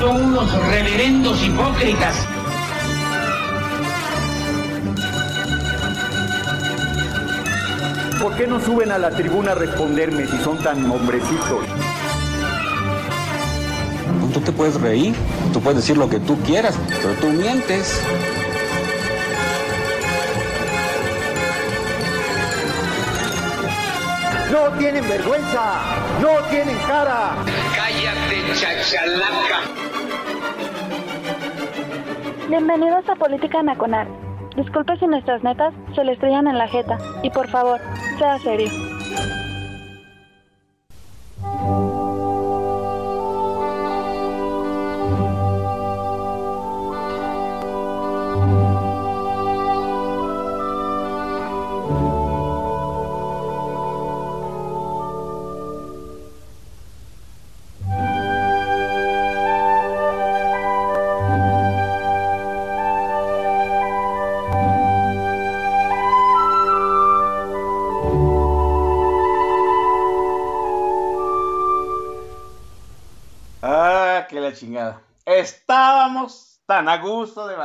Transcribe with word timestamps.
Son 0.00 0.16
unos 0.16 0.50
reverendos 0.68 1.42
hipócritas. 1.42 2.26
¿Por 8.18 8.34
qué 8.34 8.46
no 8.46 8.58
suben 8.60 8.92
a 8.92 8.98
la 8.98 9.10
tribuna 9.10 9.52
a 9.52 9.54
responderme 9.56 10.26
si 10.26 10.38
son 10.38 10.56
tan 10.62 10.90
hombrecitos? 10.90 11.66
Tú 14.32 14.40
te 14.40 14.52
puedes 14.52 14.80
reír, 14.80 15.14
tú 15.52 15.60
puedes 15.60 15.82
decir 15.82 15.98
lo 15.98 16.08
que 16.08 16.18
tú 16.18 16.40
quieras, 16.44 16.78
pero 17.02 17.12
tú 17.20 17.26
mientes. 17.28 18.00
No 24.50 24.78
tienen 24.78 25.06
vergüenza, 25.06 25.74
no 26.22 26.48
tienen 26.48 26.78
cara. 26.88 27.34
Cállate, 27.76 28.58
chachalaca. 28.58 29.69
Bienvenidos 32.50 33.08
a 33.08 33.14
Política 33.14 33.62
Nacional. 33.62 34.08
Disculpe 34.56 34.96
si 34.96 35.06
nuestras 35.06 35.40
netas 35.44 35.72
se 35.94 36.02
le 36.02 36.14
estrellan 36.14 36.48
en 36.48 36.58
la 36.58 36.66
jeta. 36.66 36.98
Y 37.22 37.30
por 37.30 37.46
favor, 37.46 37.78
sea 38.18 38.40
serio. 38.40 38.89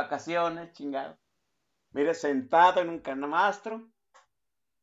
Vacaciones, 0.06 0.72
chingado. 0.72 1.18
Mire, 1.90 2.14
sentado 2.14 2.80
en 2.80 2.88
un 2.90 3.00
canamastro, 3.00 3.88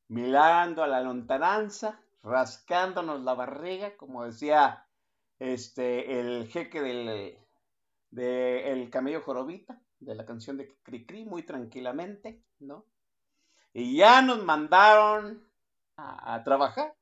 mirando 0.09 0.83
a 0.83 0.87
la 0.87 1.01
lontananza, 1.01 1.99
rascándonos 2.23 3.21
la 3.21 3.33
barriga, 3.33 3.95
como 3.95 4.25
decía 4.25 4.85
este, 5.39 6.19
el 6.19 6.47
jeque 6.47 6.81
del 6.81 7.37
de 8.11 8.71
el 8.71 8.89
camello 8.91 9.21
jorobita, 9.21 9.81
de 9.99 10.13
la 10.13 10.25
canción 10.25 10.57
de 10.57 10.75
Cricri, 10.83 11.25
muy 11.25 11.43
tranquilamente, 11.43 12.43
¿no? 12.59 12.85
Y 13.73 13.97
ya 13.97 14.21
nos 14.21 14.43
mandaron 14.43 15.41
a, 15.97 16.43
trabajar. 16.43 16.93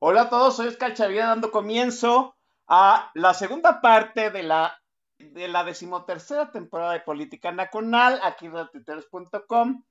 Hola 0.00 0.22
a 0.22 0.30
todos, 0.30 0.56
soy 0.56 0.68
Oscar 0.68 0.94
Chavira 0.94 1.26
dando 1.26 1.52
comienzo 1.52 2.34
a 2.66 3.12
la 3.14 3.34
segunda 3.34 3.80
parte 3.80 4.30
de 4.30 4.42
la, 4.42 4.81
de 5.30 5.48
la 5.48 5.64
decimotercera 5.64 6.50
temporada 6.50 6.92
de 6.92 7.00
Política 7.00 7.52
Nacional, 7.52 8.20
aquí 8.22 8.46
en 8.46 8.52
ratiteros.com. 8.52 9.84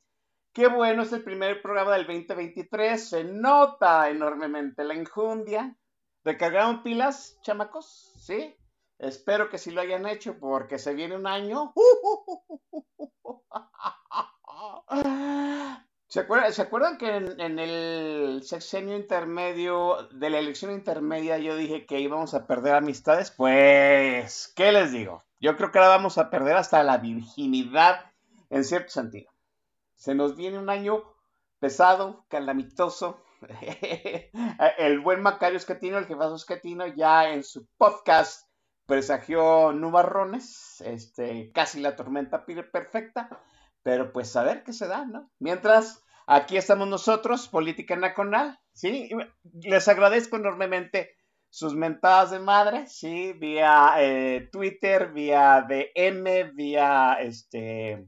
Qué 0.54 0.68
bueno, 0.68 1.04
es 1.04 1.14
el 1.14 1.24
primer 1.24 1.62
programa 1.62 1.94
del 1.94 2.06
2023, 2.06 3.10
se 3.10 3.24
nota 3.24 4.10
enormemente 4.10 4.84
la 4.84 4.94
enjundia. 4.94 5.76
¿Recargaron 6.24 6.84
pilas, 6.84 7.40
chamacos? 7.42 8.14
¿Sí? 8.18 8.56
Espero 9.00 9.50
que 9.50 9.58
sí 9.58 9.72
lo 9.72 9.82
hayan 9.82 10.06
hecho 10.06 10.38
porque 10.40 10.78
se 10.78 10.94
viene 10.94 11.16
un 11.16 11.26
año. 11.26 11.74
¿Se 16.12 16.20
acuerdan, 16.20 16.52
¿Se 16.52 16.62
acuerdan, 16.62 16.98
que 16.98 17.16
en, 17.16 17.40
en, 17.40 17.58
el 17.58 18.44
sexenio 18.44 18.98
intermedio 18.98 20.10
de 20.12 20.30
la 20.30 20.40
elección 20.40 20.74
intermedia 20.74 21.38
yo 21.38 21.56
dije 21.56 21.86
que 21.86 22.02
íbamos 22.02 22.34
a 22.34 22.48
perder 22.48 22.76
amistades? 22.76 23.32
Pues, 23.32 24.52
¿qué 24.54 24.74
les 24.74 24.92
digo? 24.92 25.24
Yo 25.40 25.56
creo 25.56 25.72
que 25.72 25.80
ahora 25.80 25.96
vamos 25.96 26.18
a 26.18 26.30
perder 26.30 26.58
hasta 26.58 26.84
la 26.84 26.98
virginidad 26.98 28.12
en 28.50 28.66
cierto 28.66 28.90
sentido. 28.90 29.32
Se 29.96 30.14
nos 30.14 30.36
viene 30.36 30.60
un 30.60 30.70
año 30.70 31.02
pesado, 31.60 32.26
calamitoso. 32.28 33.24
el 34.80 35.00
buen 35.00 35.22
Macario 35.22 35.56
Escatino, 35.56 35.98
el 35.98 36.08
jefazo 36.08 36.36
Escatino, 36.36 36.88
ya 36.88 37.32
en 37.32 37.46
su 37.46 37.66
podcast 37.78 38.50
presagió 38.86 39.72
nubarrones, 39.72 40.82
este, 40.82 41.54
casi 41.54 41.80
la 41.80 41.96
tormenta 41.96 42.46
perfecta. 42.46 43.30
Pero 43.84 44.12
pues 44.14 44.36
a 44.36 44.44
ver 44.44 44.64
qué 44.64 44.74
se 44.74 44.88
da, 44.88 45.06
¿no? 45.06 45.32
Mientras, 45.40 46.04
aquí 46.28 46.58
estamos 46.58 46.88
nosotros, 46.88 47.48
Política 47.48 47.96
Nacional, 47.96 48.60
¿sí? 48.74 49.10
Les 49.64 49.88
agradezco 49.88 50.38
enormemente 50.38 51.16
sus 51.50 51.76
mentadas 51.76 52.32
de 52.32 52.40
madre, 52.40 52.88
¿sí? 52.88 53.34
Vía 53.34 53.96
eh, 53.98 54.50
Twitter, 54.52 55.12
vía 55.12 55.66
DM, 55.68 56.56
vía 56.56 57.18
este 57.20 58.08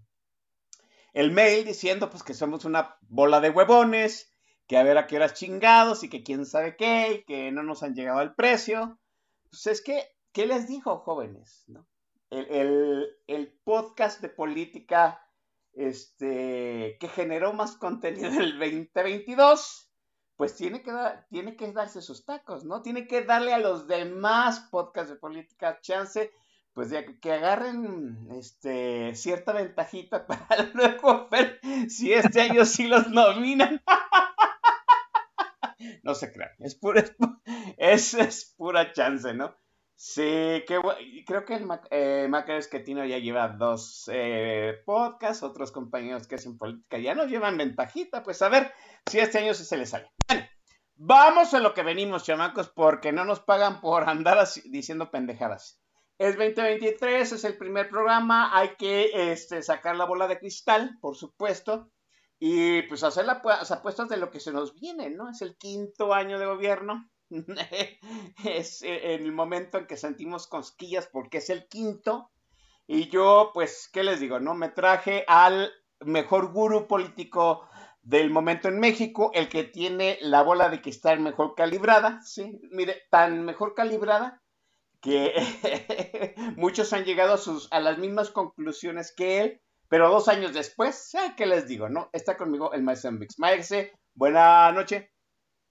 el 1.14 1.32
mail 1.32 1.64
diciendo 1.64 2.10
pues 2.10 2.24
que 2.24 2.34
somos 2.34 2.66
una 2.66 2.98
bola 3.02 3.40
de 3.40 3.52
huevones, 3.52 4.34
que 4.68 4.78
a 4.78 4.84
ver 4.84 4.98
a 4.98 5.06
qué 5.06 5.18
horas 5.18 5.36
chingados 5.36 6.04
y 6.04 6.10
que 6.10 6.24
quién 6.24 6.46
sabe 6.46 6.76
qué, 6.76 7.14
y 7.14 7.24
que 7.26 7.52
no 7.52 7.64
nos 7.64 7.84
han 7.84 7.94
llegado 7.94 8.20
al 8.20 8.34
precio. 8.34 9.00
Pues 9.52 9.68
es 9.68 9.82
que, 9.82 10.04
¿qué 10.32 10.48
les 10.48 10.68
dijo, 10.68 10.98
jóvenes? 11.00 11.66
¿No? 11.68 11.88
El, 12.32 12.48
el, 12.50 13.08
el 13.28 13.54
podcast 13.64 14.22
de 14.22 14.30
política 14.30 15.22
este, 15.74 16.98
que 17.00 17.08
generó 17.08 17.54
más 17.54 17.78
contenido 17.78 18.28
en 18.28 18.42
el 18.42 18.60
2022, 18.60 19.90
pues 20.36 20.56
tiene 20.56 20.82
que, 20.82 20.92
dar, 20.92 21.28
tiene 21.30 21.56
que 21.56 21.72
darse 21.72 22.02
sus 22.02 22.26
tacos, 22.26 22.66
¿no? 22.66 22.82
Tiene 22.82 23.08
que 23.08 23.24
darle 23.24 23.54
a 23.54 23.60
los 23.60 23.88
demás 23.88 24.68
podcasts 24.72 25.12
de 25.12 25.18
política 25.18 25.80
chance, 25.82 26.32
pues 26.74 26.90
de 26.90 27.20
que 27.20 27.32
agarren 27.32 28.28
este, 28.32 29.16
cierta 29.16 29.54
ventajita 29.54 30.26
para 30.28 30.64
luego 30.74 31.30
ver 31.30 31.60
si 31.90 32.14
este 32.14 32.42
año 32.42 32.66
sí 32.66 32.88
los 32.88 33.10
nominan. 33.10 33.82
no 36.04 36.16
se 36.16 36.32
crean, 36.32 36.52
es 36.60 36.76
pura, 36.76 37.04
es, 37.78 38.14
es 38.14 38.54
pura 38.58 38.92
chance, 38.92 39.34
¿no? 39.34 39.56
Sí, 39.96 40.64
que, 40.68 40.80
creo 41.26 41.46
que 41.46 41.56
el 41.56 41.68
eh, 41.92 42.28
Macario 42.30 42.58
Esquetino 42.58 43.06
ya 43.06 43.20
lleva 43.20 43.48
dos 43.48 44.10
eh, 44.12 44.82
podcasts, 44.86 45.44
otros 45.44 45.72
compañeros 45.72 46.28
que 46.28 46.36
hacen 46.36 46.58
política 46.58 46.98
ya 46.98 47.16
nos 47.16 47.30
llevan 47.30 47.58
ventajita, 47.58 48.24
pues 48.24 48.42
a 48.42 48.50
ver 48.50 48.74
si 49.10 49.20
este 49.20 49.38
año 49.38 49.54
se 49.54 49.78
les 49.78 49.92
sale. 49.92 50.12
Bueno, 50.28 50.46
vamos 50.96 51.54
a 51.54 51.60
lo 51.60 51.74
que 51.74 51.84
venimos, 51.84 52.24
chamacos, 52.24 52.70
porque 52.70 53.12
no 53.12 53.24
nos 53.24 53.40
pagan 53.40 53.82
por 53.82 54.10
andar 54.10 54.40
así, 54.40 54.62
diciendo 54.70 55.12
pendejadas. 55.12 55.80
Es 56.18 56.38
2023, 56.38 57.32
es 57.32 57.44
el 57.44 57.58
primer 57.58 57.90
programa, 57.90 58.58
hay 58.58 58.76
que 58.78 59.32
este, 59.32 59.62
sacar 59.62 59.96
la 59.96 60.06
bola 60.06 60.28
de 60.28 60.40
cristal, 60.40 60.98
por 61.02 61.16
supuesto, 61.16 61.92
y 62.40 62.84
pues 62.84 63.04
hacer 63.04 63.26
las 63.26 63.72
apuestas 63.72 64.10
de 64.10 64.18
lo 64.18 64.30
que 64.30 64.40
se 64.40 64.52
nos 64.52 64.74
viene, 64.74 65.10
¿no? 65.10 65.30
Es 65.30 65.42
el 65.42 65.56
quinto 65.58 66.14
año 66.14 66.40
de 66.40 66.46
gobierno, 66.46 67.10
es 68.46 68.84
en 68.84 69.24
el 69.24 69.32
momento 69.32 69.78
en 69.78 69.88
que 69.88 69.98
sentimos 69.98 70.48
cosquillas 70.48 71.08
porque 71.12 71.40
es 71.40 71.50
el 71.50 71.68
quinto. 71.68 72.30
Y 72.86 73.10
yo, 73.10 73.52
pues, 73.54 73.90
¿qué 73.92 74.04
les 74.04 74.20
digo? 74.20 74.40
No 74.40 74.56
me 74.56 74.70
traje 74.70 75.24
al 75.28 75.72
mejor 76.02 76.52
gurú 76.52 76.88
político 76.88 77.68
del 78.02 78.30
momento 78.30 78.68
en 78.68 78.80
México, 78.80 79.32
el 79.34 79.48
que 79.48 79.64
tiene 79.64 80.18
la 80.22 80.44
bola 80.44 80.70
de 80.70 80.82
cristal 80.82 81.22
mejor 81.22 81.56
calibrada, 81.56 82.22
¿sí? 82.22 82.60
Mire, 82.72 83.04
tan 83.10 83.46
mejor 83.46 83.74
calibrada 83.74 84.42
que 85.02 85.34
muchos 86.58 86.92
han 86.92 87.06
llegado 87.06 87.34
a, 87.34 87.38
sus, 87.38 87.72
a 87.72 87.80
las 87.80 87.98
mismas 87.98 88.30
conclusiones 88.30 89.14
que 89.16 89.40
él, 89.40 89.62
pero 89.88 90.10
dos 90.10 90.28
años 90.28 90.54
después, 90.54 91.12
¿qué 91.38 91.46
les 91.46 91.68
digo? 91.68 91.88
No, 91.88 92.10
está 92.12 92.36
conmigo 92.36 92.74
el 92.74 92.84
maestro 92.84 93.12
Mix. 93.12 93.40
Maestro, 93.40 93.80
buena 94.16 94.72
noche. 94.72 95.13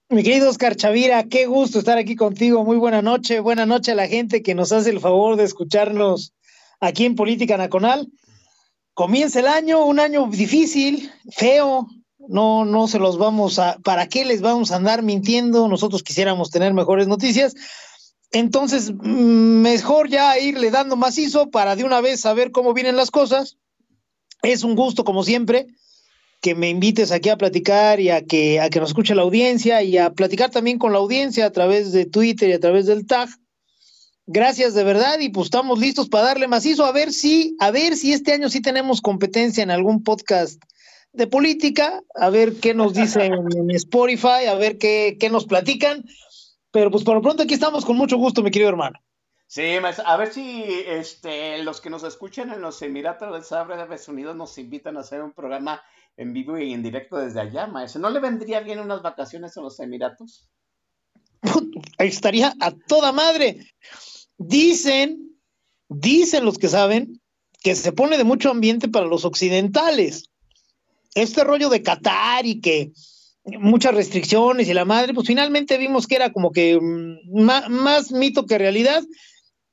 Mi 0.09 0.21
querido 0.21 0.49
Oscar 0.49 0.75
Chavira, 0.75 1.23
qué 1.23 1.45
gusto 1.47 1.79
estar 1.79 1.97
aquí 1.97 2.15
contigo. 2.15 2.63
Muy 2.63 2.77
buena 2.77 3.01
noche. 3.01 3.39
Buena 3.39 3.65
noche 3.65 3.93
a 3.93 3.95
la 3.95 4.07
gente 4.07 4.43
que 4.43 4.53
nos 4.53 4.71
hace 4.71 4.89
el 4.89 4.99
favor 4.99 5.37
de 5.37 5.45
escucharnos 5.45 6.33
aquí 6.79 7.05
en 7.05 7.15
Política 7.15 7.57
Nacional. 7.57 8.07
Comienza 8.93 9.39
el 9.39 9.47
año, 9.47 9.85
un 9.85 9.99
año 9.99 10.27
difícil, 10.27 11.09
feo. 11.31 11.87
No, 12.19 12.63
no 12.63 12.87
se 12.87 12.99
los 12.99 13.17
vamos 13.17 13.57
a. 13.59 13.77
¿Para 13.83 14.07
qué 14.07 14.23
les 14.23 14.41
vamos 14.41 14.71
a 14.71 14.75
andar 14.75 15.01
mintiendo? 15.03 15.67
Nosotros 15.67 16.03
quisiéramos 16.03 16.51
tener 16.51 16.73
mejores 16.73 17.07
noticias. 17.07 17.55
Entonces, 18.31 18.93
mejor 19.01 20.09
ya 20.09 20.37
irle 20.37 20.69
dando 20.69 20.95
macizo 20.95 21.49
para 21.49 21.75
de 21.75 21.85
una 21.85 22.01
vez 22.01 22.21
saber 22.21 22.51
cómo 22.51 22.73
vienen 22.73 22.97
las 22.97 23.09
cosas. 23.09 23.57
Es 24.43 24.63
un 24.63 24.75
gusto, 24.75 25.05
como 25.05 25.23
siempre 25.23 25.67
que 26.43 26.55
me 26.55 26.69
invites 26.69 27.13
aquí 27.13 27.29
a 27.29 27.37
platicar 27.37 28.01
y 28.01 28.09
a 28.09 28.25
que, 28.25 28.59
a 28.59 28.69
que 28.69 28.81
nos 28.81 28.89
escuche 28.89 29.15
la 29.15 29.21
audiencia 29.21 29.81
y 29.81 29.97
a 29.97 30.11
platicar 30.11 30.51
también 30.51 30.77
con 30.77 30.91
la 30.91 30.99
audiencia 30.99 31.45
a 31.45 31.51
través 31.51 31.93
de 31.93 32.05
Twitter 32.05 32.49
y 32.49 32.53
a 32.53 32.59
través 32.59 32.85
del 32.85 33.07
tag. 33.07 33.29
Gracias 34.25 34.73
de 34.73 34.83
verdad 34.83 35.21
y 35.21 35.29
pues 35.29 35.45
estamos 35.45 35.79
listos 35.79 36.09
para 36.09 36.25
darle 36.25 36.49
macizo 36.49 36.83
a 36.83 36.91
ver 36.91 37.13
si, 37.13 37.55
a 37.61 37.71
ver 37.71 37.95
si 37.95 38.11
este 38.11 38.33
año 38.33 38.49
sí 38.49 38.61
tenemos 38.61 38.99
competencia 38.99 39.63
en 39.63 39.71
algún 39.71 40.03
podcast 40.03 40.61
de 41.13 41.27
política, 41.27 42.03
a 42.13 42.29
ver 42.29 42.55
qué 42.59 42.73
nos 42.73 42.93
dicen 42.93 43.33
en 43.55 43.71
Spotify, 43.71 44.47
a 44.49 44.55
ver 44.55 44.77
qué, 44.77 45.15
qué 45.17 45.29
nos 45.29 45.45
platican. 45.45 46.03
Pero 46.71 46.91
pues 46.91 47.05
por 47.05 47.15
lo 47.15 47.21
pronto 47.21 47.43
aquí 47.43 47.53
estamos 47.53 47.85
con 47.85 47.95
mucho 47.95 48.17
gusto, 48.17 48.43
mi 48.43 48.51
querido 48.51 48.69
hermano. 48.69 48.99
Sí, 49.47 49.77
a 50.05 50.17
ver 50.17 50.33
si 50.33 50.63
este, 50.87 51.59
los 51.63 51.79
que 51.79 51.89
nos 51.89 52.03
escuchan 52.03 52.51
en 52.51 52.59
los 52.59 52.81
Emiratos 52.81 53.51
Árabes 53.53 54.09
Unidos 54.09 54.35
nos 54.35 54.57
invitan 54.57 54.97
a 54.97 55.01
hacer 55.01 55.21
un 55.21 55.31
programa 55.31 55.81
en 56.17 56.33
vivo 56.33 56.57
y 56.57 56.73
en 56.73 56.83
directo 56.83 57.17
desde 57.17 57.41
allá, 57.41 57.67
maestro. 57.67 58.01
¿No 58.01 58.09
le 58.09 58.19
vendría 58.19 58.59
bien 58.59 58.79
unas 58.79 59.01
vacaciones 59.01 59.57
a 59.57 59.61
los 59.61 59.79
Emiratos? 59.79 60.47
Estaría 61.97 62.53
a 62.59 62.71
toda 62.71 63.11
madre. 63.11 63.67
Dicen, 64.37 65.37
dicen 65.89 66.45
los 66.45 66.57
que 66.57 66.67
saben, 66.67 67.21
que 67.61 67.75
se 67.75 67.91
pone 67.91 68.17
de 68.17 68.23
mucho 68.23 68.51
ambiente 68.51 68.87
para 68.89 69.05
los 69.05 69.25
occidentales. 69.25 70.29
Este 71.15 71.43
rollo 71.43 71.69
de 71.69 71.81
Qatar 71.81 72.45
y 72.45 72.59
que 72.59 72.91
muchas 73.45 73.93
restricciones 73.93 74.67
y 74.67 74.73
la 74.73 74.85
madre, 74.85 75.13
pues 75.13 75.27
finalmente 75.27 75.77
vimos 75.77 76.07
que 76.07 76.15
era 76.15 76.31
como 76.31 76.51
que 76.51 76.79
mm, 76.79 77.41
más, 77.69 78.11
mito 78.11 78.45
que 78.45 78.57
realidad. 78.57 79.03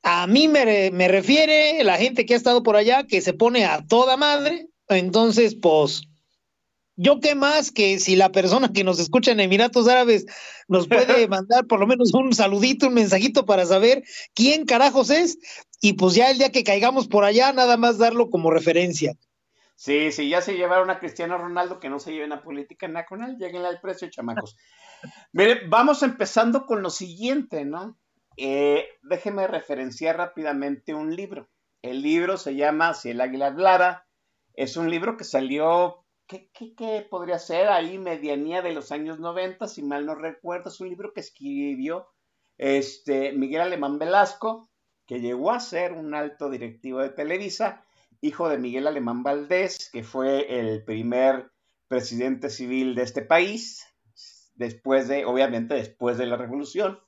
A 0.02 0.26
mí 0.26 0.48
me, 0.48 0.90
me, 0.90 1.08
refiere 1.08 1.84
la 1.84 1.98
gente 1.98 2.24
que 2.24 2.34
ha 2.34 2.36
estado 2.36 2.62
por 2.62 2.76
allá 2.76 3.06
que 3.06 3.20
se 3.20 3.34
pone 3.34 3.64
a 3.64 3.84
toda 3.86 4.16
madre. 4.16 4.68
Entonces, 4.88 5.54
pues, 5.54 6.02
yo 7.00 7.18
qué 7.18 7.34
más 7.34 7.72
que 7.72 7.98
si 7.98 8.14
la 8.14 8.30
persona 8.30 8.72
que 8.72 8.84
nos 8.84 9.00
escucha 9.00 9.32
en 9.32 9.40
Emiratos 9.40 9.88
Árabes 9.88 10.26
nos 10.68 10.86
puede 10.86 11.26
mandar 11.28 11.66
por 11.66 11.80
lo 11.80 11.86
menos 11.86 12.12
un 12.12 12.34
saludito, 12.34 12.88
un 12.88 12.94
mensajito 12.94 13.46
para 13.46 13.64
saber 13.64 14.02
quién 14.34 14.66
carajos 14.66 15.08
es. 15.08 15.38
Y 15.80 15.94
pues 15.94 16.14
ya 16.14 16.30
el 16.30 16.36
día 16.36 16.52
que 16.52 16.62
caigamos 16.62 17.08
por 17.08 17.24
allá, 17.24 17.54
nada 17.54 17.78
más 17.78 17.96
darlo 17.96 18.28
como 18.28 18.50
referencia. 18.50 19.14
Sí, 19.76 20.12
sí, 20.12 20.28
ya 20.28 20.42
se 20.42 20.58
llevaron 20.58 20.90
a 20.90 20.98
Cristiano 20.98 21.38
Ronaldo, 21.38 21.80
que 21.80 21.88
no 21.88 21.98
se 21.98 22.12
lleven 22.12 22.32
a 22.32 22.42
política 22.42 22.86
nacional, 22.86 23.38
lleguen 23.38 23.64
al 23.64 23.80
precio, 23.80 24.10
chamacos. 24.10 24.58
Mire, 25.32 25.66
vamos 25.68 26.02
empezando 26.02 26.66
con 26.66 26.82
lo 26.82 26.90
siguiente, 26.90 27.64
¿no? 27.64 27.98
Eh, 28.36 28.86
déjeme 29.02 29.46
referenciar 29.46 30.18
rápidamente 30.18 30.92
un 30.92 31.16
libro. 31.16 31.48
El 31.80 32.02
libro 32.02 32.36
se 32.36 32.56
llama 32.56 32.92
Si 32.92 33.08
el 33.08 33.22
águila 33.22 33.46
hablara. 33.46 34.06
Es 34.52 34.76
un 34.76 34.90
libro 34.90 35.16
que 35.16 35.24
salió, 35.24 36.04
¿qué, 36.30 36.74
qué, 36.74 37.06
podría 37.10 37.38
ser? 37.38 37.68
Ahí 37.68 37.98
medianía 37.98 38.62
de 38.62 38.72
los 38.72 38.92
años 38.92 39.18
90, 39.18 39.66
si 39.66 39.82
mal 39.82 40.06
no 40.06 40.14
recuerdo. 40.14 40.70
Es 40.70 40.80
un 40.80 40.88
libro 40.88 41.12
que 41.12 41.20
escribió 41.20 42.08
este, 42.56 43.32
Miguel 43.32 43.62
Alemán 43.62 43.98
Velasco, 43.98 44.70
que 45.06 45.20
llegó 45.20 45.50
a 45.50 45.60
ser 45.60 45.92
un 45.92 46.14
alto 46.14 46.48
directivo 46.48 47.00
de 47.00 47.10
Televisa 47.10 47.84
hijo 48.20 48.48
de 48.48 48.58
Miguel 48.58 48.86
Alemán 48.86 49.22
Valdés, 49.22 49.90
que 49.92 50.02
fue 50.02 50.58
el 50.58 50.84
primer 50.84 51.50
presidente 51.88 52.50
civil 52.50 52.94
de 52.94 53.02
este 53.02 53.22
país, 53.22 53.86
después 54.54 55.08
de, 55.08 55.24
obviamente, 55.24 55.74
después 55.74 56.18
de 56.18 56.26
la 56.26 56.36
revolución. 56.36 57.00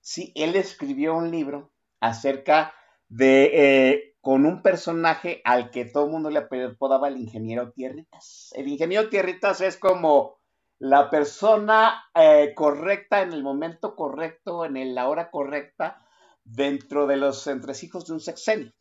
Sí, 0.00 0.32
él 0.34 0.56
escribió 0.56 1.14
un 1.14 1.30
libro 1.30 1.72
acerca 2.00 2.72
de, 3.08 3.50
eh, 3.52 4.09
con 4.20 4.44
un 4.44 4.62
personaje 4.62 5.40
al 5.44 5.70
que 5.70 5.84
todo 5.84 6.04
el 6.04 6.10
mundo 6.10 6.30
le 6.30 6.40
apodaba 6.40 7.08
el 7.08 7.16
ingeniero 7.16 7.72
Tierritas. 7.72 8.50
El 8.54 8.68
ingeniero 8.68 9.08
Tierritas 9.08 9.60
es 9.60 9.76
como 9.76 10.38
la 10.78 11.10
persona 11.10 12.04
eh, 12.14 12.52
correcta 12.54 13.22
en 13.22 13.32
el 13.32 13.42
momento 13.42 13.94
correcto, 13.94 14.64
en 14.64 14.94
la 14.94 15.08
hora 15.08 15.30
correcta, 15.30 16.06
dentro 16.44 17.06
de 17.06 17.16
los 17.16 17.46
entresijos 17.46 18.06
de 18.06 18.14
un 18.14 18.20
sexenio. 18.20 18.72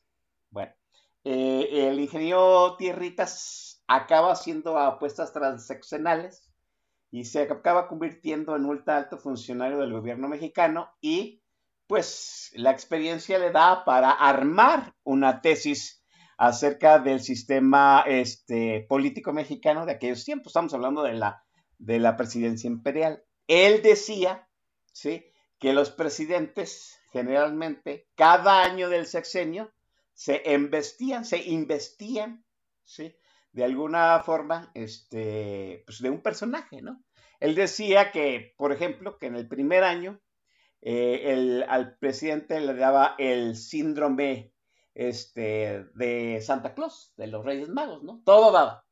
Bueno, 0.50 0.74
eh, 1.24 1.88
el 1.90 2.00
ingeniero 2.00 2.76
Tierritas 2.78 3.84
acaba 3.88 4.32
haciendo 4.32 4.78
apuestas 4.78 5.34
transaccionales 5.34 6.50
y 7.12 7.26
se 7.26 7.42
acaba 7.42 7.88
convirtiendo 7.88 8.56
en 8.56 8.66
ultra 8.66 8.98
alto 8.98 9.18
funcionario 9.18 9.80
del 9.80 9.94
gobierno 9.94 10.28
mexicano 10.28 10.90
y 11.02 11.42
pues 11.90 12.52
la 12.54 12.70
experiencia 12.70 13.40
le 13.40 13.50
da 13.50 13.84
para 13.84 14.12
armar 14.12 14.94
una 15.04 15.42
tesis 15.42 16.04
acerca 16.38 17.00
del 17.00 17.20
sistema 17.20 18.04
este, 18.06 18.86
político 18.88 19.34
mexicano 19.34 19.88
de 19.88 19.94
aquellos 19.94 20.24
tiempos. 20.24 20.52
Estamos 20.52 20.72
hablando 20.76 21.02
de 21.02 21.16
la, 21.16 21.44
de 21.80 21.98
la 21.98 22.16
presidencia 22.16 22.68
imperial. 22.68 23.24
Él 23.48 23.82
decía 23.82 24.48
¿sí? 24.94 25.26
que 25.58 25.74
los 25.74 25.90
presidentes 25.90 27.00
generalmente 27.12 28.08
cada 28.14 28.64
año 28.64 28.88
del 28.88 29.08
sexenio 29.08 29.74
se 30.14 30.44
investían, 30.46 31.26
se 31.26 31.40
investían, 31.40 32.46
¿sí? 32.84 33.16
De 33.52 33.64
alguna 33.64 34.22
forma, 34.24 34.70
este, 34.76 35.82
pues 35.88 36.04
de 36.04 36.12
un 36.12 36.22
personaje, 36.22 36.84
¿no? 36.84 37.04
Él 37.40 37.56
decía 37.56 38.12
que, 38.12 38.54
por 38.58 38.74
ejemplo, 38.74 39.18
que 39.18 39.26
en 39.26 39.36
el 39.36 39.48
primer 39.48 39.84
año 39.84 40.22
eh, 40.82 41.64
al 41.68 41.98
presidente 41.98 42.60
le 42.62 42.74
daba 42.74 43.16
el 43.18 43.56
síndrome 43.56 44.54
este, 44.94 45.86
de 45.96 46.42
Santa 46.42 46.74
Claus, 46.74 47.14
de 47.18 47.28
los 47.28 47.46
Reyes 47.46 47.70
Magos, 47.70 48.04
¿no? 48.04 48.22
Todo 48.26 48.52
daba. 48.52 48.86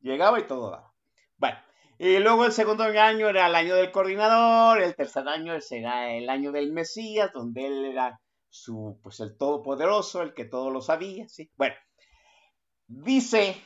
Llegaba 0.00 0.38
y 0.38 0.46
todo 0.46 0.70
daba. 0.70 0.92
Bueno, 1.36 1.58
y 1.98 2.18
luego 2.18 2.44
el 2.44 2.52
segundo 2.52 2.84
año 2.84 3.28
era 3.28 3.46
el 3.46 3.54
año 3.54 3.74
del 3.74 3.90
coordinador, 3.90 4.82
el 4.82 4.94
tercer 4.94 5.28
año 5.28 5.60
será 5.60 6.14
el 6.14 6.28
año 6.28 6.52
del 6.52 6.72
Mesías, 6.72 7.32
donde 7.32 7.66
él 7.66 7.84
era 7.86 8.20
su, 8.48 8.98
pues 9.02 9.20
el 9.20 9.36
todopoderoso, 9.36 10.22
el 10.22 10.34
que 10.34 10.44
todo 10.44 10.70
lo 10.70 10.80
sabía, 10.80 11.28
¿sí? 11.28 11.50
Bueno, 11.56 11.74
dice 12.86 13.56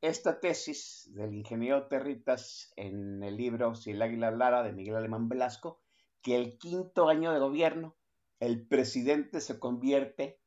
esta 0.00 0.40
tesis 0.40 1.10
del 1.14 1.34
ingeniero 1.34 1.88
Territas 1.88 2.72
en 2.76 3.22
el 3.22 3.36
libro 3.36 3.74
Si 3.74 3.92
el 3.92 4.02
águila 4.02 4.28
hablara 4.28 4.62
de 4.62 4.72
Miguel 4.72 4.96
Alemán 4.96 5.28
Velasco, 5.28 5.80
que 6.26 6.34
el 6.34 6.58
quinto 6.58 7.08
año 7.08 7.32
de 7.32 7.38
gobierno, 7.38 7.94
el 8.40 8.66
presidente 8.66 9.40
se 9.40 9.60
convierte 9.60 10.40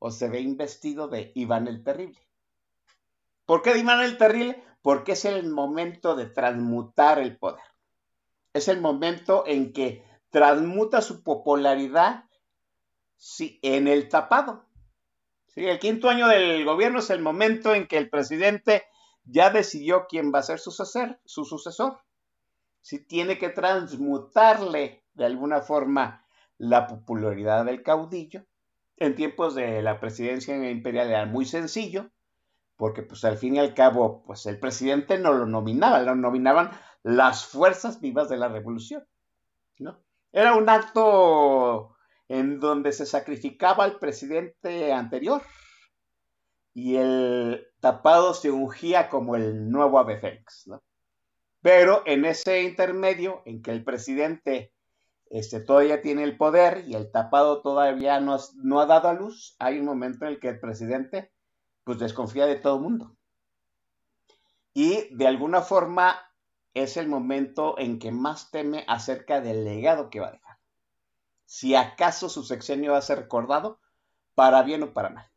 o 0.00 0.10
se 0.10 0.28
ve 0.28 0.40
investido 0.40 1.06
de 1.06 1.30
Iván 1.36 1.68
el 1.68 1.84
Terrible. 1.84 2.18
¿Por 3.46 3.62
qué 3.62 3.74
de 3.74 3.78
Iván 3.78 4.00
el 4.02 4.18
Terrible? 4.18 4.60
Porque 4.82 5.12
es 5.12 5.24
el 5.24 5.48
momento 5.48 6.16
de 6.16 6.26
transmutar 6.26 7.20
el 7.20 7.38
poder. 7.38 7.62
Es 8.54 8.66
el 8.66 8.80
momento 8.80 9.44
en 9.46 9.72
que 9.72 10.04
transmuta 10.30 11.00
su 11.00 11.22
popularidad 11.22 12.24
Sí, 13.22 13.60
en 13.62 13.86
el 13.86 14.08
tapado. 14.08 14.64
Sí, 15.46 15.64
el 15.64 15.78
quinto 15.78 16.08
año 16.08 16.26
del 16.26 16.64
gobierno 16.64 16.98
es 16.98 17.10
el 17.10 17.20
momento 17.20 17.72
en 17.72 17.86
que 17.86 17.98
el 17.98 18.10
presidente 18.10 18.82
ya 19.22 19.50
decidió 19.50 20.06
quién 20.08 20.32
va 20.34 20.40
a 20.40 20.42
ser 20.42 20.58
su 20.58 20.72
sucesor. 20.72 21.20
Su 21.24 21.44
sucesor. 21.44 22.00
Sí, 22.80 22.98
tiene 22.98 23.38
que 23.38 23.50
transmutarle 23.50 24.99
de 25.20 25.26
alguna 25.26 25.60
forma 25.60 26.26
la 26.56 26.86
popularidad 26.86 27.66
del 27.66 27.82
caudillo. 27.82 28.46
En 28.96 29.14
tiempos 29.14 29.54
de 29.54 29.82
la 29.82 30.00
presidencia 30.00 30.70
imperial 30.70 31.08
era 31.08 31.26
muy 31.26 31.44
sencillo, 31.44 32.10
porque 32.76 33.02
pues 33.02 33.22
al 33.26 33.36
fin 33.36 33.56
y 33.56 33.58
al 33.58 33.74
cabo, 33.74 34.22
pues 34.24 34.46
el 34.46 34.58
presidente 34.58 35.18
no 35.18 35.34
lo 35.34 35.44
nominaba, 35.44 36.00
lo 36.00 36.14
nominaban 36.14 36.70
las 37.02 37.44
fuerzas 37.44 38.00
vivas 38.00 38.30
de 38.30 38.38
la 38.38 38.48
revolución, 38.48 39.06
¿no? 39.78 40.02
Era 40.32 40.54
un 40.54 40.70
acto 40.70 41.96
en 42.28 42.58
donde 42.58 42.92
se 42.92 43.04
sacrificaba 43.04 43.84
al 43.84 43.98
presidente 43.98 44.90
anterior 44.94 45.42
y 46.72 46.96
el 46.96 47.66
tapado 47.80 48.32
se 48.32 48.50
ungía 48.50 49.10
como 49.10 49.36
el 49.36 49.70
nuevo 49.70 49.98
ave 49.98 50.18
fénix, 50.18 50.66
¿no? 50.66 50.82
Pero 51.60 52.04
en 52.06 52.24
ese 52.24 52.62
intermedio 52.62 53.42
en 53.44 53.60
que 53.60 53.70
el 53.70 53.84
presidente 53.84 54.72
este, 55.30 55.60
todavía 55.60 56.02
tiene 56.02 56.24
el 56.24 56.36
poder 56.36 56.84
y 56.86 56.94
el 56.94 57.10
tapado 57.10 57.62
todavía 57.62 58.20
no, 58.20 58.36
no 58.56 58.80
ha 58.80 58.86
dado 58.86 59.08
a 59.08 59.14
luz, 59.14 59.56
hay 59.58 59.78
un 59.78 59.86
momento 59.86 60.26
en 60.26 60.32
el 60.32 60.40
que 60.40 60.48
el 60.48 60.60
presidente 60.60 61.32
pues 61.84 61.98
desconfía 61.98 62.46
de 62.46 62.56
todo 62.56 62.76
el 62.76 62.82
mundo. 62.82 63.16
Y 64.74 65.14
de 65.14 65.26
alguna 65.26 65.62
forma 65.62 66.18
es 66.74 66.96
el 66.96 67.08
momento 67.08 67.78
en 67.78 67.98
que 67.98 68.12
más 68.12 68.50
teme 68.50 68.84
acerca 68.86 69.40
del 69.40 69.64
legado 69.64 70.10
que 70.10 70.20
va 70.20 70.28
a 70.28 70.32
dejar 70.32 70.50
si 71.50 71.74
acaso 71.74 72.28
su 72.28 72.44
sexenio 72.44 72.92
va 72.92 72.98
a 72.98 73.02
ser 73.02 73.18
recordado, 73.18 73.80
para 74.36 74.62
bien 74.62 74.84
o 74.84 74.92
para 74.92 75.10
mal. 75.10 75.28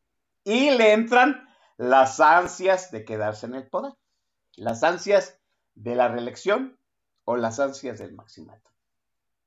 Y 0.43 0.69
le 0.69 0.93
entran 0.93 1.49
las 1.75 2.19
ansias 2.19 2.91
de 2.91 3.03
quedarse 3.03 3.47
en 3.47 3.55
el 3.55 3.67
poder, 3.67 3.93
las 4.55 4.83
ansias 4.83 5.39
de 5.73 5.95
la 5.95 6.09
reelección 6.09 6.77
o 7.25 7.35
las 7.35 7.59
ansias 7.59 7.97
del 7.97 8.13
maximato. 8.13 8.69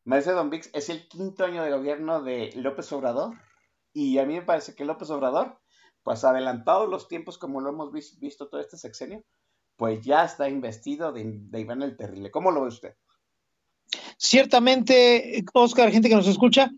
Mercedes 0.06 0.36
Don 0.36 0.50
Vix 0.50 0.70
es 0.72 0.88
el 0.88 1.08
quinto 1.08 1.44
año 1.44 1.64
de 1.64 1.72
gobierno 1.72 2.22
de 2.22 2.52
López 2.54 2.92
Obrador 2.92 3.34
y 3.92 4.18
a 4.18 4.24
mí 4.24 4.34
me 4.34 4.42
parece 4.42 4.76
que 4.76 4.84
López 4.84 5.10
Obrador, 5.10 5.58
pues 6.04 6.22
adelantado 6.22 6.86
los 6.86 7.08
tiempos 7.08 7.38
como 7.38 7.60
lo 7.60 7.70
hemos 7.70 7.90
visto 7.92 8.46
todo 8.46 8.60
este 8.60 8.76
sexenio, 8.76 9.24
pues 9.74 10.04
ya 10.04 10.24
está 10.24 10.48
investido 10.48 11.12
de, 11.12 11.24
de 11.26 11.60
Iván 11.60 11.82
el 11.82 11.96
Terrible. 11.96 12.30
¿Cómo 12.30 12.52
lo 12.52 12.62
ve 12.62 12.68
usted? 12.68 12.94
Ciertamente, 14.16 15.44
Oscar, 15.52 15.90
gente 15.90 16.08
que 16.08 16.14
nos 16.14 16.28
escucha, 16.28 16.70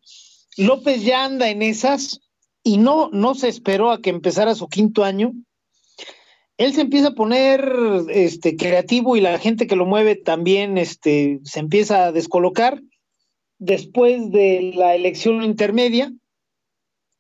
López 0.57 1.05
ya 1.05 1.27
anda 1.27 1.51
en 1.51 1.61
esas 1.61 2.21
y 2.63 2.79
no, 2.79 3.11
no 3.13 3.35
se 3.35 3.49
esperó 3.49 3.91
a 3.91 4.01
que 4.01 4.09
empezara 4.09 4.55
su 4.55 4.69
quinto 4.69 5.05
año. 5.05 5.35
Él 6.57 6.73
se 6.73 6.81
empieza 6.81 7.09
a 7.09 7.15
poner 7.15 7.71
este, 8.09 8.57
creativo 8.57 9.17
y 9.17 9.21
la 9.21 9.39
gente 9.39 9.67
que 9.67 9.77
lo 9.77 9.85
mueve 9.85 10.17
también 10.17 10.79
este, 10.79 11.41
se 11.45 11.61
empieza 11.61 12.07
a 12.07 12.13
descolocar. 12.13 12.81
Después 13.59 14.31
de 14.31 14.73
la 14.75 14.95
elección 14.95 15.43
intermedia, 15.43 16.13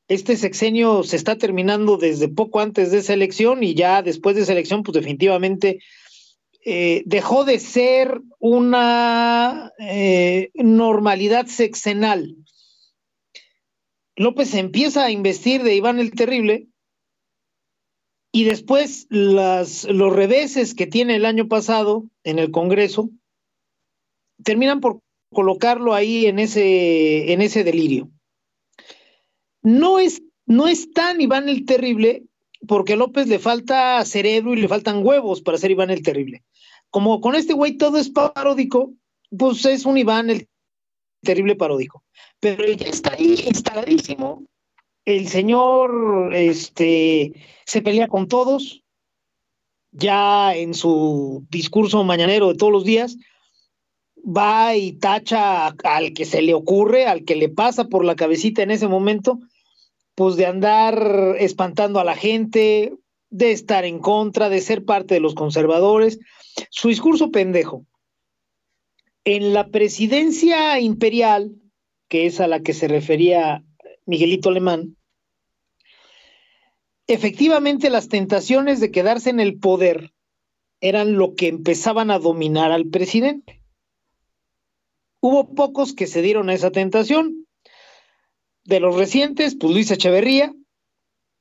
este 0.08 0.36
sexenio 0.36 1.02
se 1.02 1.16
está 1.16 1.36
terminando 1.36 1.98
desde 1.98 2.28
poco 2.28 2.60
antes 2.60 2.90
de 2.90 2.98
esa 2.98 3.12
elección 3.12 3.62
y 3.62 3.74
ya 3.74 4.02
después 4.02 4.36
de 4.36 4.42
esa 4.42 4.52
elección, 4.52 4.82
pues 4.82 4.94
definitivamente 4.94 5.80
eh, 6.64 7.02
dejó 7.06 7.44
de 7.44 7.58
ser 7.58 8.20
una 8.38 9.72
eh, 9.78 10.50
normalidad 10.54 11.46
sexenal. 11.46 12.36
López 14.16 14.54
empieza 14.54 15.04
a 15.04 15.10
investir 15.10 15.62
de 15.62 15.74
Iván 15.74 16.00
el 16.00 16.12
Terrible 16.12 16.68
y 18.32 18.44
después 18.44 19.06
los 19.10 19.86
reveses 19.86 20.74
que 20.74 20.86
tiene 20.86 21.16
el 21.16 21.24
año 21.24 21.48
pasado 21.48 22.04
en 22.24 22.38
el 22.38 22.50
Congreso 22.50 23.10
terminan 24.44 24.80
por 24.80 25.00
colocarlo 25.32 25.94
ahí 25.94 26.26
en 26.26 26.38
ese, 26.38 27.32
en 27.32 27.42
ese 27.42 27.64
delirio. 27.64 28.10
No 29.62 29.98
es, 29.98 30.22
no 30.46 30.68
es 30.68 30.92
tan 30.92 31.20
Iván 31.20 31.48
el 31.48 31.64
Terrible 31.64 32.24
porque 32.66 32.94
a 32.94 32.96
López 32.96 33.28
le 33.28 33.38
falta 33.38 34.04
cerebro 34.04 34.54
y 34.54 34.60
le 34.60 34.68
faltan 34.68 35.04
huevos 35.04 35.42
para 35.42 35.58
ser 35.58 35.70
Iván 35.70 35.90
el 35.90 36.02
Terrible. 36.02 36.42
Como 36.90 37.20
con 37.20 37.34
este 37.34 37.52
güey 37.52 37.76
todo 37.76 37.98
es 37.98 38.10
paródico, 38.10 38.92
pues 39.36 39.64
es 39.66 39.84
un 39.84 39.98
Iván 39.98 40.30
el 40.30 40.48
Terrible 41.22 41.56
paródico. 41.56 42.04
Pero 42.40 42.64
ya 42.72 42.86
está 42.86 43.12
ahí 43.12 43.44
instaladísimo. 43.46 44.44
El 45.04 45.28
señor 45.28 46.34
este, 46.34 47.32
se 47.64 47.82
pelea 47.82 48.08
con 48.08 48.28
todos, 48.28 48.82
ya 49.90 50.54
en 50.54 50.74
su 50.74 51.46
discurso 51.48 52.04
mañanero 52.04 52.48
de 52.48 52.56
todos 52.56 52.72
los 52.72 52.84
días, 52.84 53.16
va 54.28 54.76
y 54.76 54.92
tacha 54.92 55.68
al 55.68 56.12
que 56.12 56.24
se 56.24 56.42
le 56.42 56.54
ocurre, 56.54 57.06
al 57.06 57.24
que 57.24 57.36
le 57.36 57.48
pasa 57.48 57.84
por 57.84 58.04
la 58.04 58.16
cabecita 58.16 58.62
en 58.62 58.70
ese 58.70 58.86
momento, 58.86 59.40
pues 60.14 60.36
de 60.36 60.46
andar 60.46 61.36
espantando 61.38 62.00
a 62.00 62.04
la 62.04 62.14
gente, 62.14 62.92
de 63.30 63.52
estar 63.52 63.84
en 63.84 64.00
contra, 64.00 64.48
de 64.48 64.60
ser 64.60 64.84
parte 64.84 65.14
de 65.14 65.20
los 65.20 65.34
conservadores. 65.34 66.18
Su 66.70 66.88
discurso 66.88 67.30
pendejo. 67.30 67.86
En 69.24 69.52
la 69.54 69.68
presidencia 69.68 70.80
imperial, 70.80 71.54
que 72.08 72.26
es 72.26 72.40
a 72.40 72.46
la 72.46 72.60
que 72.60 72.74
se 72.74 72.88
refería 72.88 73.64
Miguelito 74.06 74.48
Alemán, 74.48 74.96
efectivamente 77.06 77.90
las 77.90 78.08
tentaciones 78.08 78.80
de 78.80 78.90
quedarse 78.90 79.30
en 79.30 79.40
el 79.40 79.58
poder 79.58 80.12
eran 80.80 81.14
lo 81.14 81.34
que 81.34 81.48
empezaban 81.48 82.10
a 82.10 82.18
dominar 82.18 82.72
al 82.72 82.86
presidente. 82.86 83.57
Hubo 85.20 85.54
pocos 85.54 85.94
que 85.94 86.06
se 86.06 86.22
dieron 86.22 86.48
a 86.48 86.54
esa 86.54 86.70
tentación. 86.70 87.46
De 88.64 88.80
los 88.80 88.96
recientes, 88.96 89.56
pues 89.58 89.72
Luis 89.72 89.90
Echeverría, 89.90 90.52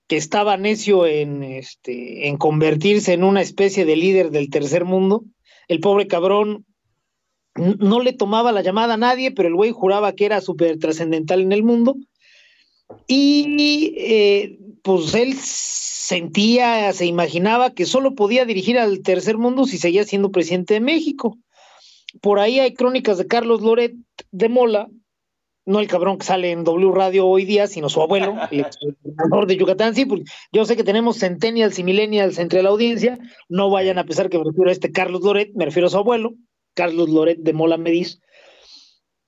que 0.07 0.15
estaba 0.15 0.55
necio 0.55 1.05
en, 1.05 1.43
este, 1.43 2.33
convertirse 2.39 3.13
en 3.13 3.23
una 3.23 3.41
especie 3.41 3.85
de 3.85 3.97
líder 3.97 4.31
del 4.31 4.49
tercer 4.49 4.85
mundo. 4.85 5.25
El 5.67 5.81
pobre 5.81 6.07
cabrón 6.07 6.65
no 7.55 8.01
le 8.01 8.13
tomaba 8.13 8.51
la 8.51 8.61
llamada 8.61 8.93
a 8.93 8.97
nadie, 8.97 9.31
pero 9.31 9.49
el 9.49 9.55
güey 9.55 9.71
juraba 9.71 10.13
que 10.13 10.25
era 10.25 10.41
súper 10.41 10.79
trascendental 10.79 11.41
en 11.41 11.51
el 11.51 11.63
mundo. 11.63 11.97
Y 13.07 13.93
eh, 13.97 14.59
pues 14.81 15.13
él 15.13 15.35
sentía, 15.35 16.93
se 16.93 17.05
imaginaba 17.05 17.73
que 17.73 17.85
solo 17.85 18.15
podía 18.15 18.45
dirigir 18.45 18.79
al 18.79 19.01
tercer 19.01 19.37
mundo 19.37 19.65
si 19.65 19.77
seguía 19.77 20.05
siendo 20.05 20.31
presidente 20.31 20.75
de 20.75 20.79
México. 20.79 21.37
Por 22.21 22.39
ahí 22.39 22.59
hay 22.59 22.73
crónicas 22.73 23.17
de 23.17 23.27
Carlos 23.27 23.61
Loret 23.61 23.93
de 24.31 24.49
Mola, 24.49 24.87
no 25.65 25.79
el 25.79 25.87
cabrón 25.87 26.17
que 26.17 26.25
sale 26.25 26.51
en 26.51 26.63
W 26.63 26.91
Radio 26.93 27.27
hoy 27.27 27.43
día, 27.43 27.67
sino 27.67 27.89
su 27.89 28.01
abuelo, 28.01 28.35
el 28.51 28.65
gobernador 29.03 29.47
de 29.47 29.57
Yucatán. 29.57 29.93
Sí, 29.93 30.05
pues 30.05 30.21
yo 30.51 30.65
sé 30.65 30.75
que 30.77 30.83
tenemos 30.83 31.19
centennials 31.19 31.77
y 31.77 31.83
millennials 31.83 32.39
entre 32.39 32.63
la 32.63 32.69
audiencia, 32.69 33.19
no 33.49 33.69
vayan 33.69 33.99
a 33.99 34.05
pensar 34.05 34.29
que 34.29 34.37
me 34.37 34.45
refiero 34.45 34.69
a 34.69 34.73
este 34.73 34.91
Carlos 34.91 35.21
Loret, 35.21 35.51
me 35.55 35.65
refiero 35.65 35.87
a 35.87 35.91
su 35.91 35.97
abuelo, 35.97 36.33
Carlos 36.73 37.09
Loret 37.09 37.39
de 37.39 37.53
Mola 37.53 37.77
Mediz, 37.77 38.21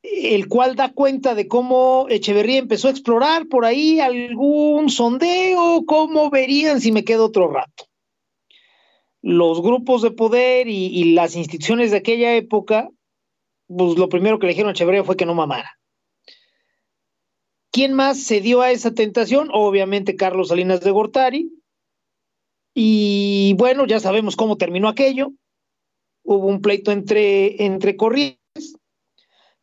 el 0.01 0.47
cual 0.47 0.75
da 0.75 0.93
cuenta 0.93 1.35
de 1.35 1.47
cómo 1.47 2.05
Echeverría 2.09 2.57
empezó 2.57 2.87
a 2.87 2.91
explorar 2.91 3.47
por 3.47 3.65
ahí 3.65 3.99
algún 3.99 4.89
sondeo, 4.89 5.83
cómo 5.85 6.29
verían 6.29 6.79
si 6.79 6.93
me 6.93 7.03
quedo 7.03 7.25
otro 7.25 7.51
rato. 7.51 7.88
Los 9.21 9.61
grupos 9.61 10.01
de 10.01 10.11
poder 10.11 10.67
y, 10.67 11.13
las 11.13 11.35
instituciones 11.35 11.91
de 11.91 11.97
aquella 11.97 12.35
época, 12.35 12.89
pues 13.67 13.97
lo 13.97 14.09
primero 14.09 14.39
que 14.39 14.47
le 14.47 14.53
dijeron 14.53 14.69
a 14.69 14.71
Echeverría 14.71 15.03
fue 15.03 15.17
que 15.17 15.25
no 15.25 15.35
mamara 15.35 15.79
¿Quién 17.71 17.93
más 17.93 18.23
se 18.23 18.41
dio 18.41 18.61
a 18.61 18.71
esa 18.71 18.93
tentación? 18.93 19.49
Obviamente 19.53 20.15
Carlos 20.15 20.47
Salinas 20.47 20.81
de 20.81 20.91
Gortari. 20.91 21.51
Y 22.73 23.53
bueno, 23.57 23.85
ya 23.85 23.99
sabemos 23.99 24.35
cómo 24.35 24.57
terminó 24.57 24.87
aquello. 24.87 25.31
Hubo 26.23 26.47
un 26.47 26.61
pleito 26.61 26.91
entre, 26.91 27.63
entre 27.63 27.95
corrientes. 27.95 28.39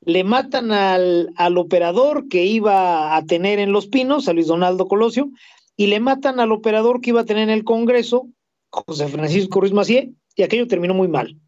Le 0.02 0.22
matan 0.22 0.70
al, 0.70 1.32
al 1.36 1.58
operador 1.58 2.28
que 2.28 2.44
iba 2.44 3.16
a 3.16 3.24
tener 3.24 3.58
en 3.58 3.72
Los 3.72 3.88
Pinos, 3.88 4.28
a 4.28 4.32
Luis 4.32 4.46
Donaldo 4.46 4.86
Colosio, 4.86 5.30
y 5.76 5.88
le 5.88 5.98
matan 5.98 6.38
al 6.38 6.52
operador 6.52 7.00
que 7.00 7.10
iba 7.10 7.22
a 7.22 7.26
tener 7.26 7.44
en 7.44 7.50
el 7.50 7.64
Congreso, 7.64 8.28
José 8.86 9.08
Francisco 9.08 9.60
Ruiz 9.60 9.72
Macié, 9.72 10.12
y 10.34 10.42
aquello 10.42 10.66
terminó 10.66 10.94
muy 10.94 11.08
mal. 11.08 11.38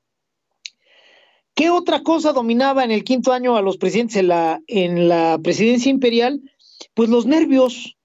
¿Qué 1.54 1.70
otra 1.70 2.02
cosa 2.02 2.32
dominaba 2.32 2.84
en 2.84 2.92
el 2.92 3.02
quinto 3.02 3.32
año 3.32 3.56
a 3.56 3.62
los 3.62 3.78
presidentes 3.78 4.16
en 4.16 4.28
la, 4.28 4.60
en 4.68 5.08
la 5.08 5.38
presidencia 5.42 5.90
imperial? 5.90 6.40
Pues 6.94 7.08
los 7.08 7.26
nervios. 7.26 7.96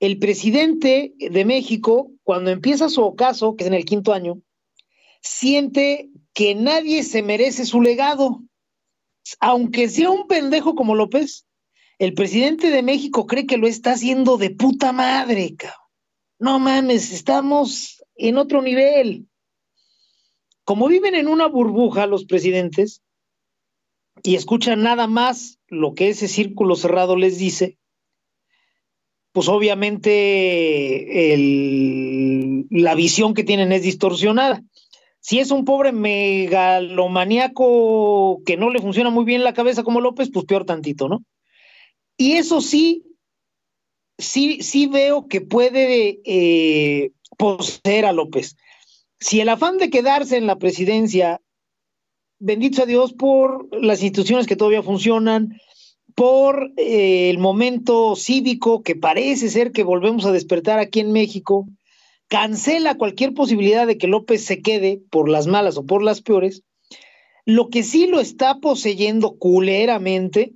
El 0.00 0.18
presidente 0.18 1.14
de 1.18 1.44
México, 1.44 2.10
cuando 2.24 2.50
empieza 2.50 2.88
su 2.88 3.02
ocaso, 3.02 3.54
que 3.54 3.64
es 3.64 3.68
en 3.68 3.74
el 3.74 3.84
quinto 3.84 4.12
año, 4.12 4.40
siente 5.20 6.10
que 6.32 6.54
nadie 6.54 7.02
se 7.04 7.22
merece 7.22 7.64
su 7.64 7.80
legado. 7.80 8.42
Aunque 9.38 9.88
sea 9.88 10.10
un 10.10 10.26
pendejo 10.26 10.74
como 10.74 10.94
López, 10.94 11.46
el 11.98 12.14
presidente 12.14 12.70
de 12.70 12.82
México 12.82 13.26
cree 13.26 13.46
que 13.46 13.58
lo 13.58 13.68
está 13.68 13.92
haciendo 13.92 14.38
de 14.38 14.50
puta 14.50 14.90
madre, 14.92 15.54
cabrón. 15.56 15.76
No 16.38 16.58
mames, 16.58 17.12
estamos 17.12 17.99
en 18.20 18.38
otro 18.38 18.62
nivel. 18.62 19.26
Como 20.64 20.86
viven 20.88 21.14
en 21.14 21.28
una 21.28 21.46
burbuja 21.46 22.06
los 22.06 22.26
presidentes 22.26 23.02
y 24.22 24.36
escuchan 24.36 24.82
nada 24.82 25.06
más 25.06 25.58
lo 25.68 25.94
que 25.94 26.10
ese 26.10 26.28
círculo 26.28 26.76
cerrado 26.76 27.16
les 27.16 27.38
dice, 27.38 27.78
pues 29.32 29.48
obviamente 29.48 31.34
la 32.70 32.94
visión 32.94 33.32
que 33.34 33.44
tienen 33.44 33.72
es 33.72 33.82
distorsionada. 33.82 34.62
Si 35.20 35.38
es 35.38 35.50
un 35.50 35.64
pobre 35.64 35.92
megalomaniaco 35.92 38.42
que 38.44 38.56
no 38.56 38.70
le 38.70 38.80
funciona 38.80 39.10
muy 39.10 39.24
bien 39.24 39.44
la 39.44 39.54
cabeza 39.54 39.82
como 39.82 40.00
López, 40.00 40.30
pues 40.32 40.46
peor 40.46 40.64
tantito, 40.64 41.08
¿no? 41.08 41.24
Y 42.16 42.32
eso 42.32 42.60
sí, 42.60 43.04
sí, 44.18 44.62
sí 44.62 44.86
veo 44.86 45.26
que 45.26 45.40
puede 45.40 46.20
eh, 46.24 47.10
poseer 47.36 48.06
a 48.06 48.12
López. 48.12 48.56
Si 49.18 49.40
el 49.40 49.48
afán 49.48 49.78
de 49.78 49.90
quedarse 49.90 50.36
en 50.36 50.46
la 50.46 50.58
presidencia, 50.58 51.40
bendito 52.38 52.82
a 52.82 52.86
Dios 52.86 53.12
por 53.12 53.68
las 53.76 54.02
instituciones 54.02 54.46
que 54.46 54.56
todavía 54.56 54.82
funcionan, 54.82 55.58
por 56.14 56.72
eh, 56.76 57.30
el 57.30 57.38
momento 57.38 58.16
cívico 58.16 58.82
que 58.82 58.96
parece 58.96 59.48
ser 59.48 59.72
que 59.72 59.84
volvemos 59.84 60.24
a 60.26 60.32
despertar 60.32 60.78
aquí 60.78 61.00
en 61.00 61.12
México, 61.12 61.66
cancela 62.28 62.96
cualquier 62.96 63.34
posibilidad 63.34 63.86
de 63.86 63.98
que 63.98 64.06
López 64.06 64.44
se 64.44 64.62
quede 64.62 65.02
por 65.10 65.28
las 65.28 65.46
malas 65.46 65.76
o 65.76 65.84
por 65.84 66.02
las 66.02 66.22
peores. 66.22 66.62
Lo 67.44 67.68
que 67.68 67.82
sí 67.82 68.06
lo 68.06 68.20
está 68.20 68.58
poseyendo 68.60 69.36
culeramente 69.36 70.52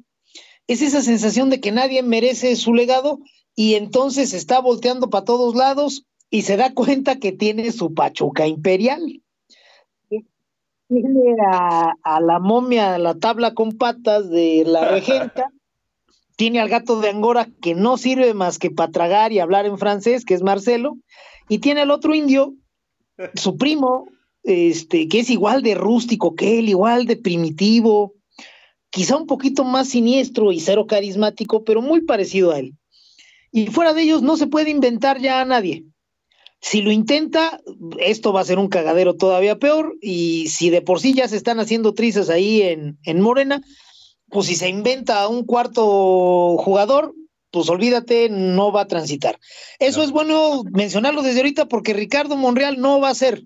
es 0.67 0.83
esa 0.83 1.03
sensación 1.03 1.51
de 1.51 1.61
que 1.61 1.73
nadie 1.73 2.03
merece 2.03 2.57
su 2.57 2.75
legado 2.75 3.21
y 3.57 3.75
entonces 3.75 4.33
está 4.33 4.61
volteando 4.61 5.11
para 5.11 5.25
todos 5.25 5.55
lados 5.55 6.07
y 6.35 6.43
se 6.43 6.57
da 6.57 6.75
cuenta 6.75 7.21
que 7.21 7.31
tiene 7.31 7.71
su 7.71 7.95
pachuca 7.95 8.45
imperial. 8.45 9.23
Tiene 10.09 11.37
a, 11.49 11.95
a 12.03 12.21
la 12.21 12.41
momia, 12.41 12.97
a 12.97 12.99
la 12.99 13.15
tabla 13.15 13.55
con 13.55 13.79
patas 13.79 14.29
de 14.31 14.65
la 14.67 14.85
regenta, 14.91 15.53
tiene 16.35 16.59
al 16.59 16.69
gato 16.69 17.01
de 17.01 17.11
Angora 17.11 17.47
que 17.63 17.77
no 17.77 17.97
sirve 17.99 18.35
más 18.35 18.59
que 18.59 18.73
para 18.73 18.91
tragar 18.91 19.31
y 19.31 19.39
hablar 19.39 19.65
en 19.65 19.79
francés, 19.79 20.25
que 20.25 20.35
es 20.35 20.43
Marcelo, 20.43 20.97
y 21.49 21.59
tiene 21.61 21.83
al 21.83 21.93
otro 21.93 22.17
indio, 22.17 22.55
su 23.37 23.57
primo, 23.57 24.09
este, 24.43 25.07
que 25.07 25.21
es 25.21 25.31
igual 25.31 25.63
de 25.63 25.77
rústico 25.77 26.35
que 26.35 26.59
él, 26.59 26.69
igual 26.69 27.07
de 27.07 27.15
primitivo, 27.15 28.13
quizá 28.91 29.17
un 29.17 29.29
poquito 29.29 29.63
más 29.63 29.89
siniestro 29.89 30.51
y 30.51 30.59
cero 30.59 30.89
carismático, 30.89 31.63
pero 31.63 31.81
muy 31.81 32.01
parecido 32.01 32.51
a 32.51 32.59
él. 32.59 32.75
Y 33.53 33.69
fuera 33.69 33.95
de 33.95 34.03
ellos 34.03 34.23
no 34.23 34.37
se 34.37 34.49
puede 34.49 34.71
inventar 34.71 35.21
ya 35.21 35.41
a 35.41 35.45
nadie. 35.45 35.85
Si 36.65 36.81
lo 36.81 36.91
intenta, 36.91 37.61
esto 37.99 38.33
va 38.33 38.41
a 38.41 38.45
ser 38.45 38.59
un 38.59 38.69
cagadero 38.69 39.17
todavía 39.17 39.59
peor, 39.59 39.99
y 40.01 40.49
si 40.49 40.71
de 40.71 40.81
por 40.81 40.99
sí 40.99 41.13
ya 41.13 41.29
se 41.29 41.37
están 41.37 41.61
haciendo 41.61 41.93
trizas 41.93 42.31
ahí 42.31 42.63
en, 42.63 42.97
en 43.03 43.21
Morena, 43.21 43.61
pues 44.31 44.47
si 44.47 44.55
se 44.55 44.71
inventa 44.71 45.29
un 45.29 45.45
cuarto 45.45 46.57
jugador, 46.57 47.15
pues 47.51 47.69
olvídate, 47.69 48.31
no 48.31 48.73
va 48.73 48.81
a 48.81 48.89
transitar. 48.89 49.39
Eso 49.79 50.03
es 50.03 50.11
bueno 50.11 50.63
mencionarlo 50.73 51.21
desde 51.21 51.41
ahorita 51.41 51.67
porque 51.67 51.93
Ricardo 51.93 52.35
Monreal 52.35 52.81
no 52.81 52.99
va 52.99 53.11
a 53.11 53.15
ser, 53.15 53.43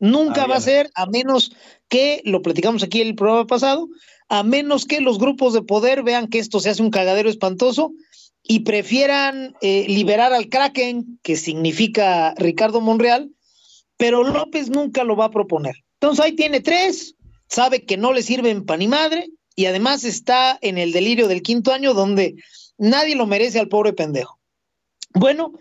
nunca 0.00 0.48
va 0.48 0.56
a 0.56 0.60
ser, 0.60 0.90
a 0.96 1.06
menos 1.06 1.52
que, 1.88 2.20
lo 2.24 2.42
platicamos 2.42 2.82
aquí 2.82 3.00
el 3.00 3.14
programa 3.14 3.46
pasado, 3.46 3.88
a 4.28 4.42
menos 4.42 4.86
que 4.86 5.00
los 5.00 5.20
grupos 5.20 5.52
de 5.52 5.62
poder 5.62 6.02
vean 6.02 6.26
que 6.26 6.40
esto 6.40 6.58
se 6.58 6.70
hace 6.70 6.82
un 6.82 6.90
cagadero 6.90 7.30
espantoso 7.30 7.92
y 8.50 8.60
prefieran 8.60 9.54
eh, 9.60 9.86
liberar 9.86 10.32
al 10.32 10.48
Kraken, 10.48 11.20
que 11.22 11.36
significa 11.36 12.34
Ricardo 12.36 12.80
Monreal, 12.80 13.30
pero 13.96 14.24
López 14.24 14.70
nunca 14.70 15.04
lo 15.04 15.14
va 15.14 15.26
a 15.26 15.30
proponer. 15.30 15.76
Entonces 16.00 16.24
ahí 16.24 16.32
tiene 16.32 16.58
tres, 16.60 17.14
sabe 17.48 17.84
que 17.84 17.96
no 17.96 18.12
le 18.12 18.22
sirven 18.22 18.66
pan 18.66 18.80
ni 18.80 18.88
madre, 18.88 19.28
y 19.54 19.66
además 19.66 20.02
está 20.02 20.58
en 20.62 20.78
el 20.78 20.90
delirio 20.90 21.28
del 21.28 21.42
quinto 21.42 21.72
año 21.72 21.94
donde 21.94 22.34
Nadie 22.80 23.14
lo 23.14 23.26
merece 23.26 23.60
al 23.60 23.68
pobre 23.68 23.92
pendejo. 23.92 24.40
Bueno, 25.12 25.52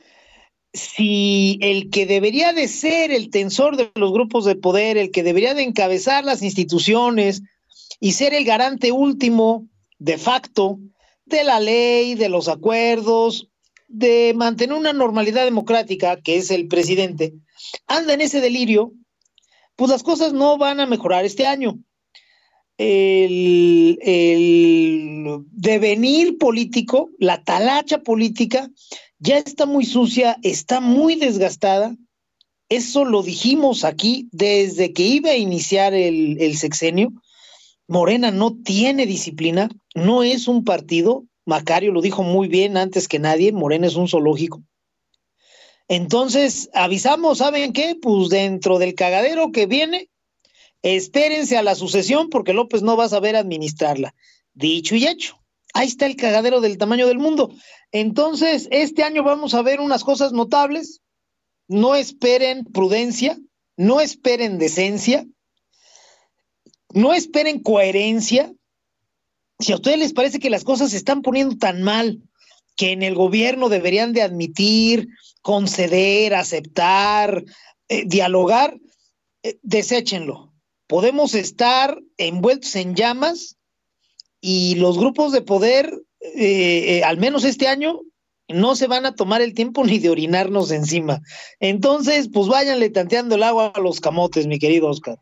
si 0.74 1.60
el 1.62 1.90
que 1.90 2.06
debería 2.06 2.54
de 2.54 2.70
ser 2.70 3.12
el 3.12 3.30
tensor 3.30 3.76
de 3.76 3.92
los 3.96 4.14
grupos 4.14 4.46
de 4.46 4.56
poder, 4.56 4.98
el 4.98 5.12
que 5.12 5.22
debería 5.22 5.54
de 5.54 5.64
encabezar 5.64 6.24
las 6.24 6.42
instituciones 6.42 7.42
y 8.00 8.14
ser 8.14 8.34
el 8.34 8.46
garante 8.46 8.94
último 8.94 9.68
de 9.98 10.18
facto 10.18 10.80
de 11.38 11.44
la 11.44 11.60
ley, 11.60 12.16
de 12.16 12.30
los 12.30 12.48
acuerdos, 12.48 13.50
de 13.88 14.34
mantener 14.36 14.78
una 14.78 14.94
normalidad 14.94 15.46
democrática, 15.46 16.22
que 16.22 16.38
es 16.38 16.52
el 16.52 16.68
presidente, 16.68 17.34
anda 17.88 18.14
en 18.14 18.22
ese 18.22 18.42
delirio, 18.42 18.94
pues 19.76 19.90
las 19.90 20.04
cosas 20.04 20.34
no 20.34 20.58
van 20.58 20.80
a 20.80 20.86
mejorar 20.86 21.26
este 21.26 21.48
año 21.48 21.80
el, 22.80 24.00
devenir 25.52 26.38
político, 26.38 27.12
la 27.20 27.44
talacha 27.44 28.02
política, 28.02 28.70
ya 29.20 29.38
está 29.38 29.66
muy 29.66 29.86
sucia, 29.86 30.38
está 30.44 30.80
muy 30.80 31.16
desgastada. 31.16 31.96
Eso 32.70 33.04
lo 33.04 33.22
dijimos 33.22 33.84
aquí 33.84 34.30
desde 34.32 34.94
que 34.94 35.04
iba 35.04 35.32
a 35.32 35.36
iniciar 35.36 35.94
el, 35.94 36.56
sexenio. 36.58 37.12
Morena 37.88 38.32
no 38.32 38.56
tiene 38.56 39.06
disciplina, 39.06 39.70
no 39.96 40.24
es 40.24 40.48
un 40.48 40.64
partido. 40.64 41.26
Macario 41.46 41.92
lo 41.92 42.02
dijo 42.02 42.24
muy 42.24 42.48
bien 42.48 42.78
antes 42.78 43.08
que 43.08 43.20
nadie, 43.20 43.52
Morena 43.52 43.88
es 43.88 43.96
un 43.96 44.08
zoológico. 44.08 44.62
Entonces, 45.88 46.70
avisamos, 46.74 47.40
¿saben 47.40 47.74
qué? 47.74 47.98
Pues 48.00 48.30
dentro 48.30 48.78
del 48.78 48.94
cagadero 48.94 49.52
que 49.52 49.66
viene, 49.66 50.10
Espérense 50.82 51.58
a 51.58 51.64
la 51.64 51.76
sucesión 51.76 52.30
porque 52.30 52.54
López 52.54 52.82
no 52.82 52.96
va 52.96 53.06
a 53.06 53.10
saber 53.10 53.36
administrarla. 53.36 54.16
Dicho 54.54 54.96
y 54.96 55.08
hecho. 55.08 55.40
Ahí 55.74 55.88
está 55.88 56.06
el 56.06 56.16
cagadero 56.16 56.62
del 56.62 56.78
tamaño 56.78 57.08
del 57.08 57.20
mundo. 57.20 57.54
Entonces, 57.92 58.68
este 58.72 59.04
año 59.04 59.24
vamos 59.24 59.54
a 59.54 59.62
ver 59.62 59.82
unas 59.82 60.04
cosas 60.04 60.32
notables. 60.32 61.02
No 61.68 61.96
esperen 61.96 62.66
prudencia, 62.66 63.38
no 63.78 64.02
esperen 64.02 64.58
decencia, 64.58 65.26
no 66.94 67.14
esperen 67.14 67.62
coherencia. 67.62 68.52
Si 69.60 69.72
a 69.72 69.76
ustedes 69.76 70.00
les 70.00 70.14
parece 70.14 70.40
que 70.40 70.50
las 70.50 70.64
cosas 70.64 70.92
se 70.92 70.98
están 70.98 71.22
poniendo 71.22 71.58
tan 71.58 71.82
mal 71.84 72.22
que 72.78 72.92
en 72.92 73.04
el 73.04 73.14
gobierno 73.14 73.70
deberían 73.70 74.14
de 74.14 74.22
admitir, 74.22 75.10
conceder, 75.42 76.34
aceptar, 76.34 77.44
eh, 77.90 78.04
dialogar, 78.06 78.78
eh, 79.44 79.58
deséchenlo 79.62 80.50
podemos 80.90 81.36
estar 81.36 82.02
envueltos 82.18 82.76
en 82.76 82.96
llamas 82.96 83.58
y 84.42 84.74
los 84.76 84.98
grupos 84.98 85.32
de 85.32 85.44
poder, 85.44 86.02
eh, 86.20 87.04
al 87.06 87.18
menos 87.18 87.44
este 87.44 87.68
año, 87.68 88.02
no 88.48 88.76
se 88.76 88.88
van 88.88 89.06
a 89.06 89.14
tomar 89.14 89.44
el 89.44 89.54
tiempo 89.54 89.86
ni 89.86 90.00
de 90.00 90.10
orinarnos 90.10 90.72
encima. 90.72 91.22
Entonces, 91.60 92.28
pues 92.34 92.48
váyanle 92.48 92.90
tanteando 92.90 93.36
el 93.36 93.44
agua 93.44 93.72
a 93.76 93.80
los 93.80 94.02
camotes, 94.02 94.48
mi 94.48 94.58
querido 94.58 94.88
Oscar. 94.88 95.20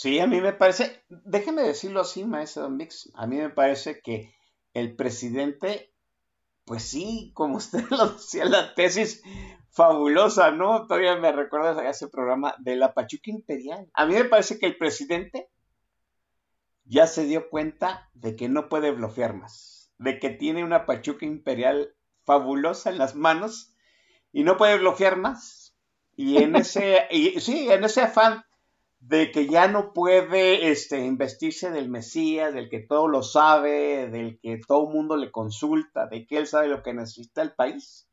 Sí, 0.00 0.20
a 0.20 0.28
mí 0.28 0.40
me 0.40 0.52
parece, 0.52 1.02
déjeme 1.08 1.62
decirlo 1.62 2.02
así, 2.02 2.24
maestro 2.24 2.62
Don 2.62 2.76
Mix, 2.76 3.10
a 3.14 3.26
mí 3.26 3.34
me 3.34 3.50
parece 3.50 4.00
que 4.00 4.32
el 4.72 4.94
presidente, 4.94 5.92
pues 6.64 6.84
sí, 6.84 7.32
como 7.34 7.56
usted 7.56 7.82
lo 7.90 8.10
decía 8.10 8.44
en 8.44 8.52
la 8.52 8.76
tesis, 8.76 9.24
fabulosa, 9.70 10.52
¿no? 10.52 10.86
Todavía 10.86 11.16
me 11.16 11.32
recuerdas 11.32 11.78
a 11.78 11.90
ese 11.90 12.06
programa 12.06 12.54
de 12.60 12.76
la 12.76 12.94
Pachuca 12.94 13.32
Imperial. 13.32 13.90
A 13.92 14.06
mí 14.06 14.14
me 14.14 14.26
parece 14.26 14.60
que 14.60 14.66
el 14.66 14.78
presidente 14.78 15.50
ya 16.84 17.08
se 17.08 17.24
dio 17.24 17.50
cuenta 17.50 18.08
de 18.14 18.36
que 18.36 18.48
no 18.48 18.68
puede 18.68 18.92
bloquear 18.92 19.34
más, 19.34 19.92
de 19.98 20.20
que 20.20 20.30
tiene 20.30 20.62
una 20.62 20.86
Pachuca 20.86 21.26
Imperial 21.26 21.96
fabulosa 22.24 22.90
en 22.90 22.98
las 22.98 23.16
manos 23.16 23.74
y 24.30 24.44
no 24.44 24.58
puede 24.58 24.78
bloquear 24.78 25.16
más. 25.16 25.76
Y 26.14 26.36
en 26.36 26.54
ese, 26.54 27.08
y, 27.10 27.40
sí, 27.40 27.68
en 27.68 27.82
ese 27.82 28.02
afán 28.02 28.44
de 29.00 29.30
que 29.30 29.46
ya 29.46 29.68
no 29.68 29.92
puede 29.92 30.70
este, 30.70 31.04
investirse 31.04 31.70
del 31.70 31.88
Mesías, 31.88 32.52
del 32.52 32.68
que 32.68 32.80
todo 32.80 33.08
lo 33.08 33.22
sabe, 33.22 34.08
del 34.08 34.38
que 34.40 34.60
todo 34.66 34.90
mundo 34.90 35.16
le 35.16 35.30
consulta, 35.30 36.06
de 36.06 36.26
que 36.26 36.36
él 36.36 36.46
sabe 36.46 36.68
lo 36.68 36.82
que 36.82 36.94
necesita 36.94 37.42
el 37.42 37.54
país 37.54 38.08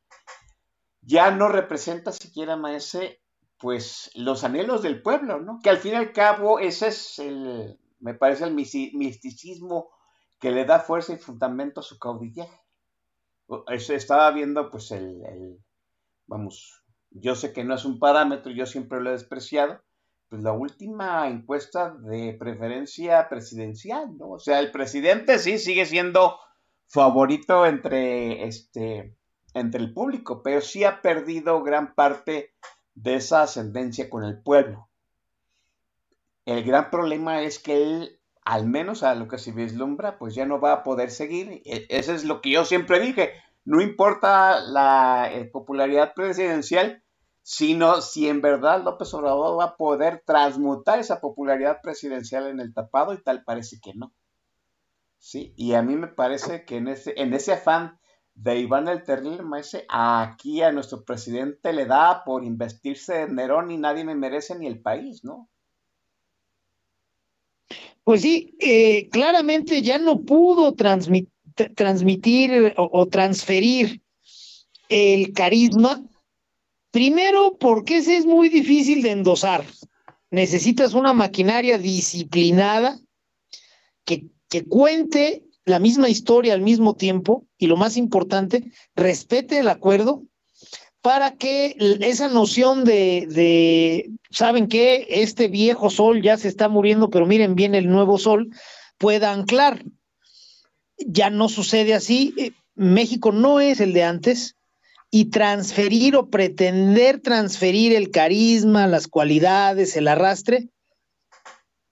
ya 1.05 1.31
no 1.31 1.47
representa 1.47 2.11
siquiera, 2.11 2.57
maese, 2.57 3.21
pues 3.59 4.11
los 4.15 4.43
anhelos 4.43 4.81
del 4.81 5.01
pueblo, 5.01 5.39
¿no? 5.39 5.59
Que 5.63 5.69
al 5.69 5.77
fin 5.77 5.93
y 5.93 5.95
al 5.95 6.11
cabo 6.11 6.59
ese 6.59 6.87
es 6.87 7.19
el, 7.19 7.79
me 7.99 8.15
parece 8.15 8.45
el 8.45 8.53
misticismo 8.53 9.89
que 10.39 10.51
le 10.51 10.65
da 10.65 10.79
fuerza 10.79 11.13
y 11.13 11.17
fundamento 11.17 11.79
a 11.79 11.83
su 11.83 11.97
caudillaje. 11.99 12.59
Estaba 13.67 14.31
viendo 14.31 14.71
pues 14.71 14.91
el, 14.91 15.23
el, 15.25 15.59
vamos, 16.25 16.83
yo 17.11 17.35
sé 17.35 17.53
que 17.53 17.63
no 17.63 17.75
es 17.75 17.85
un 17.85 17.99
parámetro, 17.99 18.51
yo 18.51 18.65
siempre 18.65 18.99
lo 18.99 19.09
he 19.09 19.13
despreciado, 19.13 19.81
pues 20.35 20.43
la 20.43 20.51
última 20.51 21.29
encuesta 21.29 21.91
de 21.91 22.33
preferencia 22.33 23.29
presidencial, 23.29 24.17
¿no? 24.17 24.31
O 24.31 24.39
sea, 24.39 24.59
el 24.59 24.69
presidente 24.69 25.39
sí 25.39 25.57
sigue 25.57 25.85
siendo 25.85 26.37
favorito 26.87 27.65
entre 27.65 28.45
este 28.45 29.15
entre 29.53 29.79
el 29.79 29.93
público, 29.93 30.43
pero 30.43 30.59
sí 30.59 30.83
ha 30.83 31.01
perdido 31.01 31.63
gran 31.63 31.95
parte 31.95 32.53
de 32.95 33.15
esa 33.15 33.43
ascendencia 33.43 34.09
con 34.09 34.25
el 34.25 34.41
pueblo. 34.43 34.89
El 36.43 36.65
gran 36.65 36.91
problema 36.91 37.41
es 37.41 37.57
que 37.57 37.81
él, 37.81 38.19
al 38.43 38.67
menos 38.67 39.03
a 39.03 39.15
lo 39.15 39.29
que 39.29 39.37
se 39.37 39.53
vislumbra, 39.53 40.17
pues 40.17 40.35
ya 40.35 40.45
no 40.45 40.59
va 40.59 40.73
a 40.73 40.83
poder 40.83 41.11
seguir. 41.11 41.61
E, 41.63 41.85
Eso 41.87 42.13
es 42.13 42.25
lo 42.25 42.41
que 42.41 42.51
yo 42.51 42.65
siempre 42.65 42.99
dije. 42.99 43.31
No 43.63 43.79
importa 43.79 44.59
la 44.59 45.29
eh, 45.31 45.45
popularidad 45.45 46.13
presidencial, 46.13 47.04
sino 47.47 48.01
si 48.01 48.27
en 48.27 48.41
verdad 48.41 48.83
López 48.83 49.13
Obrador 49.13 49.59
va 49.59 49.65
a 49.65 49.77
poder 49.77 50.23
transmutar 50.25 50.97
esa 50.97 51.21
popularidad 51.21 51.79
presidencial 51.79 52.47
en 52.47 52.59
el 52.59 52.73
tapado 52.73 53.13
y 53.13 53.21
tal 53.21 53.43
parece 53.43 53.79
que 53.79 53.93
no. 53.93 54.11
Sí, 55.19 55.53
y 55.55 55.73
a 55.73 55.83
mí 55.83 55.95
me 55.95 56.07
parece 56.07 56.65
que 56.65 56.77
en 56.77 56.87
ese, 56.87 57.13
en 57.17 57.35
ese 57.35 57.53
afán 57.53 57.99
de 58.33 58.57
Iván 58.57 58.87
el 58.87 59.03
Terrible, 59.03 59.43
dice, 59.57 59.85
aquí 59.89 60.63
a 60.63 60.71
nuestro 60.71 61.05
presidente 61.05 61.71
le 61.71 61.85
da 61.85 62.23
por 62.23 62.43
investirse 62.43 63.13
de 63.13 63.27
Nerón 63.27 63.69
y 63.69 63.77
nadie 63.77 64.03
me 64.03 64.15
merece 64.15 64.57
ni 64.57 64.65
el 64.65 64.81
país, 64.81 65.23
¿no? 65.23 65.47
Pues 68.03 68.23
sí, 68.23 68.57
eh, 68.59 69.07
claramente 69.09 69.83
ya 69.83 69.99
no 69.99 70.21
pudo 70.21 70.73
transmitir 70.73 72.73
o, 72.75 73.05
transferir 73.05 74.01
el 74.89 75.31
carisma. 75.31 76.03
Primero, 76.95 77.57
porque 77.59 77.97
ese 77.97 78.15
es 78.15 78.25
muy 78.25 78.47
difícil 78.47 79.01
de 79.01 79.11
endosar. 79.11 79.65
Necesitas 80.31 80.93
una 80.93 81.11
maquinaria 81.11 81.77
disciplinada 81.77 82.97
que, 84.05 84.29
cuente 84.69 85.43
la 85.65 85.79
misma 85.79 86.07
historia 86.07 86.53
al 86.53 86.61
mismo 86.61 86.95
tiempo 86.95 87.45
y 87.57 87.67
lo 87.67 87.75
más 87.75 87.97
importante, 87.97 88.71
respete 88.95 89.59
el 89.59 89.67
acuerdo 89.67 90.23
para 91.01 91.35
que 91.35 91.75
esa 91.99 92.29
noción 92.29 92.85
de, 92.85 93.27
de, 93.29 94.11
¿saben 94.29 94.69
qué? 94.69 95.05
Este 95.09 95.49
viejo 95.49 95.89
sol 95.89 96.21
ya 96.21 96.37
se 96.37 96.47
está 96.47 96.69
muriendo, 96.69 97.09
pero 97.09 97.25
miren 97.25 97.55
bien 97.55 97.75
el 97.75 97.89
nuevo 97.89 98.17
sol, 98.17 98.51
pueda 98.97 99.33
anclar. 99.33 99.83
Ya 100.97 101.29
no 101.29 101.49
sucede 101.49 101.93
así. 101.93 102.33
Eh, 102.37 102.51
México 102.73 103.33
no 103.33 103.59
es 103.59 103.81
el 103.81 103.91
de 103.91 104.03
antes 104.03 104.55
y 105.15 105.29
transferir 105.29 106.17
o 106.17 106.29
pretender 106.29 107.21
transferir 107.21 107.95
el 107.95 108.11
carisma, 108.11 108.85
las 108.85 109.07
cualidades, 109.07 109.95
el 109.95 110.09
arrastre, 110.09 110.67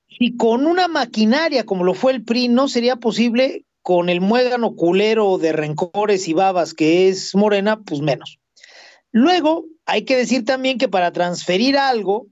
si 0.09 0.35
con 0.35 0.67
una 0.67 0.89
maquinaria 0.89 1.65
como 1.65 1.85
lo 1.85 1.93
fue 1.93 2.11
el 2.11 2.25
PRI 2.25 2.49
no 2.49 2.67
sería 2.67 2.97
posible, 2.97 3.63
con 3.81 4.09
el 4.09 4.19
muégano 4.19 4.75
culero 4.75 5.37
de 5.37 5.53
rencores 5.53 6.27
y 6.27 6.33
babas 6.33 6.73
que 6.73 7.07
es 7.07 7.33
Morena, 7.33 7.79
pues 7.79 8.01
menos. 8.01 8.39
Luego, 9.13 9.67
hay 9.85 10.03
que 10.03 10.17
decir 10.17 10.43
también 10.43 10.77
que 10.77 10.89
para 10.89 11.13
transferir 11.13 11.77
algo, 11.77 12.27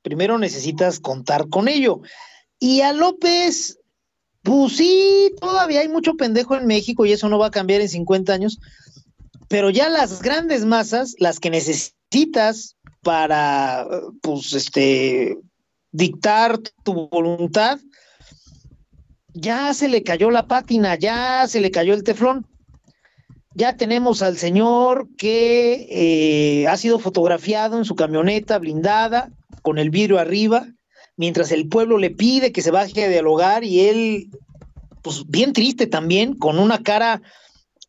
primero 0.00 0.38
necesitas 0.38 1.00
contar 1.00 1.48
con 1.48 1.66
ello. 1.66 2.02
Y 2.60 2.82
a 2.82 2.92
López, 2.92 3.80
pues 4.44 4.76
sí, 4.76 5.32
todavía 5.40 5.80
hay 5.80 5.88
mucho 5.88 6.14
pendejo 6.14 6.54
en 6.54 6.68
México 6.68 7.04
y 7.04 7.10
eso 7.10 7.28
no 7.28 7.40
va 7.40 7.46
a 7.46 7.50
cambiar 7.50 7.80
en 7.80 7.88
50 7.88 8.32
años, 8.32 8.60
pero 9.50 9.68
ya 9.68 9.88
las 9.88 10.22
grandes 10.22 10.64
masas, 10.64 11.16
las 11.18 11.40
que 11.40 11.50
necesitas 11.50 12.76
para, 13.02 13.84
pues, 14.22 14.52
este, 14.52 15.38
dictar 15.90 16.60
tu 16.84 17.08
voluntad, 17.08 17.80
ya 19.34 19.74
se 19.74 19.88
le 19.88 20.04
cayó 20.04 20.30
la 20.30 20.46
pátina, 20.46 20.94
ya 20.94 21.48
se 21.48 21.60
le 21.60 21.72
cayó 21.72 21.94
el 21.94 22.04
teflón. 22.04 22.46
Ya 23.56 23.76
tenemos 23.76 24.22
al 24.22 24.38
señor 24.38 25.08
que 25.18 25.88
eh, 25.90 26.68
ha 26.68 26.76
sido 26.76 27.00
fotografiado 27.00 27.76
en 27.76 27.84
su 27.84 27.96
camioneta 27.96 28.56
blindada 28.60 29.32
con 29.62 29.78
el 29.78 29.90
vidrio 29.90 30.20
arriba, 30.20 30.68
mientras 31.16 31.50
el 31.50 31.66
pueblo 31.66 31.98
le 31.98 32.10
pide 32.10 32.52
que 32.52 32.62
se 32.62 32.70
baje 32.70 33.04
a 33.04 33.08
dialogar 33.08 33.64
y 33.64 33.80
él, 33.80 34.30
pues 35.02 35.24
bien 35.26 35.52
triste 35.52 35.88
también, 35.88 36.36
con 36.36 36.60
una 36.60 36.84
cara 36.84 37.20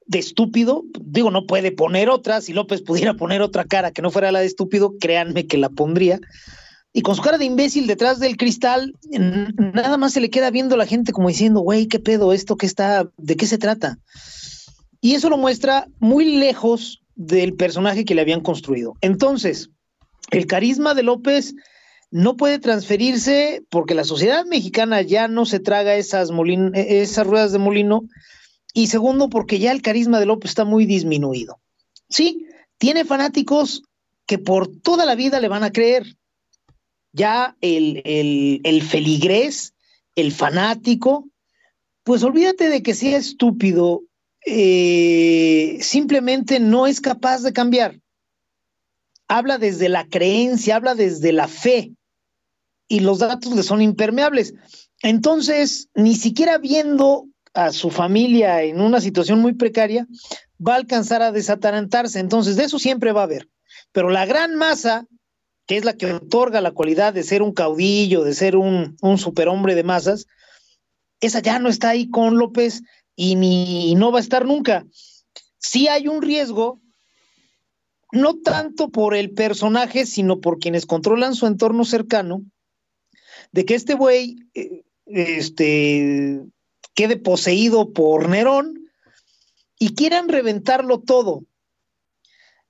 de 0.05 0.19
estúpido, 0.19 0.83
digo, 1.01 1.31
no 1.31 1.45
puede 1.45 1.71
poner 1.71 2.09
otra, 2.09 2.41
si 2.41 2.53
López 2.53 2.81
pudiera 2.81 3.13
poner 3.13 3.41
otra 3.41 3.65
cara 3.65 3.91
que 3.91 4.01
no 4.01 4.11
fuera 4.11 4.31
la 4.31 4.39
de 4.39 4.47
estúpido, 4.47 4.97
créanme 4.99 5.47
que 5.47 5.57
la 5.57 5.69
pondría, 5.69 6.19
y 6.93 7.01
con 7.01 7.15
su 7.15 7.21
cara 7.21 7.37
de 7.37 7.45
imbécil 7.45 7.87
detrás 7.87 8.19
del 8.19 8.35
cristal, 8.35 8.93
nada 9.09 9.97
más 9.97 10.13
se 10.13 10.19
le 10.19 10.29
queda 10.29 10.51
viendo 10.51 10.75
la 10.75 10.85
gente 10.85 11.13
como 11.13 11.29
diciendo, 11.29 11.61
güey, 11.61 11.87
¿qué 11.87 11.99
pedo 11.99 12.33
esto? 12.33 12.57
¿Qué 12.57 12.65
está? 12.65 13.09
¿De 13.17 13.37
qué 13.37 13.47
se 13.47 13.57
trata? 13.57 13.97
Y 14.99 15.15
eso 15.15 15.29
lo 15.29 15.37
muestra 15.37 15.87
muy 15.99 16.25
lejos 16.37 17.01
del 17.15 17.53
personaje 17.53 18.03
que 18.03 18.13
le 18.13 18.21
habían 18.21 18.41
construido. 18.41 18.95
Entonces, 18.99 19.69
el 20.31 20.47
carisma 20.47 20.93
de 20.93 21.03
López 21.03 21.55
no 22.11 22.35
puede 22.35 22.59
transferirse 22.59 23.63
porque 23.69 23.95
la 23.95 24.03
sociedad 24.03 24.45
mexicana 24.45 25.01
ya 25.01 25.29
no 25.29 25.45
se 25.45 25.59
traga 25.59 25.95
esas, 25.95 26.29
esas 26.73 27.25
ruedas 27.25 27.53
de 27.53 27.59
molino. 27.59 28.03
Y 28.73 28.87
segundo, 28.87 29.29
porque 29.29 29.59
ya 29.59 29.71
el 29.71 29.81
carisma 29.81 30.19
de 30.19 30.25
López 30.25 30.51
está 30.51 30.65
muy 30.65 30.85
disminuido. 30.85 31.59
Sí, 32.09 32.47
tiene 32.77 33.05
fanáticos 33.05 33.83
que 34.25 34.37
por 34.37 34.67
toda 34.67 35.05
la 35.05 35.15
vida 35.15 35.39
le 35.39 35.49
van 35.49 35.63
a 35.63 35.71
creer, 35.71 36.15
ya 37.11 37.57
el, 37.61 38.01
el, 38.63 38.81
feligrés, 38.81 39.73
el 40.15 40.31
fanático, 40.31 41.27
pues 42.03 42.23
olvídate 42.23 42.69
de 42.69 42.81
que 42.81 42.93
sea 42.93 43.17
estúpido, 43.17 44.03
eh, 44.45 45.77
simplemente 45.81 46.59
no 46.59 46.87
es 46.87 47.01
capaz 47.01 47.43
de 47.43 47.53
cambiar. 47.53 47.99
Habla 49.27 49.57
desde 49.57 49.89
la 49.89 50.07
creencia, 50.07 50.77
habla 50.77 50.95
desde 50.95 51.31
la 51.31 51.47
fe, 51.47 51.93
y 52.87 52.99
los 52.99 53.19
datos 53.19 53.55
le 53.55 53.63
son 53.63 53.81
impermeables. 53.81 54.53
Entonces, 55.01 55.87
ni 55.93 56.15
siquiera 56.15 56.57
viendo 56.57 57.27
a 57.53 57.71
su 57.71 57.89
familia 57.89 58.63
en 58.63 58.81
una 58.81 59.01
situación 59.01 59.39
muy 59.39 59.53
precaria, 59.53 60.07
va 60.65 60.73
a 60.73 60.77
alcanzar 60.77 61.21
a 61.21 61.31
desatarantarse. 61.31 62.19
Entonces, 62.19 62.55
de 62.55 62.65
eso 62.65 62.79
siempre 62.79 63.11
va 63.11 63.21
a 63.21 63.25
haber. 63.25 63.49
Pero 63.91 64.09
la 64.09 64.25
gran 64.25 64.55
masa 64.55 65.07
que 65.71 65.77
es 65.77 65.85
la 65.85 65.95
que 65.95 66.11
otorga 66.11 66.59
la 66.59 66.71
cualidad 66.71 67.13
de 67.13 67.23
ser 67.23 67.41
un 67.41 67.53
caudillo, 67.53 68.25
de 68.25 68.33
ser 68.33 68.57
un, 68.57 68.97
un 69.01 69.17
superhombre 69.17 69.73
de 69.73 69.83
masas, 69.83 70.27
esa 71.21 71.39
ya 71.39 71.59
no 71.59 71.69
está 71.69 71.89
ahí 71.89 72.09
con 72.09 72.37
López 72.37 72.81
y 73.15 73.35
ni 73.35 73.95
no 73.95 74.11
va 74.11 74.17
a 74.17 74.21
estar 74.21 74.45
nunca. 74.45 74.85
Sí 75.59 75.87
hay 75.87 76.09
un 76.09 76.21
riesgo, 76.21 76.81
no 78.11 78.35
tanto 78.39 78.89
por 78.89 79.15
el 79.15 79.31
personaje, 79.31 80.05
sino 80.05 80.41
por 80.41 80.59
quienes 80.59 80.85
controlan 80.85 81.35
su 81.35 81.47
entorno 81.47 81.85
cercano, 81.85 82.43
de 83.53 83.63
que 83.63 83.75
este 83.75 83.93
güey 83.93 84.39
eh, 84.53 84.83
este, 85.05 86.41
quede 86.93 87.17
poseído 87.17 87.91
por 87.91 88.29
Nerón 88.29 88.89
y 89.79 89.95
quieran 89.95 90.29
reventarlo 90.29 90.99
todo 90.99 91.43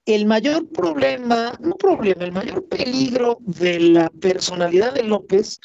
el 0.06 0.26
mayor 0.26 0.68
problema, 0.70 1.58
no 1.62 1.76
problema, 1.76 2.24
el 2.24 2.32
mayor 2.32 2.68
peligro 2.68 3.38
de 3.42 3.80
la 3.80 4.10
personalidad 4.10 4.94
de 4.94 5.04
López 5.04 5.60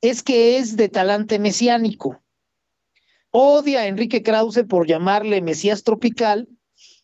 es 0.00 0.22
que 0.22 0.58
es 0.58 0.76
de 0.76 0.88
talante 0.88 1.38
mesiánico. 1.38 2.20
Odia 3.30 3.80
a 3.80 3.86
Enrique 3.86 4.22
Krause 4.22 4.64
por 4.68 4.86
llamarle 4.86 5.40
Mesías 5.40 5.82
tropical, 5.82 6.48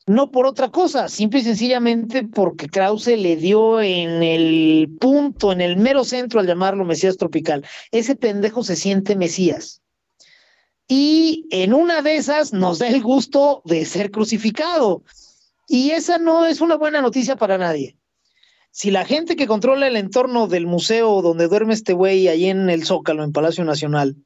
no 0.06 0.30
por 0.30 0.46
otra 0.46 0.70
cosa, 0.70 1.08
simple 1.08 1.40
y 1.40 1.44
sencillamente 1.44 2.24
porque 2.24 2.68
Krause 2.68 3.16
le 3.16 3.36
dio 3.36 3.80
en 3.80 4.22
el 4.22 4.96
punto, 5.00 5.52
en 5.52 5.60
el 5.60 5.76
mero 5.76 6.04
centro 6.04 6.40
al 6.40 6.46
llamarlo 6.46 6.84
Mesías 6.84 7.16
tropical. 7.16 7.64
Ese 7.90 8.16
pendejo 8.16 8.62
se 8.62 8.76
siente 8.76 9.16
Mesías. 9.16 9.82
Y 10.88 11.46
en 11.50 11.74
una 11.74 12.02
de 12.02 12.16
esas 12.16 12.52
nos 12.52 12.78
da 12.78 12.88
el 12.88 13.02
gusto 13.02 13.62
de 13.64 13.84
ser 13.84 14.10
crucificado. 14.10 15.02
Y 15.66 15.90
esa 15.90 16.18
no 16.18 16.46
es 16.46 16.60
una 16.60 16.76
buena 16.76 17.00
noticia 17.00 17.36
para 17.36 17.58
nadie. 17.58 17.96
Si 18.70 18.90
la 18.90 19.04
gente 19.04 19.36
que 19.36 19.46
controla 19.46 19.86
el 19.88 19.96
entorno 19.96 20.46
del 20.46 20.66
museo 20.66 21.22
donde 21.22 21.48
duerme 21.48 21.74
este 21.74 21.92
güey 21.92 22.28
ahí 22.28 22.46
en 22.46 22.70
el 22.70 22.84
Zócalo, 22.84 23.24
en 23.24 23.32
Palacio 23.32 23.64
Nacional, 23.64 24.16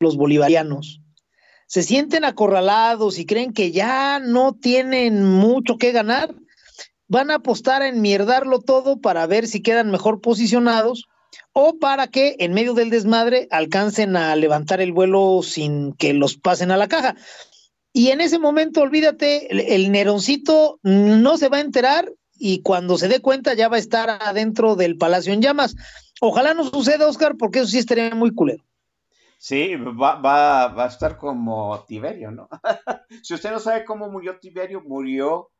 los 0.00 0.16
bolivarianos, 0.16 1.00
se 1.66 1.82
sienten 1.82 2.24
acorralados 2.24 3.18
y 3.18 3.24
creen 3.24 3.52
que 3.54 3.70
ya 3.70 4.18
no 4.18 4.54
tienen 4.54 5.24
mucho 5.24 5.78
que 5.78 5.92
ganar, 5.92 6.34
van 7.06 7.30
a 7.30 7.36
apostar 7.36 7.80
a 7.80 7.88
enmierdarlo 7.88 8.60
todo 8.60 9.00
para 9.00 9.26
ver 9.26 9.46
si 9.46 9.62
quedan 9.62 9.90
mejor 9.90 10.20
posicionados 10.20 11.08
o 11.52 11.78
para 11.78 12.06
que 12.06 12.36
en 12.38 12.54
medio 12.54 12.74
del 12.74 12.90
desmadre 12.90 13.48
alcancen 13.50 14.16
a 14.16 14.34
levantar 14.36 14.80
el 14.80 14.92
vuelo 14.92 15.40
sin 15.42 15.92
que 15.92 16.14
los 16.14 16.36
pasen 16.36 16.70
a 16.70 16.76
la 16.76 16.88
caja. 16.88 17.16
Y 17.92 18.08
en 18.08 18.22
ese 18.22 18.38
momento, 18.38 18.80
olvídate, 18.80 19.74
el, 19.74 19.92
Neroncito 19.92 20.80
no 20.82 21.36
se 21.36 21.48
va 21.48 21.58
a 21.58 21.60
enterar 21.60 22.10
y 22.38 22.62
cuando 22.62 22.96
se 22.96 23.08
dé 23.08 23.20
cuenta 23.20 23.52
ya 23.54 23.68
va 23.68 23.76
a 23.76 23.80
estar 23.80 24.08
adentro 24.08 24.76
del 24.76 24.96
Palacio 24.96 25.32
en 25.34 25.42
llamas. 25.42 25.76
Ojalá 26.20 26.54
no 26.54 26.64
suceda, 26.64 27.06
Oscar, 27.06 27.36
porque 27.36 27.58
eso 27.58 27.68
sí 27.68 27.78
estaría 27.78 28.14
muy 28.14 28.32
culero. 28.32 28.64
Sí, 29.36 29.74
va, 29.74 30.14
va, 30.20 30.68
va 30.68 30.84
a 30.84 30.88
estar 30.88 31.18
como 31.18 31.84
Tiberio, 31.86 32.30
¿no? 32.30 32.48
si 33.22 33.34
usted 33.34 33.50
no 33.50 33.58
sabe 33.58 33.84
cómo 33.84 34.08
murió 34.08 34.38
Tiberio, 34.38 34.80
murió 34.80 35.50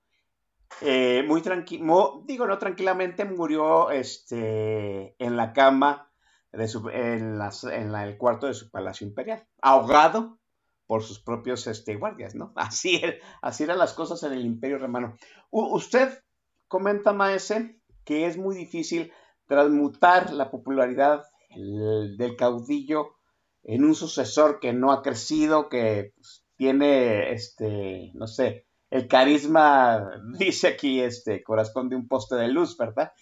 eh, 0.81 1.23
muy 1.27 1.43
tranquilo, 1.43 2.23
digo 2.27 2.47
no 2.47 2.59
tranquilamente, 2.59 3.25
murió 3.25 3.91
este, 3.91 5.15
en 5.19 5.37
la 5.37 5.53
cama 5.53 6.11
de 6.53 6.69
su, 6.69 6.89
en, 6.89 7.39
en 7.73 7.95
el 7.95 8.19
cuarto 8.19 8.47
de 8.47 8.55
su 8.55 8.71
palacio 8.71 9.07
imperial, 9.07 9.47
ahogado 9.61 10.39
por 10.87 11.03
sus 11.03 11.21
propios 11.21 11.67
este, 11.67 11.97
guardias, 11.97 12.35
¿no? 12.35 12.53
Así, 12.57 13.01
así 13.41 13.65
eran 13.65 13.79
las 13.79 13.95
cosas 13.95 14.23
en 14.25 14.33
el 14.33 14.45
Imperio 14.45 14.79
Romano. 14.79 15.17
usted 15.51 16.23
comenta, 16.69 17.13
Maese, 17.13 17.81
que 18.05 18.27
es 18.27 18.37
muy 18.37 18.55
difícil 18.55 19.13
transmutar 19.47 20.33
la 20.33 20.51
popularidad 20.51 21.25
del 21.55 22.37
caudillo 22.37 23.15
en 23.63 23.85
un 23.85 23.95
sucesor 23.95 24.59
que 24.61 24.73
no 24.73 24.93
ha 24.93 25.03
crecido, 25.03 25.69
que 25.69 26.13
pues, 26.17 26.45
tiene, 26.57 27.33
este, 27.33 28.11
no 28.15 28.27
sé, 28.27 28.67
el 28.93 29.09
carisma, 29.09 30.23
dice 30.39 30.69
aquí, 30.69 31.01
este, 31.01 31.43
corazón 31.43 31.89
de 31.89 31.97
un 31.97 32.07
poste 32.07 32.37
de 32.37 32.49
luz, 32.49 32.77
¿verdad? 32.77 33.13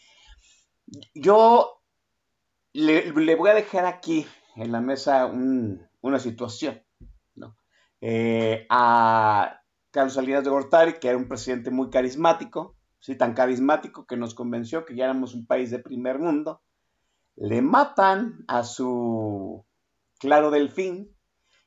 Yo 1.15 1.81
le, 2.73 3.13
voy 3.37 3.51
a 3.51 3.55
dejar 3.55 3.87
aquí 3.87 4.27
en 4.57 4.73
la 4.73 4.81
mesa 4.81 5.27
una 5.27 6.19
situación. 6.19 6.83
Eh, 8.03 8.67
a 8.71 9.61
Carlos 9.91 10.15
Salinas 10.15 10.43
de 10.43 10.51
Gortari, 10.51 10.95
que 10.95 11.09
era 11.09 11.19
un 11.19 11.29
presidente 11.29 11.71
muy 11.71 11.91
carismático, 11.91 12.77
sí, 12.99 13.15
tan 13.15 13.35
carismático 13.35 14.07
que 14.07 14.17
nos 14.17 14.35
convenció 14.35 14.85
que 14.85 14.97
ya 14.97 15.05
éramos 15.05 15.35
un 15.35 15.47
país 15.47 15.71
de 15.71 15.79
primer 15.79 16.19
mundo. 16.19 16.63
Le 17.37 17.63
matan 17.63 18.45
a 18.49 18.65
su 18.65 19.65
claro 20.19 20.51
delfín 20.51 21.15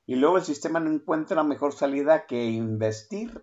y 0.05 0.15
luego 0.15 0.37
el 0.37 0.43
sistema 0.43 0.79
no 0.79 0.91
encuentra 0.91 1.43
mejor 1.43 1.73
salida 1.73 2.25
que 2.25 2.45
investir 2.45 3.41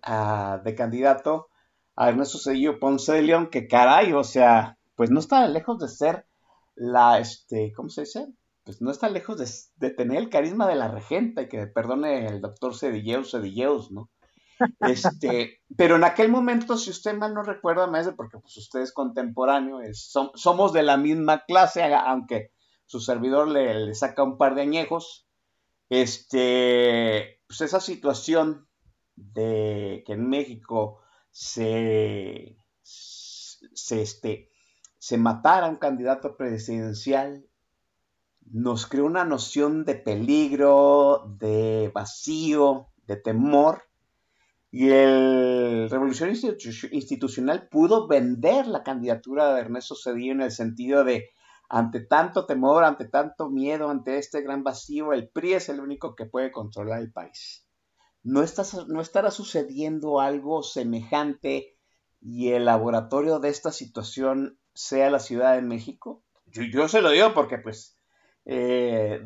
de 0.63 0.75
candidato 0.75 1.47
a 1.95 2.09
Ernesto 2.09 2.37
Cedillo 2.37 2.79
Ponce 2.79 3.13
de 3.13 3.21
León, 3.23 3.49
que 3.49 3.67
caray, 3.67 4.13
o 4.13 4.23
sea, 4.23 4.77
pues 4.95 5.11
no 5.11 5.19
está 5.19 5.47
lejos 5.47 5.79
de 5.79 5.87
ser 5.87 6.27
la, 6.75 7.19
este, 7.19 7.73
¿cómo 7.75 7.89
se 7.89 8.01
dice? 8.01 8.27
pues 8.63 8.81
no 8.81 8.91
está 8.91 9.09
lejos 9.09 9.37
de, 9.79 9.89
tener 9.91 10.17
el 10.17 10.29
carisma 10.29 10.67
de 10.67 10.75
la 10.75 10.87
regenta, 10.87 11.43
y 11.43 11.49
que 11.49 11.67
perdone 11.67 12.27
el 12.27 12.41
doctor 12.41 12.75
Cedilleus, 12.75 13.31
Cedilleus, 13.31 13.91
¿no? 13.91 14.09
Este, 14.81 15.59
pero 15.75 15.95
en 15.95 16.03
aquel 16.03 16.29
momento, 16.29 16.77
si 16.77 16.91
usted 16.91 17.17
mal 17.17 17.33
no 17.33 17.41
recuerda, 17.41 17.87
maestro, 17.87 18.15
porque 18.15 18.37
pues 18.37 18.55
usted 18.57 18.81
es 18.81 18.93
contemporáneo, 18.93 19.79
somos 19.93 20.71
de 20.71 20.83
la 20.83 20.97
misma 20.97 21.43
clase, 21.45 21.83
aunque 21.83 22.51
su 22.85 22.99
servidor 22.99 23.47
le, 23.47 23.85
le 23.85 23.95
saca 23.95 24.21
un 24.21 24.37
par 24.37 24.53
de 24.53 24.61
añejos. 24.61 25.25
Este, 25.91 27.41
pues 27.45 27.59
esa 27.59 27.81
situación 27.81 28.65
de 29.17 30.05
que 30.07 30.13
en 30.13 30.29
México 30.29 31.01
se, 31.31 32.55
se, 32.81 34.01
este, 34.01 34.49
se 34.97 35.17
matara 35.17 35.67
un 35.67 35.75
candidato 35.75 36.37
presidencial 36.37 37.45
nos 38.53 38.87
creó 38.87 39.03
una 39.03 39.25
noción 39.25 39.83
de 39.83 39.95
peligro, 39.95 41.25
de 41.37 41.91
vacío, 41.93 42.87
de 43.05 43.17
temor, 43.17 43.83
y 44.71 44.91
el 44.91 45.89
Revolución 45.89 46.29
Institucional 46.29 47.67
pudo 47.67 48.07
vender 48.07 48.65
la 48.65 48.83
candidatura 48.83 49.53
de 49.53 49.59
Ernesto 49.59 49.95
Cedillo 50.01 50.31
en 50.31 50.41
el 50.41 50.51
sentido 50.51 51.03
de, 51.03 51.31
ante 51.73 52.01
tanto 52.01 52.45
temor, 52.45 52.83
ante 52.83 53.05
tanto 53.05 53.49
miedo, 53.49 53.89
ante 53.89 54.17
este 54.17 54.41
gran 54.41 54.61
vacío, 54.61 55.13
el 55.13 55.29
PRI 55.29 55.53
es 55.53 55.69
el 55.69 55.79
único 55.79 56.17
que 56.17 56.25
puede 56.25 56.51
controlar 56.51 56.99
el 56.99 57.13
país. 57.13 57.65
No, 58.23 58.41
estará 58.43 59.31
sucediendo 59.31 60.19
algo 60.19 60.63
semejante 60.63 61.77
y 62.19 62.49
el 62.49 62.65
laboratorio 62.65 63.39
de 63.39 63.47
esta 63.47 63.71
situación 63.71 64.59
sea 64.73 65.09
la 65.09 65.19
Ciudad 65.19 65.55
de 65.55 65.61
México. 65.61 66.21
Yo, 66.45 66.89
se 66.89 67.01
lo 67.01 67.09
digo 67.09 67.33
porque 67.33 67.57
pues 67.57 67.97
eh, 68.43 69.21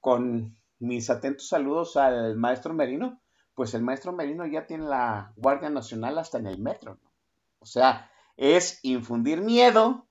con 0.00 0.58
mis 0.80 1.08
atentos 1.08 1.46
saludos 1.46 1.96
al 1.96 2.34
maestro 2.34 2.74
Merino, 2.74 3.22
pues 3.54 3.74
el 3.74 3.82
maestro 3.82 4.12
Merino 4.12 4.44
ya 4.44 4.66
tiene 4.66 4.86
la 4.86 5.32
Guardia 5.36 5.70
Nacional 5.70 6.18
hasta 6.18 6.38
en 6.38 6.48
el 6.48 6.58
metro. 6.58 6.98
O 7.60 7.66
sea, 7.66 8.10
es 8.36 8.80
infundir 8.82 9.40
miedo 9.40 10.08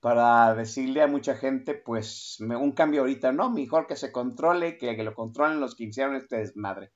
para 0.00 0.54
decirle 0.54 1.02
a 1.02 1.06
mucha 1.06 1.36
gente, 1.36 1.74
pues 1.74 2.38
un 2.40 2.72
cambio 2.72 3.00
ahorita, 3.00 3.32
no, 3.32 3.50
mejor 3.50 3.86
que 3.86 3.96
se 3.96 4.12
controle, 4.12 4.78
que, 4.78 4.96
que 4.96 5.02
lo 5.02 5.14
controlen 5.14 5.60
los 5.60 5.74
que 5.74 5.84
hicieron 5.84 6.16
este 6.16 6.36
desmadre. 6.36 6.92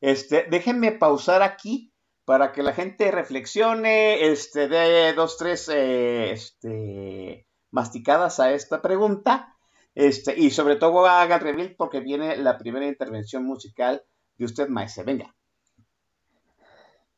Este, 0.00 0.46
déjenme 0.50 0.92
pausar 0.92 1.42
aquí 1.42 1.92
para 2.24 2.52
que 2.52 2.62
la 2.62 2.72
gente 2.72 3.10
reflexione, 3.10 4.26
este, 4.30 4.68
dé 4.68 5.12
dos, 5.12 5.36
tres 5.36 5.68
eh, 5.68 6.32
este, 6.32 7.46
masticadas 7.70 8.38
a 8.38 8.52
esta 8.52 8.80
pregunta 8.80 9.56
este, 9.94 10.38
y 10.38 10.50
sobre 10.50 10.76
todo 10.76 11.06
haga 11.06 11.36
el 11.36 11.40
reveal 11.42 11.74
porque 11.76 12.00
viene 12.00 12.36
la 12.36 12.58
primera 12.58 12.86
intervención 12.86 13.44
musical 13.44 14.02
de 14.38 14.44
usted, 14.44 14.68
Maese. 14.68 15.02
Venga. 15.02 15.34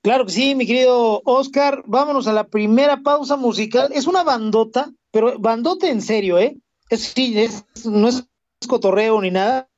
Claro 0.02 0.26
que 0.26 0.32
sí, 0.32 0.54
mi 0.54 0.66
querido 0.66 1.22
Oscar. 1.24 1.82
Vámonos 1.86 2.26
a 2.26 2.32
la 2.32 2.44
primera 2.44 2.98
pausa 3.02 3.36
musical. 3.36 3.90
Es 3.92 4.06
una 4.06 4.22
bandota, 4.22 4.90
pero 5.14 5.38
bandota 5.38 5.88
en 5.88 6.02
serio, 6.02 6.38
¿eh? 6.38 6.58
Es, 6.90 7.14
sí, 7.14 7.38
es, 7.38 7.64
no 7.86 8.08
es 8.08 8.28
cotorreo 8.68 9.20
ni 9.22 9.30
nada. 9.30 9.70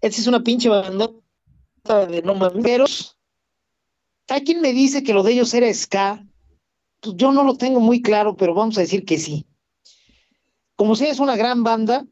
Esta 0.00 0.20
es 0.20 0.26
una 0.26 0.42
pinche 0.42 0.68
bandota 0.68 2.06
de 2.08 2.22
no 2.22 2.34
mameros. 2.34 3.16
Hay 4.28 4.42
quien 4.42 4.60
me 4.60 4.72
dice 4.72 5.02
que 5.02 5.14
lo 5.14 5.22
de 5.22 5.32
ellos 5.32 5.54
era 5.54 5.72
ska. 5.72 6.26
Pues 7.00 7.16
yo 7.16 7.30
no 7.30 7.44
lo 7.44 7.56
tengo 7.56 7.78
muy 7.78 8.02
claro, 8.02 8.34
pero 8.34 8.54
vamos 8.54 8.78
a 8.78 8.80
decir 8.80 9.04
que 9.04 9.18
sí 9.18 9.46
como 10.76 10.96
sea, 10.96 11.10
es 11.10 11.20
una 11.20 11.36
gran 11.36 11.62
banda 11.62 12.06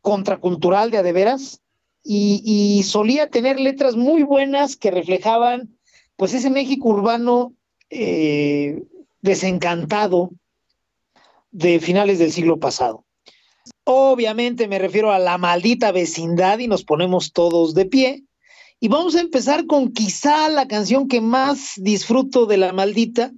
contracultural 0.00 0.90
de 0.90 0.98
adeveras 0.98 1.60
y, 2.02 2.42
y 2.44 2.82
solía 2.82 3.30
tener 3.30 3.60
letras 3.60 3.96
muy 3.96 4.22
buenas 4.22 4.76
que 4.76 4.90
reflejaban 4.90 5.78
pues 6.16 6.34
ese 6.34 6.50
México 6.50 6.88
urbano 6.88 7.54
eh, 7.90 8.82
desencantado 9.20 10.30
de 11.50 11.80
finales 11.80 12.18
del 12.18 12.32
siglo 12.32 12.58
pasado. 12.58 13.04
Obviamente 13.84 14.68
me 14.68 14.78
refiero 14.78 15.12
a 15.12 15.18
la 15.18 15.38
maldita 15.38 15.92
vecindad 15.92 16.58
y 16.58 16.68
nos 16.68 16.84
ponemos 16.84 17.32
todos 17.32 17.74
de 17.74 17.86
pie. 17.86 18.24
Y 18.78 18.88
vamos 18.88 19.14
a 19.14 19.20
empezar 19.20 19.66
con 19.66 19.92
quizá 19.92 20.48
la 20.48 20.66
canción 20.66 21.08
que 21.08 21.20
más 21.20 21.72
disfruto 21.76 22.46
de 22.46 22.56
la 22.56 22.72
maldita, 22.72 23.32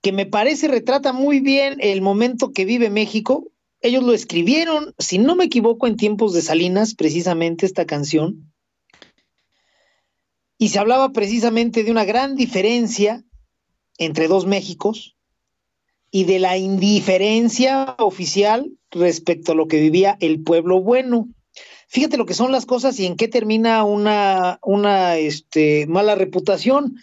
que 0.00 0.12
me 0.12 0.26
parece 0.26 0.68
retrata 0.68 1.12
muy 1.12 1.40
bien 1.40 1.78
el 1.80 2.02
momento 2.02 2.52
que 2.52 2.64
vive 2.64 2.88
México, 2.88 3.50
ellos 3.80 4.02
lo 4.02 4.12
escribieron, 4.12 4.94
si 4.98 5.18
no 5.18 5.36
me 5.36 5.44
equivoco, 5.44 5.86
en 5.86 5.96
tiempos 5.96 6.32
de 6.32 6.42
Salinas, 6.42 6.94
precisamente 6.94 7.64
esta 7.64 7.86
canción. 7.86 8.52
Y 10.56 10.70
se 10.70 10.80
hablaba 10.80 11.12
precisamente 11.12 11.84
de 11.84 11.90
una 11.92 12.04
gran 12.04 12.34
diferencia 12.34 13.24
entre 13.96 14.26
dos 14.26 14.46
Méxicos 14.46 15.16
y 16.10 16.24
de 16.24 16.38
la 16.38 16.56
indiferencia 16.56 17.94
oficial 17.98 18.72
respecto 18.90 19.52
a 19.52 19.54
lo 19.54 19.68
que 19.68 19.80
vivía 19.80 20.16
el 20.20 20.42
pueblo 20.42 20.80
bueno. 20.80 21.28
Fíjate 21.88 22.16
lo 22.16 22.26
que 22.26 22.34
son 22.34 22.52
las 22.52 22.66
cosas 22.66 22.98
y 23.00 23.06
en 23.06 23.16
qué 23.16 23.28
termina 23.28 23.84
una, 23.84 24.58
una 24.62 25.16
este, 25.16 25.86
mala 25.86 26.14
reputación. 26.14 26.96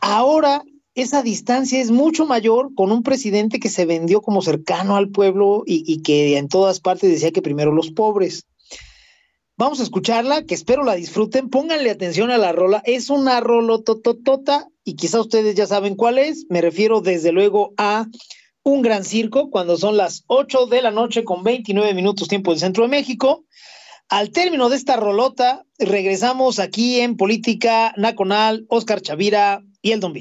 Ahora 0.00 0.62
esa 1.00 1.22
distancia 1.22 1.80
es 1.80 1.92
mucho 1.92 2.26
mayor 2.26 2.74
con 2.74 2.90
un 2.90 3.04
presidente 3.04 3.60
que 3.60 3.68
se 3.68 3.86
vendió 3.86 4.20
como 4.20 4.42
cercano 4.42 4.96
al 4.96 5.10
pueblo 5.10 5.62
y, 5.64 6.02
que 6.02 6.36
en 6.36 6.48
todas 6.48 6.80
partes 6.80 7.10
decía 7.10 7.30
que 7.30 7.42
primero 7.42 7.72
los 7.72 7.92
pobres. 7.92 8.46
Vamos 9.56 9.78
a 9.78 9.84
escucharla, 9.84 10.42
que 10.42 10.54
espero 10.54 10.82
la 10.82 10.96
disfruten. 10.96 11.50
Pónganle 11.50 11.90
atención 11.90 12.32
a 12.32 12.38
la 12.38 12.50
rola. 12.50 12.82
Es 12.84 13.10
una 13.10 13.40
rolotototota 13.40 14.68
y 14.88 14.94
quizá 14.94 15.20
ustedes 15.20 15.54
ya 15.54 15.66
saben 15.66 15.96
cuál 15.96 16.16
es. 16.16 16.46
Me 16.48 16.62
refiero 16.62 17.02
desde 17.02 17.30
luego 17.30 17.74
a 17.76 18.06
Un 18.62 18.80
Gran 18.80 19.04
Circo, 19.04 19.50
cuando 19.50 19.76
son 19.76 19.98
las 19.98 20.24
8 20.28 20.64
de 20.64 20.80
la 20.80 20.90
noche 20.90 21.24
con 21.24 21.44
29 21.44 21.92
minutos 21.92 22.26
tiempo 22.26 22.52
del 22.52 22.60
Centro 22.60 22.84
de 22.84 22.88
México. 22.88 23.44
Al 24.08 24.30
término 24.30 24.70
de 24.70 24.76
esta 24.76 24.96
rolota, 24.96 25.66
regresamos 25.78 26.58
aquí 26.58 27.00
en 27.00 27.18
Política 27.18 27.92
Nacional, 27.98 28.64
Oscar 28.70 29.02
Chavira 29.02 29.62
y 29.82 29.92
el 29.92 30.00
Don. 30.00 30.14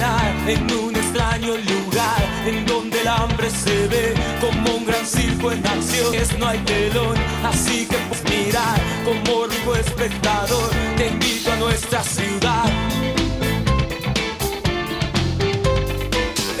En 0.00 0.72
un 0.78 0.94
extraño 0.94 1.56
lugar 1.56 2.22
en 2.46 2.64
donde 2.66 3.00
el 3.00 3.08
hambre 3.08 3.50
se 3.50 3.88
ve 3.88 4.14
como 4.40 4.76
un 4.76 4.86
gran 4.86 5.04
circo 5.04 5.50
en 5.50 5.66
acción. 5.66 6.14
Es, 6.14 6.38
no 6.38 6.46
hay 6.46 6.58
telón, 6.60 7.16
así 7.44 7.84
que 7.86 7.96
pues 8.08 8.22
mirar 8.24 8.80
como 9.04 9.46
rico 9.46 9.74
espectador. 9.74 10.70
Te 10.96 11.08
invito 11.08 11.52
a 11.52 11.56
nuestra 11.56 12.04
ciudad. 12.04 12.70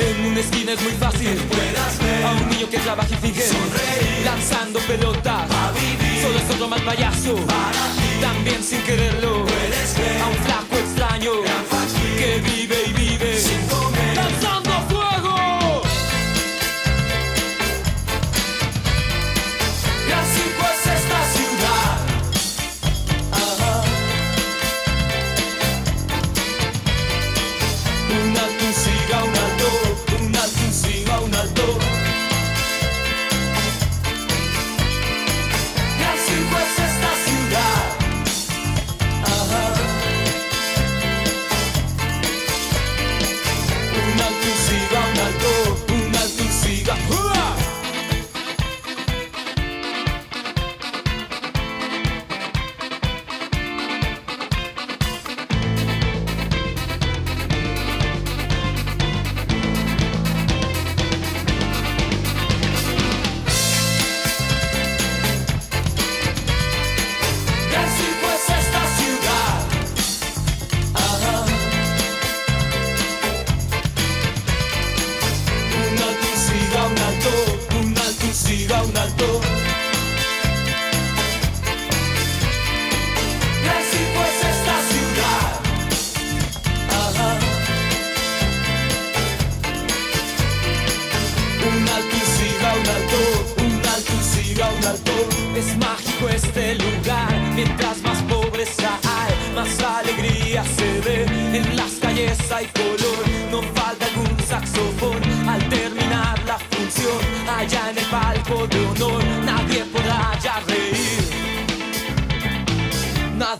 En 0.00 0.26
una 0.26 0.40
esquina 0.40 0.72
es 0.72 0.82
muy 0.82 0.92
fácil 0.92 1.36
puedas 1.36 1.98
ver 2.00 2.24
a 2.24 2.32
un 2.32 2.48
niño 2.50 2.68
que 2.68 2.78
trabaja 2.78 3.14
y 3.14 3.16
finge 3.18 3.44
lanzando 4.24 4.80
pelotas. 4.80 5.48
Solo 6.22 6.38
es 6.38 6.54
otro 6.54 6.68
mal 6.68 6.82
payaso. 6.82 7.36
También 8.20 8.64
sin 8.64 8.82
quererlo. 8.82 9.44
a 9.44 10.28
un 10.28 10.36
flaco 10.44 10.76
extraño 10.76 11.30
que 12.18 12.40
vive 12.40 12.84
y 12.88 12.97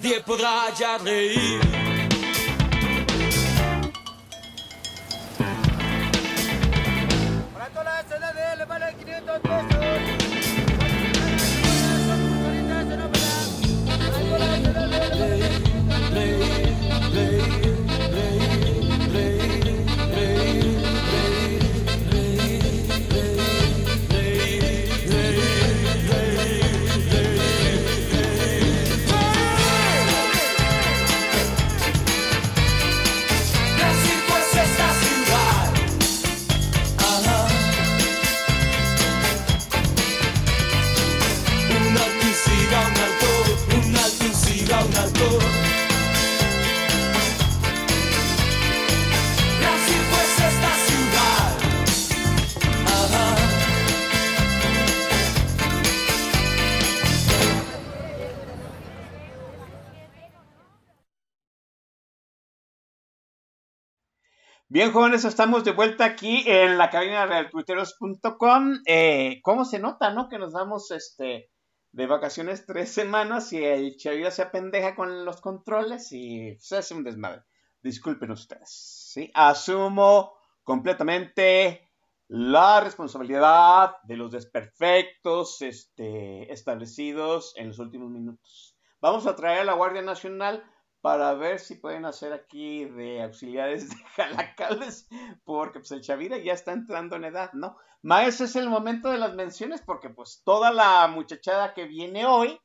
Nadie 0.08 0.22
podrá 0.22 0.70
ya 0.80 0.96
reír. 0.96 1.97
Bien, 64.78 64.92
jóvenes, 64.92 65.24
estamos 65.24 65.64
de 65.64 65.72
vuelta 65.72 66.04
aquí 66.04 66.44
en 66.46 66.78
la 66.78 66.88
cabina 66.88 67.22
de 67.22 67.26
realtuiteros.com. 67.26 68.78
Eh, 68.86 69.40
¿Cómo 69.42 69.64
se 69.64 69.80
nota, 69.80 70.12
no? 70.12 70.28
Que 70.28 70.38
nos 70.38 70.52
damos 70.52 70.92
este 70.92 71.50
de 71.90 72.06
vacaciones 72.06 72.64
tres 72.64 72.92
semanas 72.92 73.52
y 73.52 73.64
el 73.64 73.96
Chavira 73.96 74.30
se 74.30 74.42
apendeja 74.42 74.94
con 74.94 75.24
los 75.24 75.40
controles 75.40 76.12
y 76.12 76.56
se 76.60 76.76
hace 76.76 76.94
un 76.94 77.02
desmadre. 77.02 77.42
Disculpen 77.82 78.30
ustedes, 78.30 78.70
¿sí? 79.12 79.32
Asumo 79.34 80.34
completamente 80.62 81.90
la 82.28 82.80
responsabilidad 82.80 83.96
de 84.04 84.16
los 84.16 84.30
desperfectos 84.30 85.60
este, 85.60 86.52
establecidos 86.52 87.52
en 87.56 87.66
los 87.66 87.80
últimos 87.80 88.10
minutos. 88.10 88.76
Vamos 89.00 89.26
a 89.26 89.34
traer 89.34 89.62
a 89.62 89.64
la 89.64 89.72
Guardia 89.72 90.02
Nacional 90.02 90.62
para 91.00 91.34
ver 91.34 91.60
si 91.60 91.76
pueden 91.76 92.04
hacer 92.04 92.32
aquí 92.32 92.84
de 92.84 93.22
auxiliares 93.22 93.88
de 93.90 93.96
jalacales, 94.16 95.08
porque 95.44 95.80
pues 95.80 95.90
el 95.92 96.00
Chavira 96.00 96.38
ya 96.38 96.52
está 96.52 96.72
entrando 96.72 97.16
en 97.16 97.24
edad, 97.24 97.52
¿no? 97.52 97.76
Maes, 98.02 98.40
es 98.40 98.56
el 98.56 98.68
momento 98.68 99.10
de 99.10 99.18
las 99.18 99.34
menciones, 99.34 99.82
porque 99.82 100.10
pues 100.10 100.42
toda 100.44 100.72
la 100.72 101.06
muchachada 101.08 101.74
que 101.74 101.86
viene 101.86 102.26
hoy, 102.26 102.58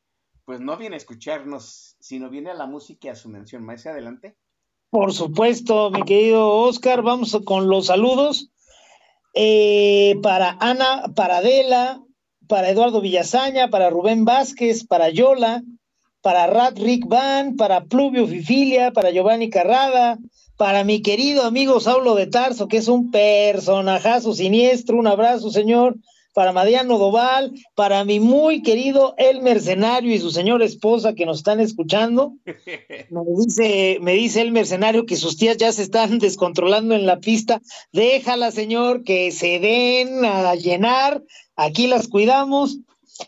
pues 0.45 0.59
no 0.59 0.77
viene 0.77 0.95
a 0.95 0.97
escucharnos, 0.97 1.95
sino 1.99 2.29
viene 2.29 2.51
a 2.51 2.55
la 2.55 2.67
música 2.67 3.07
y 3.07 3.11
a 3.11 3.15
su 3.15 3.29
mención. 3.29 3.63
Maes, 3.63 3.85
adelante. 3.87 4.37
Por 4.89 5.11
supuesto, 5.11 5.89
mi 5.89 6.03
querido 6.03 6.49
Oscar, 6.49 7.01
vamos 7.01 7.39
con 7.45 7.67
los 7.67 7.87
saludos. 7.87 8.51
Eh, 9.33 10.19
para 10.21 10.55
Ana 10.59 11.05
Paradela, 11.15 12.03
para 12.47 12.69
Eduardo 12.69 13.01
Villazaña, 13.01 13.69
para 13.69 13.89
Rubén 13.89 14.25
Vázquez, 14.25 14.85
para 14.85 15.09
Yola, 15.09 15.63
para 16.23 16.47
Rat 16.47 16.79
Rick 16.79 17.05
Van, 17.05 17.57
para 17.57 17.83
Pluvio 17.83 18.25
Fifilia, 18.25 18.91
para 18.91 19.12
Giovanni 19.12 19.49
Carrada, 19.49 20.17
para 20.55 20.86
mi 20.86 21.01
querido 21.01 21.43
amigo 21.43 21.81
Saulo 21.81 22.15
de 22.15 22.27
Tarso, 22.27 22.69
que 22.69 22.77
es 22.77 22.88
un 22.88 23.12
personajazo 23.12 24.33
siniestro, 24.33 24.97
un 24.97 25.07
abrazo, 25.07 25.51
señor, 25.51 25.97
para 26.33 26.53
Mariano 26.53 26.97
Doval, 26.97 27.51
para 27.75 28.05
mi 28.05 28.21
muy 28.21 28.62
querido 28.62 29.15
El 29.17 29.41
Mercenario 29.41 30.15
y 30.15 30.19
su 30.19 30.31
señora 30.31 30.63
esposa 30.63 31.13
que 31.13 31.25
nos 31.25 31.39
están 31.39 31.59
escuchando. 31.59 32.36
Me 33.09 33.21
dice, 33.38 33.97
me 33.99 34.13
dice 34.13 34.41
el 34.41 34.51
mercenario 34.51 35.05
que 35.05 35.17
sus 35.17 35.38
tías 35.38 35.57
ya 35.57 35.73
se 35.73 35.83
están 35.83 36.19
descontrolando 36.19 36.95
en 36.95 37.05
la 37.05 37.19
pista. 37.19 37.62
Déjala, 37.91 38.51
señor, 38.51 39.03
que 39.03 39.31
se 39.31 39.59
den 39.59 40.23
a 40.23 40.55
llenar. 40.55 41.21
Aquí 41.57 41.88
las 41.88 42.07
cuidamos. 42.07 42.79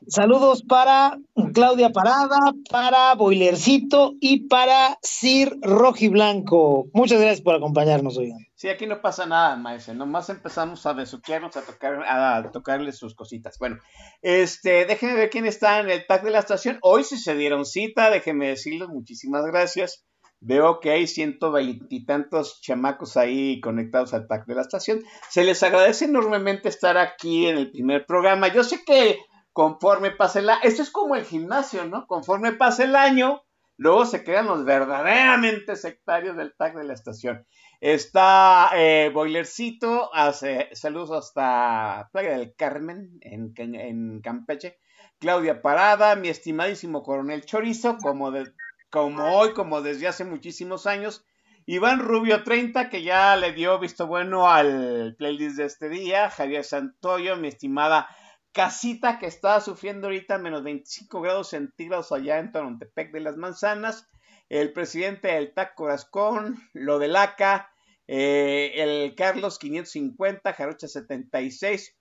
Saludos 0.07 0.63
para 0.63 1.17
Claudia 1.53 1.89
Parada, 1.89 2.39
para 2.69 3.15
Boilercito 3.15 4.13
y 4.19 4.47
para 4.47 4.97
Sir 5.01 5.55
Rojiblanco. 5.61 6.87
Muchas 6.93 7.19
gracias 7.19 7.41
por 7.41 7.55
acompañarnos 7.55 8.17
hoy. 8.17 8.33
Sí, 8.55 8.69
aquí 8.69 8.85
no 8.87 9.01
pasa 9.01 9.25
nada, 9.25 9.55
maese. 9.55 9.93
Nomás 9.93 10.29
empezamos 10.29 10.85
a 10.85 10.93
besuquearnos, 10.93 11.57
a 11.57 11.61
tocar, 11.61 12.03
a 12.07 12.51
tocarle 12.51 12.91
sus 12.91 13.15
cositas. 13.15 13.57
Bueno, 13.59 13.77
este, 14.21 14.85
déjenme 14.85 15.15
ver 15.15 15.29
quién 15.29 15.45
está 15.45 15.79
en 15.79 15.89
el 15.89 16.05
tag 16.07 16.23
de 16.23 16.31
la 16.31 16.39
estación. 16.39 16.79
Hoy 16.81 17.03
sí 17.03 17.17
se 17.17 17.35
dieron 17.35 17.65
cita, 17.65 18.09
déjenme 18.09 18.47
decirles, 18.47 18.87
muchísimas 18.87 19.45
gracias. 19.45 20.05
Veo 20.39 20.79
que 20.79 20.91
hay 20.91 21.07
ciento 21.07 21.51
veintitantos 21.51 22.61
chamacos 22.61 23.17
ahí 23.17 23.59
conectados 23.61 24.13
al 24.13 24.27
tag 24.27 24.45
de 24.45 24.55
la 24.55 24.61
estación. 24.61 25.01
Se 25.29 25.43
les 25.43 25.63
agradece 25.63 26.05
enormemente 26.05 26.69
estar 26.69 26.97
aquí 26.97 27.47
en 27.47 27.57
el 27.57 27.71
primer 27.71 28.05
programa. 28.05 28.53
Yo 28.53 28.63
sé 28.63 28.83
que 28.85 29.17
conforme 29.55 30.11
pase 30.11 30.39
el 30.39 30.49
año, 30.49 30.59
esto 30.63 30.81
es 30.81 30.91
como 30.91 31.15
el 31.15 31.23
gimnasio, 31.23 31.85
¿no? 31.85 32.07
Conforme 32.07 32.51
pase 32.51 32.83
el 32.83 32.95
año, 32.97 33.41
luego 33.77 34.05
se 34.05 34.21
quedan 34.25 34.47
los 34.47 34.65
verdaderamente 34.65 35.77
sectarios 35.77 36.35
del 36.35 36.53
tag 36.57 36.75
de 36.75 36.83
la 36.83 36.93
estación. 36.93 37.47
Está 37.79 38.71
eh, 38.75 39.11
Boilercito, 39.13 40.13
hace, 40.13 40.67
saludos 40.73 41.11
hasta 41.11 42.09
Playa 42.11 42.37
del 42.37 42.53
Carmen, 42.53 43.17
en, 43.21 43.53
en 43.55 44.19
Campeche. 44.19 44.77
Claudia 45.19 45.61
Parada, 45.61 46.17
mi 46.17 46.27
estimadísimo 46.27 47.01
coronel 47.01 47.45
Chorizo, 47.45 47.95
como, 47.99 48.31
de, 48.31 48.51
como 48.89 49.37
hoy, 49.37 49.53
como 49.53 49.81
desde 49.81 50.09
hace 50.09 50.25
muchísimos 50.25 50.85
años. 50.85 51.25
Iván 51.65 51.99
Rubio 51.99 52.43
30, 52.43 52.89
que 52.89 53.03
ya 53.03 53.37
le 53.37 53.53
dio 53.53 53.79
visto 53.79 54.05
bueno 54.05 54.51
al 54.51 55.15
playlist 55.17 55.55
de 55.55 55.63
este 55.63 55.87
día. 55.87 56.29
Javier 56.29 56.65
Santoyo, 56.65 57.37
mi 57.37 57.47
estimada 57.47 58.09
casita 58.55 59.19
que 59.19 59.25
está 59.25 59.59
sufriendo 59.59 60.07
ahorita 60.07 60.37
menos 60.37 60.63
25 60.63 61.19
grados 61.19 61.49
centígrados 61.49 62.13
allá 62.13 62.39
en 62.39 62.53
Torontepec 62.53 63.11
de 63.11 63.19
las 63.19 63.35
Manzanas. 63.35 64.07
El 64.47 64.71
presidente 64.71 65.27
del 65.27 65.53
TAC 65.53 65.75
Corazcón, 65.75 66.63
lo 66.71 66.97
del 66.97 67.17
ACA, 67.17 67.69
eh, 68.07 68.71
el 68.75 69.13
Carlos 69.15 69.59
550, 69.59 70.53
Jarocha 70.53 70.87
76, 70.87 71.97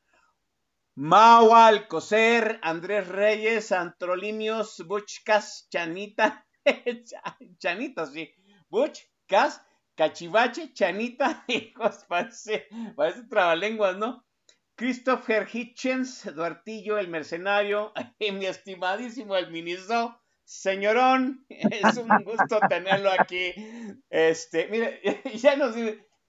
Mau 0.95 1.57
Alcocer, 1.57 2.61
Andrés 2.63 3.09
Reyes, 3.09 3.73
Antrolimios, 3.73 4.81
Buchcas, 4.87 5.67
Chanita, 5.73 6.47
Chanita, 7.59 8.07
sí, 8.07 8.33
Buchcas, 8.69 9.61
Cachivache, 9.97 10.73
Chanita, 10.73 11.45
hijos, 11.49 12.05
parece, 12.07 12.69
parece 12.95 13.25
trabalenguas, 13.25 13.97
¿no? 13.97 14.24
Christopher 14.77 15.47
Hitchens, 15.47 16.25
Duartillo, 16.35 16.99
el 16.99 17.09
mercenario, 17.09 17.93
y 18.19 18.33
mi 18.33 18.47
estimadísimo 18.47 19.37
el 19.37 19.51
ministro, 19.51 20.21
señorón, 20.45 21.47
es 21.49 21.97
un 21.97 22.09
gusto 22.25 22.59
tenerlo 22.69 23.11
aquí. 23.17 23.53
Este, 24.11 24.69
mire, 24.69 25.01
ya 25.35 25.57
nos 25.57 25.77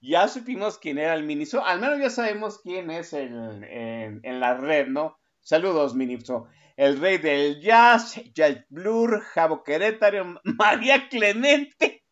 ya 0.00 0.28
supimos 0.28 0.78
quién 0.78 0.98
era 0.98 1.14
el 1.14 1.24
ministro, 1.24 1.64
al 1.64 1.80
menos 1.80 1.98
ya 1.98 2.10
sabemos 2.10 2.60
quién 2.62 2.90
es 2.90 3.12
el, 3.12 3.64
en, 3.64 4.40
la 4.40 4.54
red, 4.54 4.86
¿no? 4.86 5.18
Saludos, 5.40 5.94
ministro. 5.94 6.46
El 6.76 7.00
rey 7.00 7.18
del 7.18 7.60
jazz, 7.60 8.20
Jack 8.34 8.66
Blur, 8.68 9.22
Javo 9.22 9.64
Querétaro, 9.64 10.40
María 10.44 11.08
Clemente. 11.08 12.04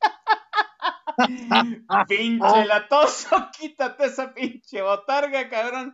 Pinche 2.08 2.64
latoso, 2.66 3.28
quítate 3.58 4.06
esa 4.06 4.32
pinche 4.34 4.82
botarga, 4.82 5.48
cabrón. 5.48 5.92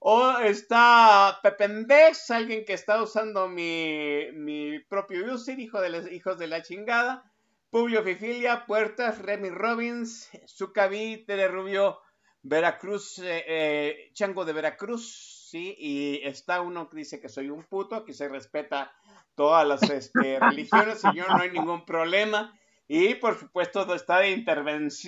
O 0.00 0.38
está 0.38 1.38
Pependex, 1.42 2.30
alguien 2.30 2.64
que 2.64 2.72
está 2.72 3.02
usando 3.02 3.48
mi, 3.48 4.32
mi 4.32 4.78
propio 4.80 5.32
user, 5.34 5.58
hijo 5.58 5.80
de 5.80 5.90
los 5.90 6.10
hijos 6.10 6.38
de 6.38 6.46
la 6.46 6.62
chingada. 6.62 7.30
Publio 7.70 8.02
Fifilia, 8.02 8.66
Puertas, 8.66 9.18
Remy 9.18 9.50
Robbins, 9.50 10.28
Zucaví, 10.48 11.24
Tere 11.24 11.46
Rubio, 11.46 12.00
Veracruz, 12.42 13.18
eh, 13.18 13.44
eh, 13.46 14.10
Chango 14.12 14.44
de 14.44 14.52
Veracruz, 14.52 15.46
sí, 15.50 15.76
y 15.78 16.20
está 16.24 16.62
uno 16.62 16.88
que 16.88 16.96
dice 16.96 17.20
que 17.20 17.28
soy 17.28 17.48
un 17.48 17.62
puto, 17.64 18.04
que 18.04 18.12
se 18.12 18.28
respeta 18.28 18.92
todas 19.34 19.66
las 19.66 19.82
este, 19.88 20.40
religiones, 20.40 21.00
señor, 21.00 21.28
no 21.28 21.42
hay 21.42 21.50
ningún 21.50 21.84
problema. 21.84 22.58
Y 22.92 23.14
por 23.14 23.38
supuesto 23.38 23.94
está 23.94 24.18
de 24.18 24.32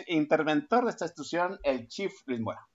interventor 0.07 0.85
de 0.85 0.91
esta 0.91 1.07
institución 1.07 1.59
el 1.65 1.89
Chief 1.89 2.13
Luis 2.27 2.39
Mora. 2.39 2.69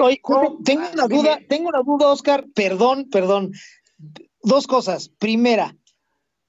Oye, 0.00 0.20
tengo 0.64 0.82
una 0.92 1.06
duda, 1.06 1.38
tengo 1.48 1.68
una 1.68 1.82
duda, 1.82 2.08
Oscar, 2.08 2.44
perdón, 2.52 3.08
perdón. 3.08 3.52
Dos 4.42 4.66
cosas. 4.66 5.10
Primera, 5.10 5.76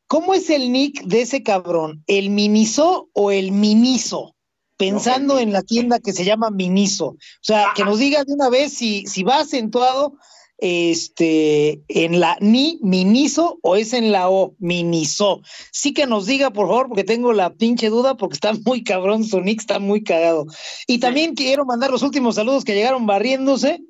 ¿cómo 0.08 0.34
es 0.34 0.50
el 0.50 0.72
nick 0.72 1.04
de 1.04 1.22
ese 1.22 1.44
cabrón? 1.44 2.04
¿El 2.08 2.32
Miniso 2.32 3.10
o 3.14 3.30
el 3.30 3.52
Miniso? 3.52 4.36
Pensando 4.76 5.38
en 5.38 5.54
la 5.54 5.62
tienda 5.62 6.00
que 6.00 6.14
se 6.14 6.26
llama 6.26 6.50
Miniso. 6.50 7.10
O 7.10 7.18
sea, 7.42 7.74
que 7.76 7.86
nos 7.86 8.00
diga 8.00 8.24
de 8.24 8.34
una 8.34 8.50
vez 8.50 8.74
si, 8.74 9.06
si 9.06 9.22
va 9.22 9.38
acentuado 9.38 10.18
este, 10.62 11.82
en 11.88 12.20
la 12.20 12.38
ni 12.40 12.80
miniso 12.82 13.58
o 13.64 13.76
es 13.76 13.94
en 13.94 14.12
la 14.12 14.30
o 14.30 14.56
miniso. 14.60 15.42
Sí 15.72 15.94
que 15.94 16.06
nos 16.06 16.28
diga, 16.28 16.52
por 16.52 16.68
favor, 16.68 16.88
porque 16.88 17.04
tengo 17.04 17.34
la 17.34 17.54
pinche 17.54 17.90
duda, 17.90 18.16
porque 18.16 18.36
está 18.36 18.54
muy 18.66 18.84
cabrón, 18.84 19.26
su 19.26 19.42
nick 19.42 19.60
está 19.60 19.80
muy 19.80 20.04
cagado. 20.04 20.46
Y 20.88 21.00
también 21.00 21.34
quiero 21.34 21.66
mandar 21.66 21.90
los 21.90 22.04
últimos 22.04 22.36
saludos 22.36 22.64
que 22.64 22.76
llegaron 22.76 23.08
barriéndose 23.08 23.82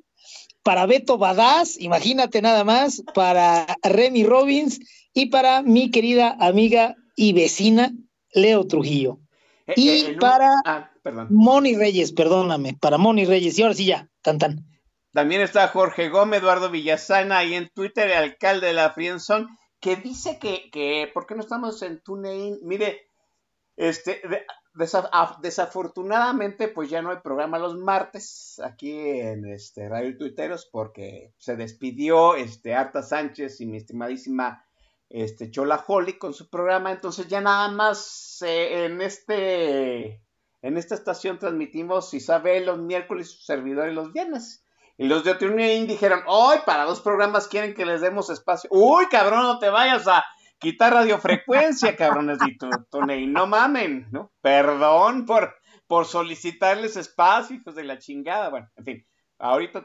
para 0.62 0.86
Beto 0.86 1.18
Badaz, 1.18 1.78
imagínate 1.78 2.40
nada 2.40 2.64
más, 2.64 3.02
para 3.14 3.66
Remy 3.82 4.24
Robbins 4.24 4.80
y 5.12 5.26
para 5.26 5.62
mi 5.62 5.90
querida 5.90 6.36
amiga 6.40 6.96
y 7.16 7.32
vecina 7.32 7.92
Leo 8.32 8.66
Trujillo. 8.66 9.18
Eh, 9.66 9.74
y 9.76 9.88
eh, 9.88 10.16
para 10.18 10.54
ah, 10.64 10.90
Moni 11.28 11.76
Reyes, 11.76 12.12
perdóname, 12.12 12.74
para 12.80 12.96
Moni 12.96 13.26
Reyes. 13.26 13.58
Y 13.58 13.62
ahora 13.62 13.74
sí 13.74 13.84
ya, 13.84 14.08
tan 14.22 14.38
tan. 14.38 14.71
También 15.12 15.42
está 15.42 15.68
Jorge 15.68 16.08
Gómez, 16.08 16.40
Eduardo 16.40 16.70
Villasana 16.70 17.38
ahí 17.38 17.54
en 17.54 17.68
Twitter, 17.68 18.08
el 18.08 18.16
alcalde 18.16 18.68
de 18.68 18.72
la 18.72 18.92
Friendzone, 18.92 19.46
que 19.80 19.96
dice 19.96 20.38
que, 20.38 20.70
que 20.70 21.10
¿por 21.12 21.26
qué 21.26 21.34
no 21.34 21.42
estamos 21.42 21.82
en 21.82 22.00
TuneIn? 22.00 22.58
Mire, 22.62 23.08
este, 23.76 24.22
desafortunadamente, 25.40 26.68
pues 26.68 26.88
ya 26.88 27.02
no 27.02 27.10
hay 27.10 27.18
programa 27.18 27.58
los 27.58 27.76
martes 27.76 28.60
aquí 28.64 28.92
en 28.92 29.46
este 29.46 29.88
Radio 29.88 30.16
Tuiteros 30.16 30.68
porque 30.70 31.34
se 31.36 31.56
despidió 31.56 32.34
este 32.34 32.74
Arta 32.74 33.02
Sánchez 33.02 33.60
y 33.60 33.66
mi 33.66 33.78
estimadísima 33.78 34.64
este 35.10 35.50
Chola 35.50 35.84
Holly 35.86 36.14
con 36.14 36.32
su 36.32 36.48
programa, 36.48 36.90
entonces 36.90 37.28
ya 37.28 37.42
nada 37.42 37.68
más 37.70 38.42
eh, 38.46 38.86
en 38.86 39.02
este 39.02 40.22
en 40.62 40.78
esta 40.78 40.94
estación 40.94 41.38
transmitimos 41.38 42.14
Isabel 42.14 42.66
los 42.66 42.78
miércoles 42.78 43.28
y 43.28 43.32
su 43.34 43.42
servidor 43.42 43.92
los 43.92 44.12
viernes. 44.12 44.61
Y 44.96 45.06
los 45.06 45.24
de 45.24 45.34
TuneIn 45.34 45.86
dijeron, 45.86 46.20
hoy 46.26 46.58
para 46.66 46.84
dos 46.84 47.00
programas 47.00 47.48
quieren 47.48 47.74
que 47.74 47.86
les 47.86 48.00
demos 48.00 48.30
espacio. 48.30 48.68
Uy, 48.72 49.06
cabrón, 49.10 49.42
no 49.42 49.58
te 49.58 49.70
vayas 49.70 50.06
a 50.06 50.24
quitar 50.58 50.92
radiofrecuencia, 50.92 51.96
cabrones 51.96 52.38
de 52.38 52.56
TuneIn. 52.90 53.32
No 53.32 53.46
mamen, 53.46 54.08
¿no? 54.10 54.32
Perdón 54.42 55.24
por, 55.24 55.54
por 55.86 56.06
solicitarles 56.06 56.96
espacio, 56.96 57.56
hijos 57.56 57.74
de 57.74 57.84
la 57.84 57.98
chingada. 57.98 58.50
Bueno, 58.50 58.68
en 58.76 58.84
fin. 58.84 59.06
Ahorita 59.38 59.84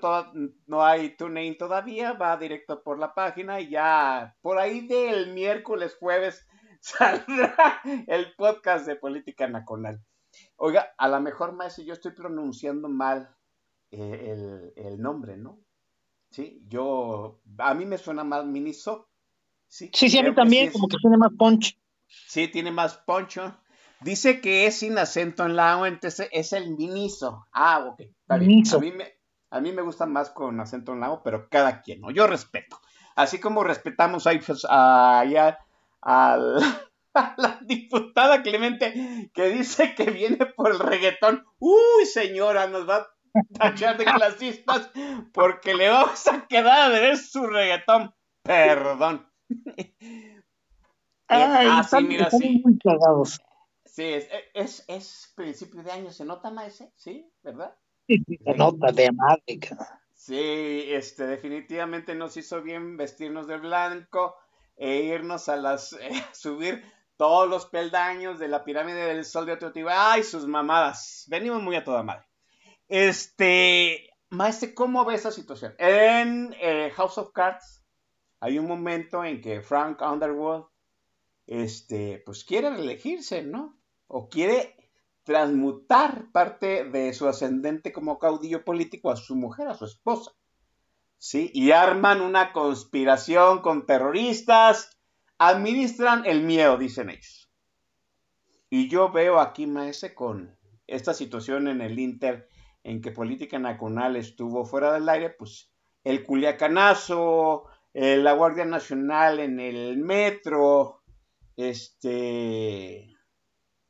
no 0.67 0.85
hay 0.85 1.17
TuneIn 1.17 1.57
todavía, 1.57 2.13
va 2.13 2.37
directo 2.37 2.83
por 2.83 2.99
la 2.99 3.15
página 3.15 3.59
y 3.59 3.71
ya 3.71 4.35
por 4.41 4.59
ahí 4.59 4.85
del 4.85 5.33
miércoles, 5.33 5.97
jueves 5.99 6.47
saldrá 6.79 7.81
el 8.05 8.35
podcast 8.35 8.85
de 8.85 8.97
Política 8.97 9.47
Nacional. 9.47 9.99
Oiga, 10.57 10.93
a 10.95 11.07
lo 11.07 11.19
mejor, 11.21 11.53
maestro, 11.53 11.83
yo 11.83 11.93
estoy 11.93 12.11
pronunciando 12.11 12.87
mal 12.87 13.35
eh, 13.91 14.73
el, 14.75 15.01
nombre, 15.01 15.37
¿no? 15.37 15.59
Sí, 16.29 16.63
yo, 16.67 17.41
a 17.57 17.73
mí 17.73 17.85
me 17.85 17.97
suena 17.97 18.23
más 18.23 18.45
Miniso. 18.45 19.09
Sí, 19.67 19.89
sí, 19.93 20.17
a 20.17 20.23
mí 20.23 20.33
también, 20.35 20.71
como 20.71 20.87
que 20.87 20.97
tiene 20.97 21.17
más 21.17 21.31
punch. 21.37 21.77
Sí, 22.07 22.47
tiene 22.47 22.71
más 22.71 22.97
poncho. 22.97 23.57
Dice 24.01 24.41
que 24.41 24.67
es 24.67 24.79
sin 24.79 24.97
acento 24.97 25.45
en 25.45 25.55
la 25.55 25.77
O, 25.79 25.85
entonces 25.85 26.29
es 26.31 26.53
el 26.53 26.75
Miniso. 26.75 27.45
Ah, 27.51 27.79
ok, 27.79 28.01
A 28.27 28.37
mí, 28.37 28.91
me, 28.91 29.13
a 29.49 29.61
mí 29.61 29.71
me 29.71 29.81
gusta 29.81 30.05
más 30.05 30.29
con 30.29 30.59
acento 30.59 30.93
en 30.93 30.99
la 30.99 31.11
O, 31.11 31.23
pero 31.23 31.49
cada 31.49 31.81
quien, 31.81 32.01
¿no? 32.01 32.11
Yo 32.11 32.27
respeto. 32.27 32.79
Así 33.15 33.39
como 33.39 33.63
respetamos 33.63 34.27
ahí, 34.27 34.39
pues, 34.39 34.65
a, 34.69 35.21
a 36.01 36.37
la 37.37 37.59
diputada 37.61 38.43
Clemente 38.43 39.31
que 39.33 39.49
dice 39.49 39.95
que 39.95 40.11
viene 40.11 40.45
por 40.45 40.71
el 40.71 40.79
reggaetón. 40.79 41.43
Uy, 41.57 42.05
señora, 42.05 42.67
nos 42.67 42.87
va 42.87 43.07
tachar 43.57 43.97
de 43.97 44.05
clasistas 44.05 44.91
porque 45.33 45.73
le 45.73 45.89
vamos 45.89 46.27
a 46.27 46.47
quedar 46.47 46.79
a 46.79 46.89
ver 46.89 47.17
su 47.17 47.45
reggaetón. 47.45 48.13
Perdón. 48.43 49.29
Ay, 51.29 51.67
ah, 51.69 51.83
sí, 51.83 52.03
mira, 52.03 52.29
sí. 52.29 52.61
muy 52.63 52.77
cagados. 52.79 53.41
Sí, 53.83 54.03
es, 54.03 54.29
es, 54.53 54.85
es, 54.87 55.33
principio 55.35 55.83
de 55.83 55.91
año, 55.91 56.11
¿se 56.11 56.23
nota 56.23 56.51
más 56.51 56.83
¿Sí? 56.95 57.29
¿Verdad? 57.41 57.75
Sí, 58.07 58.23
se 58.43 58.53
nota 58.53 58.91
de 58.91 59.11
madre, 59.11 59.59
Sí, 60.13 60.85
este, 60.87 61.27
definitivamente 61.27 62.15
nos 62.15 62.37
hizo 62.37 62.61
bien 62.61 62.95
vestirnos 62.95 63.47
de 63.47 63.57
blanco 63.57 64.35
e 64.75 65.03
irnos 65.03 65.49
a 65.49 65.57
las, 65.57 65.93
eh, 66.01 66.11
subir 66.31 66.83
todos 67.17 67.49
los 67.49 67.65
peldaños 67.65 68.37
de 68.37 68.47
la 68.47 68.63
pirámide 68.63 69.05
del 69.05 69.25
sol 69.25 69.45
de 69.45 69.57
Teotihuacán. 69.57 70.11
¡Ay, 70.11 70.23
sus 70.23 70.45
mamadas! 70.45 71.25
Venimos 71.27 71.61
muy 71.61 71.75
a 71.75 71.83
toda 71.83 72.03
madre. 72.03 72.26
Este, 72.87 74.13
maestre, 74.29 74.73
¿cómo 74.73 75.03
ve 75.05 75.15
esa 75.15 75.31
situación? 75.31 75.75
En 75.77 76.55
eh, 76.61 76.91
House 76.95 77.17
of 77.17 77.31
Cards 77.33 77.83
hay 78.39 78.59
un 78.59 78.67
momento 78.67 79.23
en 79.23 79.41
que 79.41 79.61
Frank 79.61 80.01
Underwood, 80.01 80.65
este, 81.47 82.21
pues 82.25 82.43
quiere 82.43 82.69
reelegirse, 82.69 83.43
¿no? 83.43 83.77
O 84.07 84.29
quiere 84.29 84.75
transmutar 85.23 86.31
parte 86.31 86.85
de 86.85 87.13
su 87.13 87.27
ascendente 87.27 87.91
como 87.91 88.19
caudillo 88.19 88.63
político 88.63 89.11
a 89.11 89.17
su 89.17 89.35
mujer, 89.35 89.67
a 89.67 89.73
su 89.73 89.85
esposa. 89.85 90.31
¿Sí? 91.17 91.49
Y 91.53 91.71
arman 91.71 92.21
una 92.21 92.53
conspiración 92.53 93.61
con 93.61 93.87
terroristas, 93.87 94.97
administran 95.39 96.25
el 96.25 96.43
miedo, 96.43 96.77
dicen 96.77 97.09
ellos. 97.09 97.49
Y 98.69 98.87
yo 98.87 99.11
veo 99.11 99.39
aquí, 99.39 99.65
maese, 99.65 100.13
con 100.13 100.55
esta 100.85 101.13
situación 101.13 101.67
en 101.67 101.81
el 101.81 101.97
Inter 101.97 102.47
en 102.87 103.01
que 103.01 103.11
Política 103.11 103.59
Nacional 103.59 104.15
estuvo 104.15 104.63
fuera 104.63 104.93
del 104.93 105.09
aire, 105.09 105.29
pues 105.31 105.69
el 106.05 106.23
Culiacanazo, 106.23 107.65
la 107.93 108.31
Guardia 108.31 108.63
Nacional 108.63 109.41
en 109.41 109.59
el 109.59 109.97
metro, 109.97 111.01
este, 111.57 113.13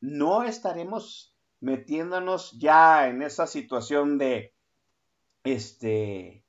no 0.02 0.43
estaremos 0.43 1.36
metiéndonos 1.60 2.58
ya 2.60 3.08
en 3.08 3.22
esa 3.22 3.45
situación 3.45 4.18
de, 4.18 4.56
este, 5.43 6.43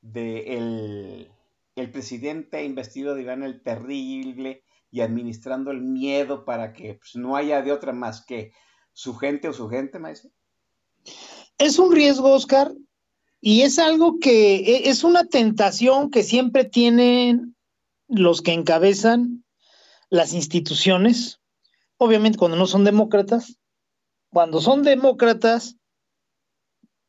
de 0.00 0.56
el, 0.56 1.30
el 1.76 1.90
presidente 1.90 2.64
investido 2.64 3.14
de 3.14 3.20
Iván 3.20 3.42
el 3.42 3.62
Terrible 3.62 4.64
y 4.90 5.02
administrando 5.02 5.70
el 5.70 5.82
miedo 5.82 6.46
para 6.46 6.72
que 6.72 6.94
pues, 6.94 7.16
no 7.16 7.36
haya 7.36 7.60
de 7.60 7.72
otra 7.72 7.92
más 7.92 8.24
que 8.24 8.54
su 8.94 9.14
gente 9.14 9.48
o 9.48 9.52
su 9.52 9.68
gente, 9.68 9.98
maestro 9.98 10.30
es 11.62 11.78
un 11.78 11.92
riesgo, 11.92 12.32
Oscar, 12.32 12.72
y 13.40 13.62
es 13.62 13.78
algo 13.78 14.18
que 14.18 14.56
e, 14.56 14.88
es 14.90 15.04
una 15.04 15.26
tentación 15.26 16.10
que 16.10 16.24
siempre 16.24 16.64
tienen 16.64 17.56
los 18.08 18.42
que 18.42 18.52
encabezan 18.52 19.44
las 20.10 20.32
instituciones, 20.34 21.40
obviamente 21.96 22.38
cuando 22.38 22.56
no 22.56 22.66
son 22.66 22.84
demócratas, 22.84 23.58
cuando 24.30 24.60
son 24.60 24.82
demócratas 24.82 25.76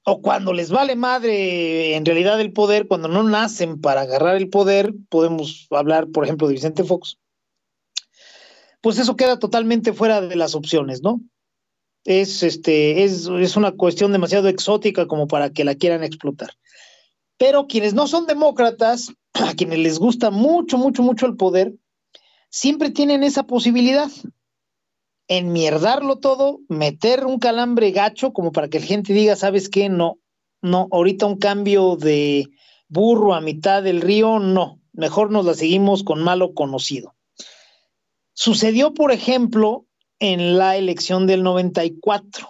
o 0.05 0.21
cuando 0.21 0.53
les 0.53 0.69
vale 0.69 0.95
madre 0.95 1.95
en 1.95 2.05
realidad 2.05 2.39
el 2.39 2.53
poder, 2.53 2.87
cuando 2.87 3.07
no 3.07 3.23
nacen 3.23 3.81
para 3.81 4.01
agarrar 4.01 4.35
el 4.35 4.49
poder, 4.49 4.93
podemos 5.09 5.67
hablar, 5.71 6.07
por 6.09 6.25
ejemplo, 6.25 6.47
de 6.47 6.53
Vicente 6.53 6.83
Fox, 6.83 7.17
pues 8.81 8.99
eso 8.99 9.15
queda 9.15 9.39
totalmente 9.39 9.93
fuera 9.93 10.21
de 10.21 10.35
las 10.35 10.55
opciones, 10.55 11.01
¿no? 11.01 11.21
Es, 12.05 12.43
este, 12.43 13.03
es, 13.03 13.27
es 13.27 13.55
una 13.55 13.71
cuestión 13.71 14.11
demasiado 14.11 14.47
exótica 14.47 15.07
como 15.07 15.27
para 15.27 15.51
que 15.51 15.63
la 15.63 15.75
quieran 15.75 16.03
explotar. 16.03 16.51
Pero 17.37 17.67
quienes 17.67 17.93
no 17.93 18.07
son 18.07 18.25
demócratas, 18.25 19.13
a 19.33 19.53
quienes 19.53 19.79
les 19.79 19.99
gusta 19.99 20.31
mucho, 20.31 20.77
mucho, 20.77 21.03
mucho 21.03 21.25
el 21.25 21.35
poder, 21.35 21.73
siempre 22.49 22.91
tienen 22.91 23.23
esa 23.23 23.43
posibilidad. 23.43 24.09
Enmierdarlo 25.27 26.19
todo, 26.19 26.59
meter 26.67 27.25
un 27.25 27.39
calambre 27.39 27.91
gacho 27.91 28.33
como 28.33 28.51
para 28.51 28.67
que 28.67 28.79
la 28.79 28.85
gente 28.85 29.13
diga, 29.13 29.35
¿sabes 29.35 29.69
qué? 29.69 29.87
No, 29.87 30.19
no, 30.61 30.87
ahorita 30.91 31.25
un 31.25 31.37
cambio 31.37 31.95
de 31.95 32.49
burro 32.89 33.33
a 33.33 33.41
mitad 33.41 33.81
del 33.81 34.01
río, 34.01 34.39
no, 34.39 34.79
mejor 34.91 35.31
nos 35.31 35.45
la 35.45 35.53
seguimos 35.53 36.03
con 36.03 36.21
malo 36.23 36.53
conocido. 36.53 37.15
Sucedió, 38.33 38.93
por 38.93 39.11
ejemplo, 39.11 39.85
en 40.23 40.57
la 40.57 40.77
elección 40.77 41.27
del 41.27 41.43
94. 41.43 42.47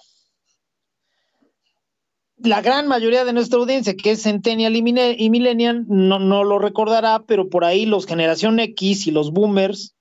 La 2.37 2.61
gran 2.61 2.87
mayoría 2.87 3.25
de 3.25 3.33
nuestra 3.33 3.57
audiencia, 3.57 3.95
que 3.95 4.11
es 4.11 4.21
Centennial 4.21 4.75
y 4.75 4.83
Millennial, 4.83 5.85
no, 5.87 6.19
no 6.19 6.43
lo 6.43 6.59
recordará, 6.59 7.23
pero 7.25 7.49
por 7.49 7.65
ahí 7.65 7.87
los 7.87 8.05
Generación 8.05 8.59
X 8.59 9.07
y 9.07 9.11
los 9.11 9.31
Boomers, 9.31 9.95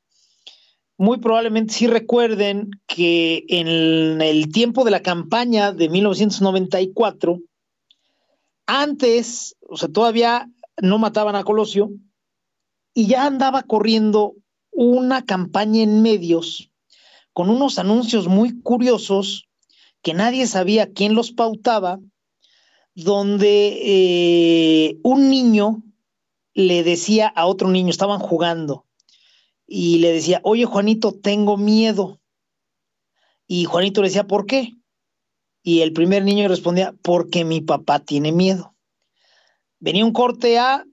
muy 0.98 1.16
probablemente 1.16 1.72
sí 1.72 1.86
recuerden 1.86 2.68
que 2.86 3.46
en 3.48 4.20
el 4.20 4.52
tiempo 4.52 4.84
de 4.84 4.90
la 4.90 5.00
campaña 5.00 5.72
de 5.72 5.88
1994, 5.88 7.40
antes, 8.66 9.56
o 9.66 9.78
sea, 9.78 9.88
todavía 9.88 10.46
no 10.76 10.98
mataban 10.98 11.36
a 11.36 11.44
Colosio 11.44 11.88
y 12.92 13.06
ya 13.06 13.24
andaba 13.24 13.62
corriendo 13.62 14.34
una 14.72 15.24
campaña 15.24 15.82
en 15.82 16.02
medios 16.02 16.68
con 17.32 17.50
unos 17.50 17.78
anuncios 17.78 18.28
muy 18.28 18.60
curiosos 18.60 19.48
que 20.02 20.14
nadie 20.14 20.46
sabía 20.46 20.92
quién 20.92 21.14
los 21.14 21.32
pautaba, 21.32 22.00
donde 22.94 23.78
eh, 23.82 24.98
un 25.02 25.30
niño 25.30 25.82
le 26.54 26.82
decía 26.82 27.28
a 27.28 27.46
otro 27.46 27.70
niño, 27.70 27.90
estaban 27.90 28.18
jugando, 28.18 28.84
y 29.66 29.98
le 29.98 30.12
decía, 30.12 30.40
oye 30.44 30.66
Juanito, 30.66 31.12
tengo 31.12 31.56
miedo. 31.56 32.20
Y 33.46 33.64
Juanito 33.64 34.02
le 34.02 34.08
decía, 34.08 34.26
¿por 34.26 34.44
qué? 34.46 34.74
Y 35.62 35.80
el 35.80 35.92
primer 35.92 36.24
niño 36.24 36.48
respondía, 36.48 36.94
porque 37.02 37.44
mi 37.44 37.60
papá 37.60 38.00
tiene 38.00 38.32
miedo. 38.32 38.74
Venía 39.78 40.04
un 40.04 40.12
corte 40.12 40.58
a 40.58 40.84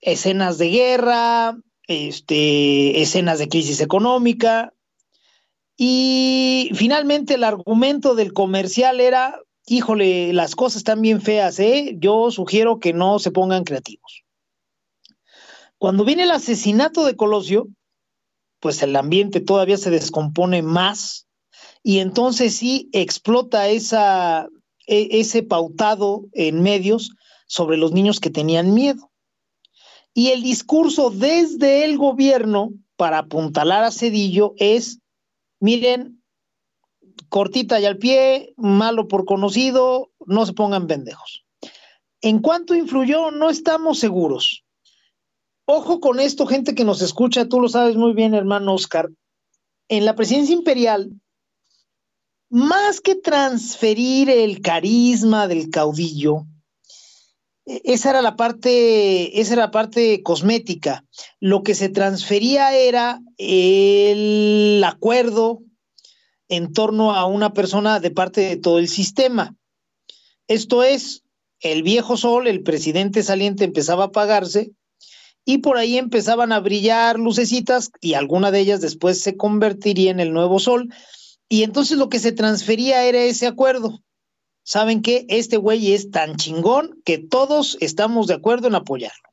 escenas 0.00 0.58
de 0.58 0.68
guerra, 0.68 1.58
este, 1.88 3.02
escenas 3.02 3.38
de 3.38 3.48
crisis 3.48 3.80
económica, 3.80 4.72
y 5.82 6.68
finalmente 6.74 7.36
el 7.36 7.42
argumento 7.42 8.14
del 8.14 8.34
comercial 8.34 9.00
era, 9.00 9.40
híjole, 9.66 10.34
las 10.34 10.54
cosas 10.54 10.76
están 10.76 11.00
bien 11.00 11.22
feas, 11.22 11.58
¿eh? 11.58 11.96
Yo 11.98 12.30
sugiero 12.30 12.78
que 12.78 12.92
no 12.92 13.18
se 13.18 13.30
pongan 13.30 13.64
creativos. 13.64 14.22
Cuando 15.78 16.04
viene 16.04 16.24
el 16.24 16.32
asesinato 16.32 17.06
de 17.06 17.16
Colosio, 17.16 17.66
pues 18.60 18.82
el 18.82 18.94
ambiente 18.94 19.40
todavía 19.40 19.78
se 19.78 19.88
descompone 19.88 20.60
más 20.60 21.26
y 21.82 22.00
entonces 22.00 22.56
sí 22.56 22.90
explota 22.92 23.68
esa, 23.68 24.48
e, 24.86 25.08
ese 25.12 25.42
pautado 25.42 26.26
en 26.34 26.60
medios 26.60 27.12
sobre 27.46 27.78
los 27.78 27.92
niños 27.92 28.20
que 28.20 28.28
tenían 28.28 28.74
miedo. 28.74 29.10
Y 30.12 30.28
el 30.28 30.42
discurso 30.42 31.08
desde 31.08 31.86
el 31.86 31.96
gobierno 31.96 32.68
para 32.96 33.20
apuntalar 33.20 33.82
a 33.82 33.90
Cedillo 33.90 34.52
es, 34.58 34.99
miren, 35.60 36.22
cortita 37.28 37.78
y 37.80 37.86
al 37.86 37.98
pie, 37.98 38.54
malo 38.56 39.06
por 39.08 39.24
conocido, 39.24 40.10
no 40.26 40.44
se 40.46 40.52
pongan 40.52 40.86
pendejos. 40.86 41.44
¿En 42.20 42.40
cuánto 42.40 42.74
influyó? 42.74 43.30
No 43.30 43.48
estamos 43.48 43.98
seguros. 43.98 44.64
Ojo 45.66 46.00
con 46.00 46.18
esto, 46.18 46.46
gente 46.46 46.74
que 46.74 46.84
nos 46.84 47.00
escucha, 47.00 47.48
tú 47.48 47.60
lo 47.60 47.68
sabes 47.68 47.96
muy 47.96 48.12
bien, 48.12 48.34
hermano 48.34 48.74
Oscar. 48.74 49.08
En 49.88 50.04
la 50.04 50.16
presidencia 50.16 50.54
imperial, 50.54 51.12
más 52.50 53.00
que 53.00 53.14
transferir 53.14 54.28
el 54.28 54.60
carisma 54.60 55.46
del 55.46 55.70
caudillo, 55.70 56.46
esa 57.84 58.10
era 58.10 58.22
la 58.22 58.36
parte, 58.36 59.40
esa 59.40 59.52
era 59.52 59.62
la 59.66 59.70
parte 59.70 60.22
cosmética. 60.22 61.04
Lo 61.38 61.62
que 61.62 61.74
se 61.74 61.88
transfería 61.88 62.74
era 62.74 63.20
el 63.38 64.82
acuerdo 64.84 65.60
en 66.48 66.72
torno 66.72 67.14
a 67.14 67.26
una 67.26 67.52
persona 67.52 68.00
de 68.00 68.10
parte 68.10 68.40
de 68.40 68.56
todo 68.56 68.78
el 68.78 68.88
sistema. 68.88 69.54
Esto 70.48 70.82
es, 70.82 71.22
el 71.60 71.82
viejo 71.82 72.16
sol, 72.16 72.48
el 72.48 72.62
presidente 72.62 73.22
saliente 73.22 73.64
empezaba 73.64 74.04
a 74.04 74.06
apagarse 74.08 74.72
y 75.44 75.58
por 75.58 75.76
ahí 75.76 75.96
empezaban 75.96 76.52
a 76.52 76.60
brillar 76.60 77.20
lucecitas 77.20 77.90
y 78.00 78.14
alguna 78.14 78.50
de 78.50 78.60
ellas 78.60 78.80
después 78.80 79.20
se 79.20 79.36
convertiría 79.36 80.10
en 80.10 80.18
el 80.18 80.32
nuevo 80.32 80.58
sol. 80.58 80.92
Y 81.48 81.62
entonces 81.62 81.98
lo 81.98 82.08
que 82.08 82.18
se 82.18 82.32
transfería 82.32 83.04
era 83.04 83.22
ese 83.22 83.46
acuerdo. 83.46 84.02
¿Saben 84.62 85.02
qué? 85.02 85.26
Este 85.28 85.56
güey 85.56 85.92
es 85.92 86.10
tan 86.10 86.36
chingón 86.36 87.00
que 87.04 87.18
todos 87.18 87.76
estamos 87.80 88.26
de 88.26 88.34
acuerdo 88.34 88.68
en 88.68 88.74
apoyarlo. 88.74 89.30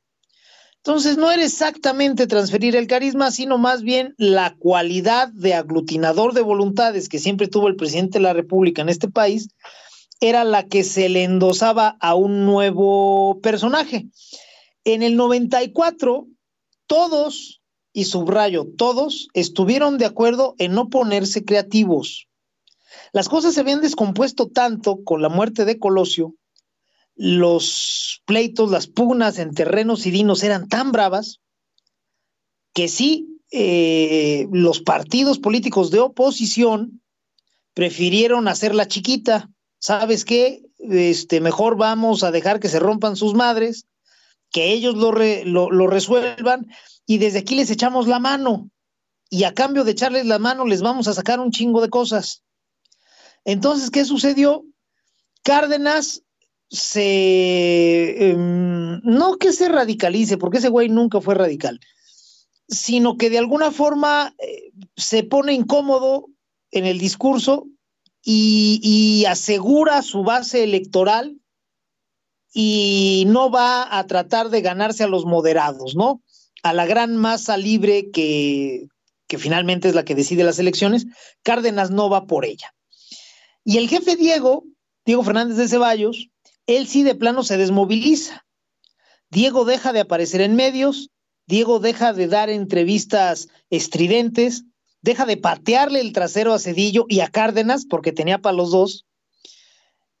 Entonces 0.78 1.18
no 1.18 1.30
era 1.30 1.44
exactamente 1.44 2.26
transferir 2.26 2.76
el 2.76 2.86
carisma, 2.86 3.30
sino 3.30 3.58
más 3.58 3.82
bien 3.82 4.14
la 4.16 4.56
cualidad 4.56 5.28
de 5.28 5.54
aglutinador 5.54 6.32
de 6.32 6.40
voluntades 6.40 7.08
que 7.08 7.18
siempre 7.18 7.48
tuvo 7.48 7.68
el 7.68 7.76
presidente 7.76 8.18
de 8.18 8.22
la 8.22 8.32
República 8.32 8.82
en 8.82 8.88
este 8.88 9.08
país, 9.08 9.48
era 10.20 10.44
la 10.44 10.66
que 10.66 10.84
se 10.84 11.08
le 11.08 11.24
endosaba 11.24 11.96
a 12.00 12.14
un 12.14 12.46
nuevo 12.46 13.40
personaje. 13.42 14.06
En 14.84 15.02
el 15.02 15.16
94, 15.16 16.26
todos, 16.86 17.60
y 17.92 18.04
subrayo, 18.04 18.66
todos 18.76 19.28
estuvieron 19.34 19.98
de 19.98 20.06
acuerdo 20.06 20.54
en 20.58 20.72
no 20.72 20.88
ponerse 20.88 21.44
creativos. 21.44 22.27
Las 23.12 23.28
cosas 23.28 23.54
se 23.54 23.60
habían 23.60 23.80
descompuesto 23.80 24.48
tanto 24.48 25.02
con 25.04 25.22
la 25.22 25.28
muerte 25.28 25.64
de 25.64 25.78
Colosio, 25.78 26.34
los 27.14 28.22
pleitos, 28.26 28.70
las 28.70 28.86
pugnas 28.86 29.38
en 29.38 29.54
terrenos 29.54 30.06
y 30.06 30.10
dinos 30.10 30.42
eran 30.42 30.68
tan 30.68 30.92
bravas 30.92 31.40
que 32.72 32.88
sí, 32.88 33.40
eh, 33.50 34.46
los 34.52 34.80
partidos 34.80 35.38
políticos 35.38 35.90
de 35.90 36.00
oposición 36.00 37.02
prefirieron 37.74 38.46
hacerla 38.46 38.86
chiquita. 38.86 39.50
¿Sabes 39.78 40.24
qué? 40.24 40.62
Este, 40.78 41.40
mejor 41.40 41.76
vamos 41.76 42.22
a 42.22 42.30
dejar 42.30 42.60
que 42.60 42.68
se 42.68 42.78
rompan 42.78 43.16
sus 43.16 43.34
madres 43.34 43.86
que 44.50 44.72
ellos 44.72 44.94
lo, 44.94 45.12
lo, 45.12 45.86
resuelvan 45.86 46.66
y 47.06 47.18
desde 47.18 47.40
aquí 47.40 47.54
les 47.54 47.70
echamos 47.70 48.06
la 48.06 48.18
mano 48.18 48.70
y 49.30 49.44
a 49.44 49.54
cambio 49.54 49.84
de 49.84 49.92
echarles 49.92 50.26
la 50.26 50.38
mano 50.38 50.64
les 50.64 50.80
vamos 50.80 51.06
a 51.08 51.14
sacar 51.14 51.40
un 51.40 51.50
chingo 51.50 51.80
de 51.80 51.90
cosas. 51.90 52.42
Entonces, 53.48 53.90
¿qué 53.90 54.04
sucedió? 54.04 54.66
Cárdenas 55.42 56.22
se, 56.68 58.28
em, 58.28 59.00
no 59.02 59.38
que 59.38 59.52
se 59.52 59.70
radicalice, 59.70 60.36
porque 60.36 60.58
ese 60.58 60.68
güey 60.68 60.90
nunca 60.90 61.22
fue 61.22 61.34
radical, 61.34 61.80
sino 62.68 63.16
que 63.16 63.30
de 63.30 63.38
alguna 63.38 63.70
forma 63.70 64.34
eh, 64.38 64.70
se 64.96 65.22
pone 65.22 65.54
incómodo 65.54 66.26
en 66.72 66.84
el 66.84 66.98
discurso 66.98 67.66
y, 68.22 69.24
asegura 69.26 70.02
su 70.02 70.24
base 70.24 70.62
electoral 70.62 71.40
y 72.52 73.24
no 73.28 73.50
va 73.50 73.98
a 73.98 74.06
tratar 74.06 74.50
de 74.50 74.60
ganarse 74.60 75.04
a 75.04 75.08
los 75.08 75.24
moderados, 75.24 75.96
¿no? 75.96 76.22
A 76.62 76.74
la 76.74 76.84
gran 76.84 77.16
masa 77.16 77.56
libre 77.56 78.10
que 78.10 78.88
finalmente 79.38 79.88
es 79.88 79.94
la 79.94 80.04
que 80.04 80.14
decide 80.14 80.44
las 80.44 80.58
elecciones, 80.58 81.06
Cárdenas 81.42 81.90
no 81.90 82.10
va 82.10 82.26
por 82.26 82.44
ella. 82.44 82.74
Y 83.68 83.76
el 83.76 83.86
jefe 83.86 84.16
Diego, 84.16 84.64
Diego 85.04 85.22
Fernández 85.22 85.58
de 85.58 85.68
Ceballos, 85.68 86.30
él 86.66 86.86
sí 86.86 87.02
de 87.02 87.14
plano 87.14 87.42
se 87.42 87.58
desmoviliza. 87.58 88.46
Diego 89.28 89.66
deja 89.66 89.92
de 89.92 90.00
aparecer 90.00 90.40
en 90.40 90.56
medios, 90.56 91.10
Diego 91.46 91.78
deja 91.78 92.14
de 92.14 92.28
dar 92.28 92.48
entrevistas 92.48 93.48
estridentes, 93.68 94.64
deja 95.02 95.26
de 95.26 95.36
patearle 95.36 96.00
el 96.00 96.14
trasero 96.14 96.54
a 96.54 96.58
Cedillo 96.58 97.04
y 97.10 97.20
a 97.20 97.28
Cárdenas, 97.28 97.84
porque 97.84 98.10
tenía 98.10 98.38
para 98.38 98.56
los 98.56 98.70
dos, 98.70 99.04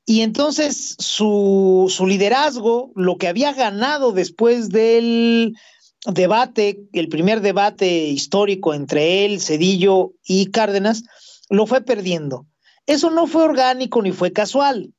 y 0.04 0.20
entonces 0.20 0.96
su, 0.98 1.90
liderazgo, 2.06 2.92
lo 2.96 3.16
que 3.16 3.28
había 3.28 3.54
ganado 3.54 4.12
después 4.12 4.68
del 4.68 5.54
debate, 6.04 6.82
el 6.92 7.08
primer 7.08 7.40
debate 7.40 8.08
histórico 8.08 8.74
entre 8.74 9.24
él, 9.24 9.40
Cedillo 9.40 10.12
y 10.22 10.50
Cárdenas, 10.50 11.04
lo 11.48 11.66
fue 11.66 11.80
perdiendo. 11.80 12.46
Eso 12.88 13.10
no 13.10 13.26
fue 13.26 13.42
orgánico 13.42 14.00
ni 14.00 14.12
fue 14.12 14.32
casual. 14.32 14.94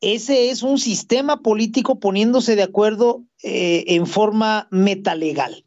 Ese 0.00 0.48
es 0.48 0.62
un 0.62 0.78
sistema 0.78 1.42
político 1.42 2.00
poniéndose 2.00 2.56
de 2.56 2.62
acuerdo 2.62 3.22
eh, 3.42 3.84
en 3.88 4.06
forma 4.06 4.66
metalegal. 4.70 5.62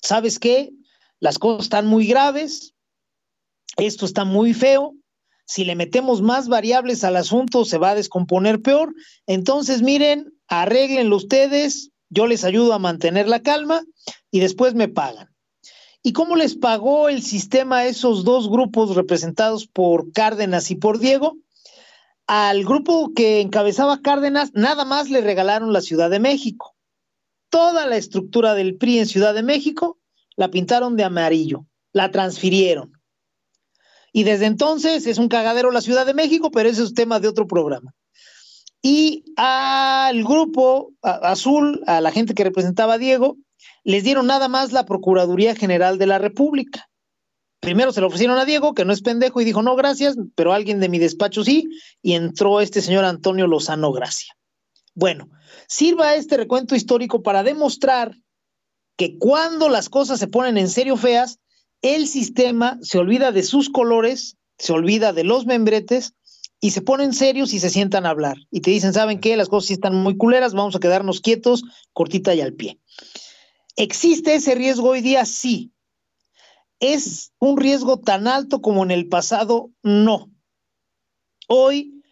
¿Sabes 0.00 0.38
qué? 0.38 0.70
Las 1.18 1.40
cosas 1.40 1.64
están 1.64 1.88
muy 1.88 2.06
graves, 2.06 2.74
esto 3.76 4.06
está 4.06 4.24
muy 4.24 4.54
feo, 4.54 4.94
si 5.46 5.64
le 5.64 5.74
metemos 5.74 6.22
más 6.22 6.46
variables 6.46 7.02
al 7.02 7.16
asunto 7.16 7.64
se 7.64 7.78
va 7.78 7.90
a 7.90 7.94
descomponer 7.96 8.62
peor. 8.62 8.94
Entonces, 9.26 9.82
miren, 9.82 10.32
arréglenlo 10.46 11.16
ustedes, 11.16 11.90
yo 12.08 12.28
les 12.28 12.44
ayudo 12.44 12.72
a 12.72 12.78
mantener 12.78 13.26
la 13.26 13.42
calma 13.42 13.82
y 14.30 14.38
después 14.38 14.74
me 14.74 14.86
pagan. 14.86 15.33
¿Y 16.06 16.12
cómo 16.12 16.36
les 16.36 16.54
pagó 16.54 17.08
el 17.08 17.22
sistema 17.22 17.78
a 17.78 17.86
esos 17.86 18.24
dos 18.24 18.50
grupos 18.50 18.94
representados 18.94 19.66
por 19.66 20.12
Cárdenas 20.12 20.70
y 20.70 20.76
por 20.76 20.98
Diego? 20.98 21.38
Al 22.26 22.62
grupo 22.66 23.12
que 23.16 23.40
encabezaba 23.40 24.02
Cárdenas, 24.02 24.52
nada 24.52 24.84
más 24.84 25.08
le 25.08 25.22
regalaron 25.22 25.72
la 25.72 25.80
Ciudad 25.80 26.10
de 26.10 26.20
México. 26.20 26.76
Toda 27.48 27.86
la 27.86 27.96
estructura 27.96 28.52
del 28.52 28.76
PRI 28.76 28.98
en 28.98 29.06
Ciudad 29.06 29.32
de 29.32 29.42
México 29.42 29.98
la 30.36 30.50
pintaron 30.50 30.94
de 30.96 31.04
amarillo, 31.04 31.64
la 31.94 32.10
transfirieron. 32.10 33.00
Y 34.12 34.24
desde 34.24 34.44
entonces 34.44 35.06
es 35.06 35.16
un 35.16 35.28
cagadero 35.28 35.70
la 35.70 35.80
Ciudad 35.80 36.04
de 36.04 36.12
México, 36.12 36.50
pero 36.50 36.68
ese 36.68 36.82
es 36.82 36.92
tema 36.92 37.18
de 37.18 37.28
otro 37.28 37.46
programa. 37.46 37.94
Y 38.82 39.24
al 39.36 40.22
grupo 40.22 40.92
azul, 41.00 41.82
a 41.86 42.02
la 42.02 42.10
gente 42.10 42.34
que 42.34 42.44
representaba 42.44 42.94
a 42.94 42.98
Diego, 42.98 43.38
les 43.84 44.04
dieron 44.04 44.26
nada 44.26 44.48
más 44.48 44.72
la 44.72 44.84
Procuraduría 44.84 45.54
General 45.54 45.98
de 45.98 46.06
la 46.06 46.18
República. 46.18 46.88
primero 47.60 47.92
se 47.92 48.02
lo 48.02 48.08
ofrecieron 48.08 48.38
a 48.38 48.44
Diego, 48.44 48.74
que 48.74 48.84
no 48.84 48.92
es 48.92 49.00
pendejo, 49.00 49.40
y 49.40 49.44
dijo, 49.44 49.62
no, 49.62 49.74
gracias, 49.74 50.16
pero 50.34 50.52
alguien 50.52 50.80
de 50.80 50.90
mi 50.90 50.98
despacho 50.98 51.44
sí, 51.44 51.66
y 52.02 52.12
entró 52.12 52.60
este 52.60 52.82
señor 52.82 53.06
Antonio 53.06 53.46
Lozano 53.46 53.90
Gracia. 53.90 54.34
Bueno, 54.94 55.30
sirva 55.66 56.14
este 56.14 56.36
recuento 56.36 56.76
histórico 56.76 57.22
para 57.22 57.42
demostrar 57.42 58.14
que 58.96 59.18
cuando 59.18 59.68
las 59.68 59.88
cosas 59.88 60.20
se 60.20 60.28
ponen 60.28 60.58
en 60.58 60.68
serio 60.68 60.96
feas, 60.96 61.38
el 61.82 62.06
sistema 62.06 62.78
se 62.80 62.98
olvida 62.98 63.32
de 63.32 63.42
sus 63.42 63.70
colores, 63.70 64.36
se 64.58 64.72
olvida 64.72 65.12
de 65.12 65.24
los 65.24 65.46
membretes 65.46 66.14
y 66.60 66.70
se 66.70 66.80
ponen 66.80 67.12
serios 67.12 67.52
y 67.52 67.58
se 67.58 67.70
sientan 67.70 68.06
a 68.06 68.10
hablar. 68.10 68.36
Y 68.50 68.60
te 68.60 68.70
dicen, 68.70 68.94
¿saben 68.94 69.20
qué? 69.20 69.36
Las 69.36 69.48
cosas 69.48 69.68
sí 69.68 69.74
están 69.74 69.94
muy 69.94 70.16
culeras, 70.16 70.54
vamos 70.54 70.76
a 70.76 70.80
quedarnos 70.80 71.20
quietos, 71.20 71.62
cortita 71.92 72.34
y 72.34 72.40
al 72.40 72.54
pie. 72.54 72.78
¿Existe 73.76 74.34
ese 74.34 74.54
riesgo 74.54 74.90
hoy 74.90 75.00
día? 75.00 75.24
Sí. 75.24 75.72
¿Es 76.80 77.32
un 77.38 77.56
riesgo 77.56 77.98
tan 77.98 78.28
alto 78.28 78.60
como 78.60 78.84
en 78.84 78.90
el 78.90 79.08
pasado? 79.08 79.70
No. 79.82 80.30
Hoy 81.48 82.02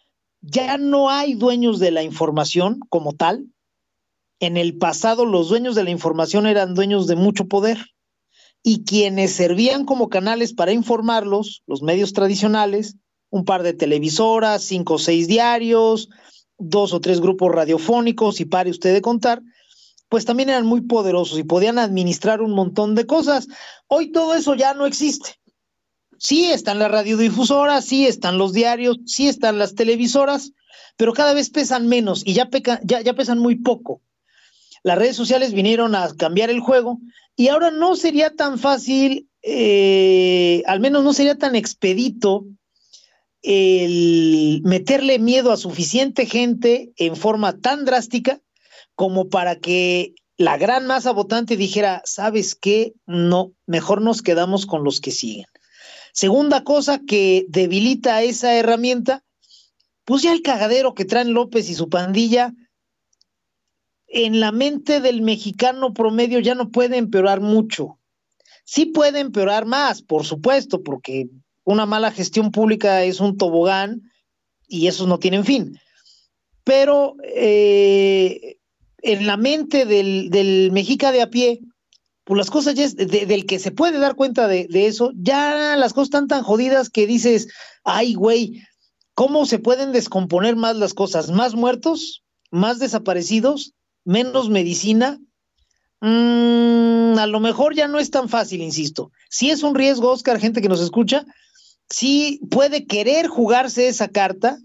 ya 0.40 0.76
no 0.76 1.10
hay 1.10 1.34
dueños 1.34 1.78
de 1.78 1.90
la 1.90 2.02
información 2.02 2.80
como 2.88 3.12
tal. 3.12 3.46
En 4.40 4.56
el 4.56 4.76
pasado 4.76 5.24
los 5.24 5.48
dueños 5.48 5.74
de 5.74 5.84
la 5.84 5.90
información 5.90 6.46
eran 6.46 6.74
dueños 6.74 7.06
de 7.06 7.16
mucho 7.16 7.46
poder 7.46 7.78
y 8.62 8.84
quienes 8.84 9.32
servían 9.32 9.84
como 9.84 10.08
canales 10.08 10.52
para 10.52 10.72
informarlos, 10.72 11.62
los 11.66 11.82
medios 11.82 12.12
tradicionales, 12.12 12.96
un 13.30 13.44
par 13.44 13.62
de 13.62 13.72
televisoras, 13.72 14.62
cinco 14.62 14.94
o 14.94 14.98
seis 14.98 15.26
diarios, 15.26 16.08
dos 16.58 16.92
o 16.92 17.00
tres 17.00 17.20
grupos 17.20 17.52
radiofónicos, 17.52 18.40
y 18.40 18.44
pare 18.44 18.70
usted 18.70 18.92
de 18.92 19.00
contar, 19.00 19.42
pues 20.12 20.26
también 20.26 20.50
eran 20.50 20.66
muy 20.66 20.82
poderosos 20.82 21.38
y 21.38 21.42
podían 21.42 21.78
administrar 21.78 22.42
un 22.42 22.50
montón 22.50 22.94
de 22.94 23.06
cosas. 23.06 23.48
Hoy 23.86 24.12
todo 24.12 24.34
eso 24.34 24.54
ya 24.54 24.74
no 24.74 24.84
existe. 24.84 25.40
Sí 26.18 26.52
están 26.52 26.78
las 26.78 26.90
radiodifusoras, 26.90 27.86
sí 27.86 28.06
están 28.06 28.36
los 28.36 28.52
diarios, 28.52 28.98
sí 29.06 29.26
están 29.26 29.58
las 29.58 29.74
televisoras, 29.74 30.52
pero 30.98 31.14
cada 31.14 31.32
vez 31.32 31.48
pesan 31.48 31.88
menos 31.88 32.24
y 32.26 32.34
ya, 32.34 32.50
pesan 32.50 33.38
muy 33.38 33.56
poco. 33.56 34.02
Las 34.82 34.98
redes 34.98 35.16
sociales 35.16 35.54
vinieron 35.54 35.94
a 35.94 36.14
cambiar 36.14 36.50
el 36.50 36.60
juego 36.60 36.98
y 37.34 37.48
ahora 37.48 37.70
no 37.70 37.96
sería 37.96 38.36
tan 38.36 38.58
fácil, 38.58 39.30
eh, 39.40 40.62
al 40.66 40.80
menos 40.80 41.04
no 41.04 41.14
sería 41.14 41.38
tan 41.38 41.56
expedito 41.56 42.44
el 43.40 44.60
meterle 44.62 45.18
miedo 45.18 45.52
a 45.52 45.56
suficiente 45.56 46.26
gente 46.26 46.92
en 46.98 47.16
forma 47.16 47.56
tan 47.56 47.86
drástica 47.86 48.42
como 48.94 49.28
para 49.28 49.56
que 49.56 50.14
la 50.36 50.56
gran 50.56 50.86
masa 50.86 51.12
votante 51.12 51.56
dijera, 51.56 52.02
¿sabes 52.04 52.54
qué? 52.54 52.94
No, 53.06 53.52
mejor 53.66 54.02
nos 54.02 54.22
quedamos 54.22 54.66
con 54.66 54.84
los 54.84 55.00
que 55.00 55.10
siguen. 55.10 55.46
Segunda 56.12 56.64
cosa 56.64 57.00
que 57.06 57.46
debilita 57.48 58.22
esa 58.22 58.54
herramienta, 58.54 59.24
pues 60.04 60.22
ya 60.22 60.32
el 60.32 60.42
cagadero 60.42 60.94
que 60.94 61.04
traen 61.04 61.32
López 61.32 61.70
y 61.70 61.74
su 61.74 61.88
pandilla, 61.88 62.52
en 64.08 64.40
la 64.40 64.52
mente 64.52 65.00
del 65.00 65.22
mexicano 65.22 65.94
promedio 65.94 66.38
ya 66.40 66.54
no 66.54 66.70
puede 66.70 66.98
empeorar 66.98 67.40
mucho. 67.40 67.98
Sí 68.64 68.86
puede 68.86 69.20
empeorar 69.20 69.64
más, 69.64 70.02
por 70.02 70.24
supuesto, 70.26 70.82
porque 70.82 71.28
una 71.64 71.86
mala 71.86 72.10
gestión 72.10 72.50
pública 72.50 73.04
es 73.04 73.20
un 73.20 73.36
tobogán 73.38 74.02
y 74.68 74.86
esos 74.86 75.08
no 75.08 75.18
tienen 75.18 75.44
fin. 75.44 75.78
Pero 76.62 77.16
eh, 77.22 78.58
en 79.02 79.26
la 79.26 79.36
mente 79.36 79.84
del, 79.84 80.30
del, 80.30 80.70
mexica 80.72 81.12
de 81.12 81.22
a 81.22 81.30
pie, 81.30 81.60
pues 82.24 82.38
las 82.38 82.50
cosas 82.50 82.74
ya 82.74 82.84
es, 82.84 82.96
del 82.96 83.46
que 83.46 83.58
se 83.58 83.72
puede 83.72 83.98
dar 83.98 84.14
cuenta 84.14 84.46
de, 84.48 84.66
de, 84.68 84.86
eso, 84.86 85.12
ya 85.14 85.76
las 85.76 85.92
cosas 85.92 86.06
están 86.08 86.28
tan 86.28 86.42
jodidas 86.42 86.88
que 86.88 87.06
dices, 87.06 87.48
ay, 87.84 88.14
güey, 88.14 88.62
¿cómo 89.14 89.44
se 89.46 89.58
pueden 89.58 89.92
descomponer 89.92 90.56
más 90.56 90.76
las 90.76 90.94
cosas? 90.94 91.30
¿Más 91.30 91.54
muertos? 91.54 92.22
¿Más 92.50 92.78
desaparecidos? 92.78 93.74
¿Menos 94.04 94.48
medicina? 94.48 95.18
Mm, 96.00 97.16
a 97.18 97.26
lo 97.28 97.38
mejor 97.38 97.74
ya 97.74 97.86
no 97.86 98.00
es 98.00 98.10
tan 98.10 98.28
fácil, 98.28 98.60
insisto. 98.60 99.12
Si 99.30 99.50
es 99.50 99.62
un 99.62 99.74
riesgo, 99.74 100.10
Oscar, 100.10 100.40
gente 100.40 100.60
que 100.60 100.68
nos 100.68 100.80
escucha, 100.80 101.24
sí 101.88 102.40
puede 102.50 102.86
querer 102.86 103.28
jugarse 103.28 103.88
esa 103.88 104.08
carta, 104.08 104.58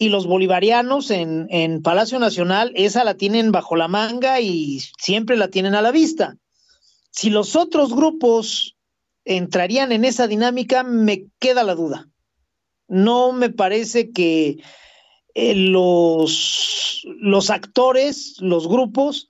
y 0.00 0.08
los 0.08 0.26
bolivarianos 0.26 1.10
en, 1.10 1.46
en, 1.50 1.82
Palacio 1.82 2.18
Nacional, 2.18 2.72
esa 2.74 3.04
la 3.04 3.18
tienen 3.18 3.52
bajo 3.52 3.76
la 3.76 3.86
manga 3.86 4.40
y 4.40 4.80
siempre 4.98 5.36
la 5.36 5.48
tienen 5.48 5.74
a 5.74 5.82
la 5.82 5.90
vista. 5.90 6.38
Si 7.10 7.28
los 7.28 7.54
otros 7.54 7.94
grupos 7.94 8.78
entrarían 9.26 9.92
en 9.92 10.06
esa 10.06 10.26
dinámica, 10.26 10.84
me 10.84 11.26
queda 11.38 11.64
la 11.64 11.74
duda. 11.74 12.08
No 12.88 13.32
me 13.32 13.50
parece 13.50 14.10
que 14.10 14.62
eh, 15.34 15.54
los, 15.54 17.02
los 17.20 17.50
actores, 17.50 18.36
los 18.40 18.68
grupos, 18.68 19.28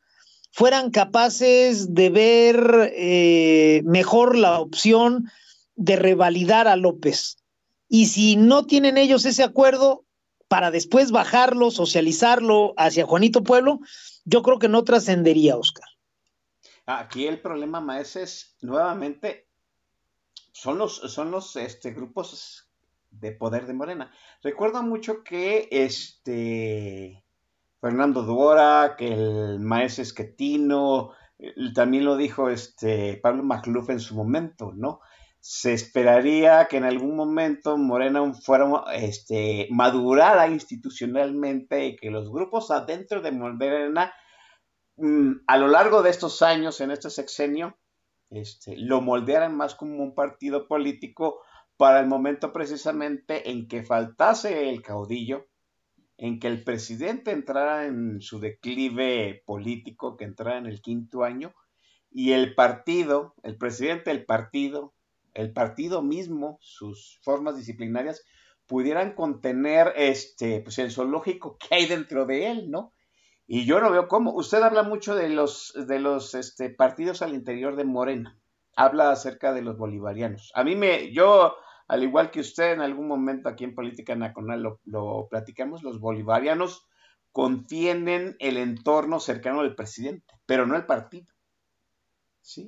fueran 0.52 0.92
capaces 0.92 1.94
de 1.94 2.10
ver 2.10 2.92
eh, 2.94 3.82
mejor 3.86 4.36
la 4.36 4.60
opción 4.60 5.28
de 5.74 5.96
revalidar 5.96 6.68
a 6.68 6.76
López. 6.76 7.38
Y 7.88 8.06
si 8.06 8.36
no 8.36 8.66
tienen 8.66 8.98
ellos 8.98 9.24
ese 9.24 9.42
acuerdo, 9.42 10.04
para 10.50 10.72
después 10.72 11.12
bajarlo, 11.12 11.70
socializarlo 11.70 12.74
hacia 12.76 13.06
Juanito 13.06 13.44
Pueblo, 13.44 13.78
yo 14.24 14.42
creo 14.42 14.58
que 14.58 14.68
no 14.68 14.82
trascendería, 14.82 15.56
Oscar. 15.56 15.86
Aquí 16.86 17.28
el 17.28 17.40
problema, 17.40 17.80
más 17.80 18.16
es 18.16 18.56
nuevamente 18.60 19.46
son 20.50 20.78
los, 20.78 20.96
son 20.96 21.30
los 21.30 21.54
este, 21.54 21.92
grupos 21.92 22.68
de 23.10 23.30
poder 23.30 23.68
de 23.68 23.74
Morena. 23.74 24.12
Recuerdo 24.42 24.82
mucho 24.82 25.22
que 25.22 25.68
este 25.70 27.24
Fernando 27.80 28.24
Duora, 28.24 28.96
que 28.98 29.06
el 29.06 29.60
maestro 29.60 30.02
Esquetino, 30.02 31.12
también 31.76 32.04
lo 32.04 32.16
dijo 32.16 32.50
este 32.50 33.20
Pablo 33.22 33.44
Macluf 33.44 33.88
en 33.88 34.00
su 34.00 34.16
momento, 34.16 34.72
¿no? 34.74 35.00
Se 35.40 35.72
esperaría 35.72 36.66
que 36.68 36.76
en 36.76 36.84
algún 36.84 37.16
momento 37.16 37.78
Morena 37.78 38.32
fuera 38.34 38.84
este, 38.92 39.68
madurada 39.70 40.46
institucionalmente 40.48 41.86
y 41.86 41.96
que 41.96 42.10
los 42.10 42.30
grupos 42.30 42.70
adentro 42.70 43.22
de 43.22 43.32
Morena 43.32 44.12
mm, 44.96 45.32
a 45.46 45.56
lo 45.56 45.68
largo 45.68 46.02
de 46.02 46.10
estos 46.10 46.42
años, 46.42 46.80
en 46.80 46.90
este 46.90 47.08
sexenio, 47.08 47.78
este, 48.28 48.76
lo 48.76 49.00
moldearan 49.00 49.56
más 49.56 49.74
como 49.74 50.02
un 50.02 50.14
partido 50.14 50.68
político 50.68 51.40
para 51.78 52.00
el 52.00 52.06
momento 52.06 52.52
precisamente 52.52 53.50
en 53.50 53.66
que 53.66 53.82
faltase 53.82 54.68
el 54.68 54.82
caudillo, 54.82 55.48
en 56.18 56.38
que 56.38 56.48
el 56.48 56.62
presidente 56.62 57.30
entrara 57.30 57.86
en 57.86 58.20
su 58.20 58.38
declive 58.40 59.42
político, 59.46 60.18
que 60.18 60.24
entrara 60.24 60.58
en 60.58 60.66
el 60.66 60.82
quinto 60.82 61.24
año, 61.24 61.54
y 62.10 62.32
el 62.32 62.54
partido, 62.54 63.34
el 63.42 63.56
presidente 63.56 64.10
del 64.10 64.26
partido, 64.26 64.94
el 65.34 65.52
partido 65.52 66.02
mismo, 66.02 66.58
sus 66.60 67.18
formas 67.22 67.56
disciplinarias, 67.56 68.24
pudieran 68.66 69.14
contener 69.14 69.92
este, 69.96 70.60
pues 70.60 70.78
el 70.78 70.92
zoológico 70.92 71.58
que 71.58 71.74
hay 71.74 71.86
dentro 71.86 72.26
de 72.26 72.50
él, 72.50 72.70
¿no? 72.70 72.92
Y 73.46 73.64
yo 73.64 73.80
no 73.80 73.90
veo 73.90 74.06
cómo. 74.06 74.32
Usted 74.32 74.62
habla 74.62 74.84
mucho 74.84 75.16
de 75.16 75.28
los, 75.28 75.74
de 75.74 75.98
los 75.98 76.36
este, 76.36 76.70
partidos 76.70 77.20
al 77.20 77.34
interior 77.34 77.74
de 77.74 77.84
Morena. 77.84 78.38
Habla 78.76 79.10
acerca 79.10 79.52
de 79.52 79.62
los 79.62 79.76
bolivarianos. 79.76 80.52
A 80.54 80.62
mí 80.62 80.76
me, 80.76 81.12
yo, 81.12 81.56
al 81.88 82.04
igual 82.04 82.30
que 82.30 82.38
usted, 82.38 82.74
en 82.74 82.80
algún 82.80 83.08
momento 83.08 83.48
aquí 83.48 83.64
en 83.64 83.74
Política 83.74 84.14
Nacional 84.14 84.62
lo, 84.62 84.80
lo 84.84 85.26
platicamos, 85.28 85.82
los 85.82 85.98
bolivarianos 85.98 86.86
contienen 87.32 88.36
el 88.38 88.56
entorno 88.56 89.18
cercano 89.18 89.62
del 89.62 89.74
presidente, 89.74 90.32
pero 90.46 90.64
no 90.64 90.76
el 90.76 90.86
partido. 90.86 91.26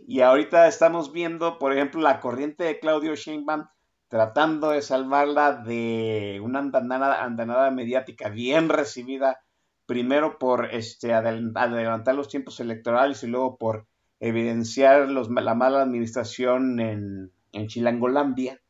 Y 0.06 0.20
ahorita 0.20 0.68
estamos 0.68 1.12
viendo, 1.12 1.58
por 1.58 1.72
ejemplo, 1.72 2.00
la 2.00 2.20
corriente 2.20 2.64
de 2.64 2.78
Claudio 2.78 3.14
Sheinbaum 3.14 3.66
tratando 4.08 4.70
de 4.70 4.82
salvarla 4.82 5.54
de 5.54 6.38
una 6.42 6.58
andanada, 6.58 7.24
andanada 7.24 7.70
mediática 7.70 8.28
bien 8.28 8.68
recibida, 8.68 9.40
primero 9.86 10.38
por 10.38 10.66
este, 10.66 11.14
adelantar 11.14 12.14
los 12.14 12.28
tiempos 12.28 12.60
electorales 12.60 13.22
y 13.22 13.28
luego 13.28 13.56
por 13.56 13.86
evidenciar 14.20 15.08
los, 15.08 15.30
la 15.30 15.54
mala 15.54 15.82
administración 15.82 16.78
en, 16.78 17.32
en 17.52 17.68
Chilangolandia. 17.68 18.60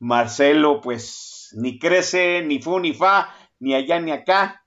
Marcelo, 0.00 0.80
pues, 0.80 1.54
ni 1.56 1.78
crece, 1.78 2.42
ni 2.44 2.60
fu, 2.60 2.80
ni 2.80 2.92
fa, 2.92 3.32
ni 3.60 3.74
allá, 3.74 4.00
ni 4.00 4.10
acá 4.10 4.59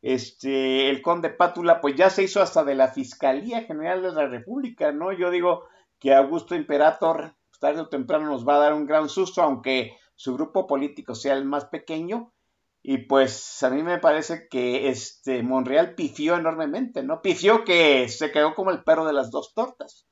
este, 0.00 0.90
el 0.90 1.02
conde 1.02 1.30
Pátula, 1.30 1.80
pues 1.80 1.96
ya 1.96 2.10
se 2.10 2.22
hizo 2.22 2.40
hasta 2.40 2.64
de 2.64 2.74
la 2.74 2.88
Fiscalía 2.88 3.62
General 3.62 4.02
de 4.02 4.12
la 4.12 4.26
República, 4.28 4.92
¿no? 4.92 5.12
Yo 5.12 5.30
digo 5.30 5.64
que 5.98 6.14
Augusto 6.14 6.54
Imperator, 6.54 7.34
tarde 7.60 7.80
o 7.80 7.88
temprano, 7.88 8.26
nos 8.26 8.46
va 8.46 8.56
a 8.56 8.60
dar 8.60 8.74
un 8.74 8.86
gran 8.86 9.08
susto, 9.08 9.42
aunque 9.42 9.96
su 10.14 10.34
grupo 10.34 10.66
político 10.66 11.14
sea 11.14 11.34
el 11.34 11.44
más 11.44 11.66
pequeño. 11.66 12.32
Y 12.80 12.98
pues 12.98 13.62
a 13.64 13.70
mí 13.70 13.82
me 13.82 13.98
parece 13.98 14.46
que 14.48 14.88
este 14.88 15.42
Monreal 15.42 15.94
pifió 15.94 16.36
enormemente, 16.36 17.02
¿no? 17.02 17.20
Pifió 17.20 17.64
que 17.64 18.08
se 18.08 18.30
quedó 18.30 18.54
como 18.54 18.70
el 18.70 18.84
perro 18.84 19.04
de 19.04 19.12
las 19.12 19.30
dos 19.30 19.52
tortas. 19.52 20.06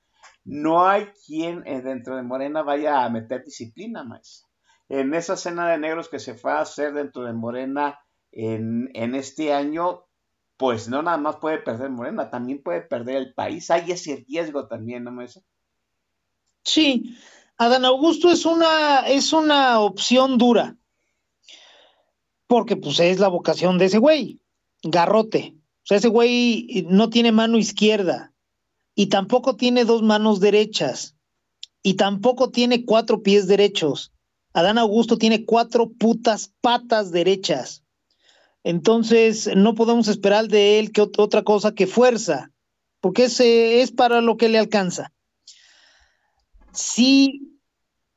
no 0.45 0.87
hay 0.87 1.07
quien 1.27 1.67
eh, 1.67 1.83
dentro 1.83 2.17
de 2.17 2.23
Morena 2.23 2.63
vaya 2.63 3.05
a 3.05 3.11
meter 3.11 3.45
disciplina, 3.45 4.05
más. 4.05 4.45
En 4.89 5.15
esa 5.15 5.37
cena 5.37 5.69
de 5.69 5.79
negros 5.79 6.09
que 6.09 6.21
se 6.21 6.35
fue 6.35 6.53
a 6.53 6.61
hacer 6.61 6.93
dentro 6.93 7.25
de 7.25 7.33
Morena 7.33 7.99
en, 8.37 9.15
este 9.15 9.53
año, 9.53 10.05
pues 10.57 10.89
no 10.89 11.03
nada 11.03 11.17
más 11.17 11.37
puede 11.37 11.59
perder 11.59 11.91
Morena, 11.91 12.31
también 12.31 12.63
puede 12.63 12.83
perder 12.83 13.17
el 13.17 13.35
país. 13.35 13.71
Hay 13.71 13.91
ese 13.91 14.25
riesgo 14.29 14.67
también, 14.67 15.05
¿no, 15.05 15.11
Maesa? 15.11 15.41
Sí, 16.63 17.17
Adán 17.57 17.85
Augusto 17.85 18.31
es 18.31 18.45
una, 18.45 19.07
es 19.09 19.33
una 19.33 19.81
opción 19.81 20.37
dura, 20.37 20.77
porque 22.47 22.77
pues 22.77 23.01
es 23.01 23.19
la 23.21 23.29
vocación 23.29 23.79
de 23.79 23.87
ese 23.87 23.99
güey, 23.99 24.41
garrote. 24.83 25.55
O 25.57 25.87
sea, 25.87 25.97
ese 25.97 26.09
güey 26.09 26.87
no 26.91 27.09
tiene 27.09 27.33
mano 27.33 27.57
izquierda 27.57 28.35
y 28.95 29.07
tampoco 29.07 29.57
tiene 29.57 29.85
dos 29.85 30.03
manos 30.03 30.41
derechas 30.41 31.17
y 31.83 31.95
tampoco 31.95 32.51
tiene 32.51 32.85
cuatro 32.85 33.23
pies 33.23 33.47
derechos. 33.47 34.13
Adán 34.53 34.77
Augusto 34.77 35.17
tiene 35.17 35.45
cuatro 35.45 35.91
putas 35.93 36.53
patas 36.61 37.13
derechas. 37.13 37.86
Entonces, 38.69 39.49
no 39.55 39.77
podemos 39.77 40.09
esperar 40.09 40.49
de 40.49 40.81
él 40.81 40.91
que 40.91 41.01
otra 41.01 41.45
cosa 41.45 41.73
que 41.73 41.87
fuerza, 41.87 42.51
porque 43.01 43.27
ese 43.27 43.81
es 43.81 43.93
para 43.93 44.21
lo 44.21 44.37
que 44.37 44.49
le 44.49 44.59
alcanza. 44.59 45.13
Si 46.73 47.61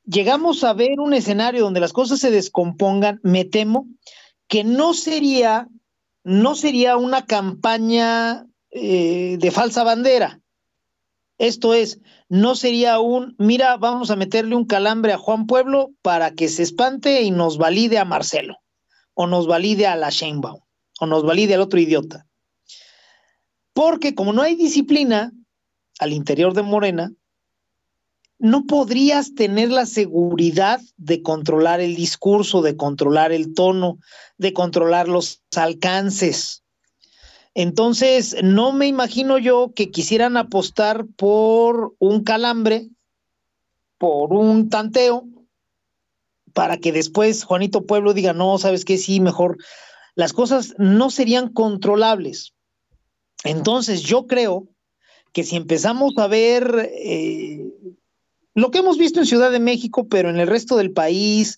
llegamos 0.04 0.64
a 0.64 0.72
ver 0.72 0.98
un 0.98 1.14
escenario 1.14 1.62
donde 1.62 1.78
las 1.78 1.92
cosas 1.92 2.18
se 2.18 2.32
descompongan, 2.32 3.20
me 3.22 3.44
temo 3.44 3.86
que 4.48 4.64
no 4.64 4.92
sería, 4.92 5.68
no 6.24 6.56
sería 6.56 6.96
una 6.96 7.26
campaña 7.26 8.44
eh, 8.72 9.36
de 9.38 9.50
falsa 9.52 9.84
bandera. 9.84 10.40
Esto 11.38 11.74
es, 11.74 12.00
no 12.28 12.56
sería 12.56 12.98
un, 12.98 13.36
mira, 13.38 13.76
vamos 13.76 14.10
a 14.10 14.16
meterle 14.16 14.56
un 14.56 14.66
calambre 14.66 15.12
a 15.12 15.18
Juan 15.18 15.46
Pueblo 15.46 15.92
para 16.02 16.32
que 16.32 16.48
se 16.48 16.64
espante 16.64 17.22
y 17.22 17.30
nos 17.30 17.56
valide 17.56 17.98
a 17.98 18.04
Marcelo, 18.04 18.56
o 19.14 19.26
nos 19.26 19.46
valide 19.46 19.86
a 19.86 19.96
la 19.96 20.10
Sheinbaum, 20.10 20.60
o 21.00 21.06
nos 21.06 21.24
valide 21.24 21.54
al 21.54 21.60
otro 21.60 21.80
idiota. 21.80 22.26
Porque 23.72 24.14
como 24.14 24.32
no 24.32 24.42
hay 24.42 24.56
disciplina 24.56 25.32
al 25.98 26.12
interior 26.12 26.54
de 26.54 26.62
Morena, 26.62 27.12
no 28.38 28.64
podrías 28.64 29.34
tener 29.34 29.70
la 29.70 29.84
seguridad 29.84 30.80
de 30.96 31.22
controlar 31.22 31.80
el 31.80 31.94
discurso, 31.94 32.62
de 32.62 32.74
controlar 32.74 33.32
el 33.32 33.52
tono, 33.52 33.98
de 34.38 34.54
controlar 34.54 35.08
los 35.08 35.42
alcances. 35.54 36.62
Entonces, 37.54 38.36
no 38.42 38.72
me 38.72 38.86
imagino 38.86 39.36
yo 39.36 39.72
que 39.74 39.90
quisieran 39.90 40.38
apostar 40.38 41.06
por 41.16 41.94
un 41.98 42.24
calambre, 42.24 42.88
por 43.98 44.32
un 44.32 44.70
tanteo, 44.70 45.26
para 46.52 46.78
que 46.78 46.92
después 46.92 47.44
Juanito 47.44 47.86
Pueblo 47.86 48.12
diga, 48.14 48.32
no, 48.32 48.58
sabes 48.58 48.84
qué, 48.84 48.98
sí, 48.98 49.20
mejor. 49.20 49.58
Las 50.14 50.32
cosas 50.32 50.74
no 50.78 51.10
serían 51.10 51.48
controlables. 51.48 52.54
Entonces, 53.44 54.02
yo 54.02 54.26
creo 54.26 54.68
que 55.32 55.44
si 55.44 55.56
empezamos 55.56 56.12
a 56.18 56.26
ver 56.26 56.90
eh, 56.92 57.64
lo 58.54 58.70
que 58.70 58.78
hemos 58.78 58.98
visto 58.98 59.20
en 59.20 59.26
Ciudad 59.26 59.50
de 59.50 59.60
México, 59.60 60.06
pero 60.08 60.28
en 60.28 60.38
el 60.38 60.48
resto 60.48 60.76
del 60.76 60.92
país, 60.92 61.56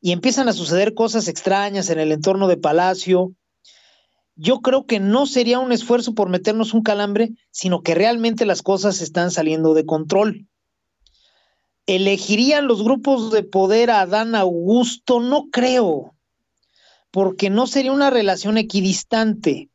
y 0.00 0.12
empiezan 0.12 0.48
a 0.48 0.52
suceder 0.52 0.94
cosas 0.94 1.28
extrañas 1.28 1.90
en 1.90 2.00
el 2.00 2.12
entorno 2.12 2.48
de 2.48 2.56
Palacio, 2.56 3.32
yo 4.36 4.60
creo 4.60 4.86
que 4.86 5.00
no 5.00 5.26
sería 5.26 5.58
un 5.58 5.72
esfuerzo 5.72 6.14
por 6.14 6.30
meternos 6.30 6.72
un 6.72 6.82
calambre, 6.82 7.32
sino 7.50 7.82
que 7.82 7.94
realmente 7.94 8.46
las 8.46 8.62
cosas 8.62 9.02
están 9.02 9.30
saliendo 9.30 9.74
de 9.74 9.84
control. 9.84 10.48
¿Elegirían 11.94 12.66
los 12.66 12.82
grupos 12.82 13.32
de 13.32 13.42
poder 13.42 13.90
a 13.90 14.02
Adán 14.02 14.34
Augusto? 14.34 15.20
No 15.20 15.48
creo, 15.50 16.14
porque 17.10 17.50
no 17.50 17.66
sería 17.66 17.92
una 17.92 18.10
relación 18.10 18.58
equidistante. 18.58 19.70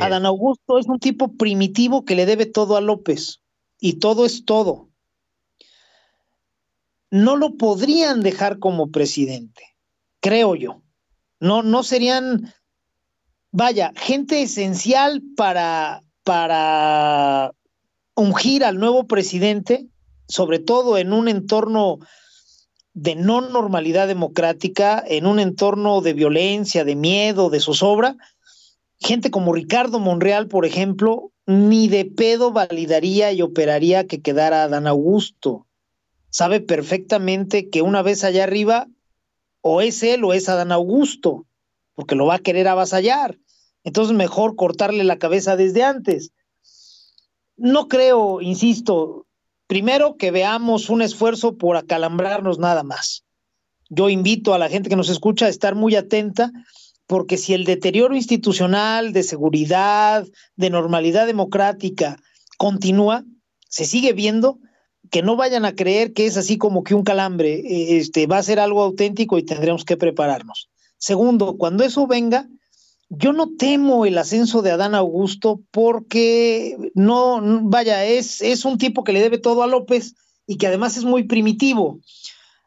Adán 0.00 0.26
Augusto 0.26 0.78
es 0.78 0.86
un 0.86 0.98
tipo 0.98 1.32
primitivo 1.36 2.04
que 2.04 2.14
le 2.14 2.26
debe 2.26 2.46
todo 2.46 2.76
a 2.76 2.80
López, 2.80 3.40
y 3.80 3.94
todo 3.94 4.26
es 4.26 4.44
todo 4.44 4.92
no 7.12 7.36
lo 7.36 7.56
podrían 7.56 8.22
dejar 8.22 8.58
como 8.58 8.90
presidente, 8.90 9.76
creo 10.20 10.54
yo. 10.54 10.82
No, 11.40 11.62
no 11.62 11.82
serían, 11.82 12.54
vaya, 13.50 13.92
gente 13.94 14.40
esencial 14.40 15.22
para, 15.36 16.02
para 16.24 17.52
ungir 18.14 18.64
al 18.64 18.78
nuevo 18.78 19.06
presidente, 19.06 19.88
sobre 20.32 20.58
todo 20.58 20.98
en 20.98 21.12
un 21.12 21.28
entorno 21.28 21.98
de 22.94 23.14
no 23.14 23.40
normalidad 23.40 24.08
democrática, 24.08 25.02
en 25.06 25.26
un 25.26 25.38
entorno 25.38 26.00
de 26.00 26.12
violencia, 26.12 26.84
de 26.84 26.96
miedo, 26.96 27.50
de 27.50 27.60
zozobra, 27.60 28.16
gente 28.98 29.30
como 29.30 29.52
Ricardo 29.52 29.98
Monreal, 29.98 30.48
por 30.48 30.66
ejemplo, 30.66 31.30
ni 31.46 31.88
de 31.88 32.04
pedo 32.04 32.52
validaría 32.52 33.32
y 33.32 33.42
operaría 33.42 34.06
que 34.06 34.20
quedara 34.20 34.68
Dan 34.68 34.86
Augusto 34.86 35.66
sabe 36.32 36.60
perfectamente 36.60 37.68
que 37.68 37.82
una 37.82 38.02
vez 38.02 38.24
allá 38.24 38.44
arriba, 38.44 38.88
o 39.60 39.82
es 39.82 40.02
él 40.02 40.24
o 40.24 40.32
es 40.32 40.48
Adán 40.48 40.72
Augusto, 40.72 41.46
porque 41.94 42.14
lo 42.14 42.26
va 42.26 42.36
a 42.36 42.42
querer 42.42 42.66
avasallar. 42.66 43.38
Entonces, 43.84 44.16
mejor 44.16 44.56
cortarle 44.56 45.04
la 45.04 45.18
cabeza 45.18 45.56
desde 45.56 45.84
antes. 45.84 46.32
No 47.56 47.86
creo, 47.86 48.40
insisto, 48.40 49.26
primero 49.72 50.18
que 50.18 50.30
veamos 50.30 50.90
un 50.90 51.00
esfuerzo 51.00 51.56
por 51.56 51.78
acalambrarnos 51.78 52.58
nada 52.58 52.82
más. 52.82 53.24
Yo 53.88 54.10
invito 54.10 54.52
a 54.52 54.58
la 54.58 54.68
gente 54.68 54.90
que 54.90 54.96
nos 54.96 55.08
escucha 55.08 55.46
a 55.46 55.48
estar 55.48 55.74
muy 55.74 55.96
atenta, 55.96 56.52
porque 57.06 57.38
si 57.38 57.54
el 57.54 57.64
deterioro 57.64 58.14
institucional, 58.14 59.14
de 59.14 59.22
seguridad, 59.22 60.26
de 60.56 60.68
normalidad 60.68 61.26
democrática 61.26 62.18
continúa, 62.58 63.24
se 63.70 63.86
sigue 63.86 64.12
viendo, 64.12 64.58
que 65.10 65.22
no 65.22 65.36
vayan 65.36 65.64
a 65.64 65.74
creer 65.74 66.12
que 66.12 66.26
es 66.26 66.36
así 66.36 66.58
como 66.58 66.84
que 66.84 66.94
un 66.94 67.02
calambre, 67.02 67.54
eh, 67.54 67.96
este, 67.96 68.26
va 68.26 68.36
a 68.36 68.42
ser 68.42 68.60
algo 68.60 68.82
auténtico 68.82 69.38
y 69.38 69.42
tendremos 69.42 69.86
que 69.86 69.96
prepararnos. 69.96 70.68
Segundo, 70.98 71.56
cuando 71.56 71.82
eso 71.82 72.06
venga, 72.06 72.46
yo 73.14 73.34
no 73.34 73.50
temo 73.58 74.06
el 74.06 74.16
ascenso 74.16 74.62
de 74.62 74.70
Adán 74.70 74.94
Augusto 74.94 75.60
porque 75.70 76.76
no, 76.94 77.40
vaya, 77.62 78.06
es, 78.06 78.40
es 78.40 78.64
un 78.64 78.78
tipo 78.78 79.04
que 79.04 79.12
le 79.12 79.20
debe 79.20 79.36
todo 79.36 79.62
a 79.62 79.66
López 79.66 80.14
y 80.46 80.56
que 80.56 80.66
además 80.66 80.96
es 80.96 81.04
muy 81.04 81.24
primitivo. 81.24 82.00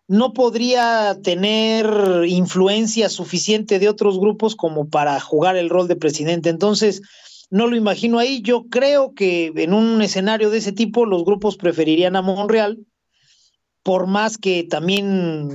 No 0.07 0.33
podría 0.33 1.17
tener 1.23 1.87
influencia 2.27 3.09
suficiente 3.09 3.79
de 3.79 3.89
otros 3.89 4.19
grupos 4.19 4.55
como 4.55 4.87
para 4.87 5.19
jugar 5.19 5.55
el 5.55 5.69
rol 5.69 5.87
de 5.87 5.95
presidente. 5.95 6.49
Entonces, 6.49 7.01
no 7.49 7.65
lo 7.65 7.75
imagino 7.75 8.19
ahí. 8.19 8.43
Yo 8.43 8.65
creo 8.69 9.15
que 9.15 9.51
en 9.55 9.73
un 9.73 9.99
escenario 10.03 10.51
de 10.51 10.59
ese 10.59 10.73
tipo 10.73 11.07
los 11.07 11.25
grupos 11.25 11.57
preferirían 11.57 12.15
a 12.15 12.21
Monreal, 12.21 12.77
por 13.81 14.05
más 14.05 14.37
que 14.37 14.63
también 14.63 15.49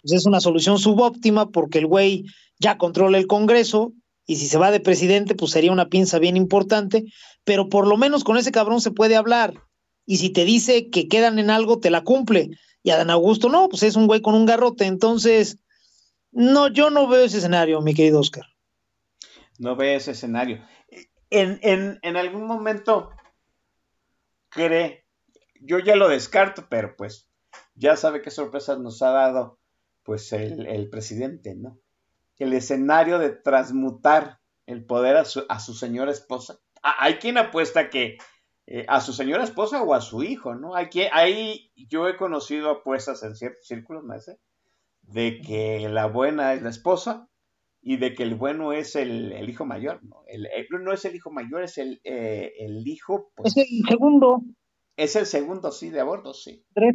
pues, 0.00 0.14
es 0.14 0.24
una 0.24 0.40
solución 0.40 0.78
subóptima 0.78 1.50
porque 1.50 1.78
el 1.78 1.86
güey 1.86 2.24
ya 2.58 2.78
controla 2.78 3.18
el 3.18 3.26
Congreso 3.26 3.92
y 4.26 4.36
si 4.36 4.46
se 4.46 4.58
va 4.58 4.70
de 4.70 4.80
presidente 4.80 5.34
pues 5.34 5.52
sería 5.52 5.72
una 5.72 5.88
pinza 5.88 6.18
bien 6.18 6.36
importante, 6.36 7.04
pero 7.44 7.68
por 7.68 7.86
lo 7.86 7.96
menos 7.96 8.24
con 8.24 8.36
ese 8.36 8.52
cabrón 8.52 8.80
se 8.80 8.90
puede 8.90 9.16
hablar 9.16 9.54
y 10.06 10.18
si 10.18 10.30
te 10.30 10.44
dice 10.44 10.90
que 10.90 11.08
quedan 11.08 11.38
en 11.38 11.50
algo 11.50 11.80
te 11.80 11.90
la 11.90 12.02
cumple 12.02 12.50
y 12.82 12.90
Adán 12.90 13.10
Augusto 13.10 13.48
no, 13.48 13.68
pues 13.68 13.82
es 13.82 13.96
un 13.96 14.06
güey 14.06 14.20
con 14.20 14.34
un 14.34 14.46
garrote, 14.46 14.86
entonces 14.86 15.58
no, 16.32 16.68
yo 16.68 16.90
no 16.90 17.08
veo 17.08 17.24
ese 17.24 17.38
escenario, 17.38 17.80
mi 17.80 17.94
querido 17.94 18.20
Oscar. 18.20 18.44
No 19.58 19.76
veo 19.76 19.96
ese 19.96 20.12
escenario 20.12 20.62
en, 21.30 22.16
algún 22.16 22.46
momento 22.46 23.10
cree, 24.48 25.04
yo 25.60 25.78
ya 25.78 25.96
lo 25.96 26.08
descarto, 26.08 26.66
pero 26.68 26.96
pues 26.96 27.28
ya 27.74 27.96
sabe 27.96 28.22
qué 28.22 28.30
sorpresas 28.30 28.78
nos 28.78 29.02
ha 29.02 29.10
dado 29.10 29.58
pues 30.02 30.32
el, 30.32 30.88
presidente, 30.90 31.54
¿no? 31.54 31.78
El 32.40 32.52
escenario 32.52 33.20
de 33.20 33.30
transmutar 33.30 34.40
el 34.66 34.84
poder 34.84 35.16
a 35.16 35.24
su, 35.24 35.44
a 35.48 35.60
su 35.60 35.74
señora 35.74 36.10
esposa. 36.10 36.58
Ah, 36.82 36.96
hay 36.98 37.14
quien 37.14 37.38
apuesta 37.38 37.90
que 37.90 38.18
eh, 38.66 38.84
a 38.88 39.00
su 39.00 39.12
señora 39.12 39.42
esposa 39.42 39.82
o 39.82 39.94
a 39.94 40.00
su 40.00 40.22
hijo, 40.22 40.54
¿no? 40.54 40.74
Hay 40.76 40.88
que, 40.90 41.08
ahí 41.12 41.72
yo 41.74 42.08
he 42.08 42.16
conocido 42.16 42.70
apuestas 42.70 43.22
en 43.24 43.34
ciertos 43.34 43.66
círculos, 43.66 44.04
¿no? 44.04 44.14
De 45.02 45.40
que 45.40 45.88
la 45.88 46.06
buena 46.06 46.54
es 46.54 46.62
la 46.62 46.70
esposa 46.70 47.28
y 47.82 47.96
de 47.96 48.14
que 48.14 48.22
el 48.22 48.36
bueno 48.36 48.72
es 48.72 48.94
el, 48.94 49.48
hijo 49.48 49.64
mayor, 49.64 50.04
¿no? 50.04 50.22
El, 50.28 50.48
no 50.82 50.92
es 50.92 51.04
el 51.04 51.16
hijo 51.16 51.32
mayor, 51.32 51.64
es 51.64 51.78
el, 51.78 52.00
eh, 52.04 52.52
el 52.60 52.86
hijo... 52.86 53.32
Pues, 53.34 53.56
es 53.56 53.68
el 53.68 53.88
segundo. 53.88 54.42
Es 54.96 55.16
el 55.16 55.26
segundo, 55.26 55.72
sí, 55.72 55.90
de 55.90 56.00
aborto, 56.00 56.32
sí. 56.32 56.64
Tres. 56.74 56.94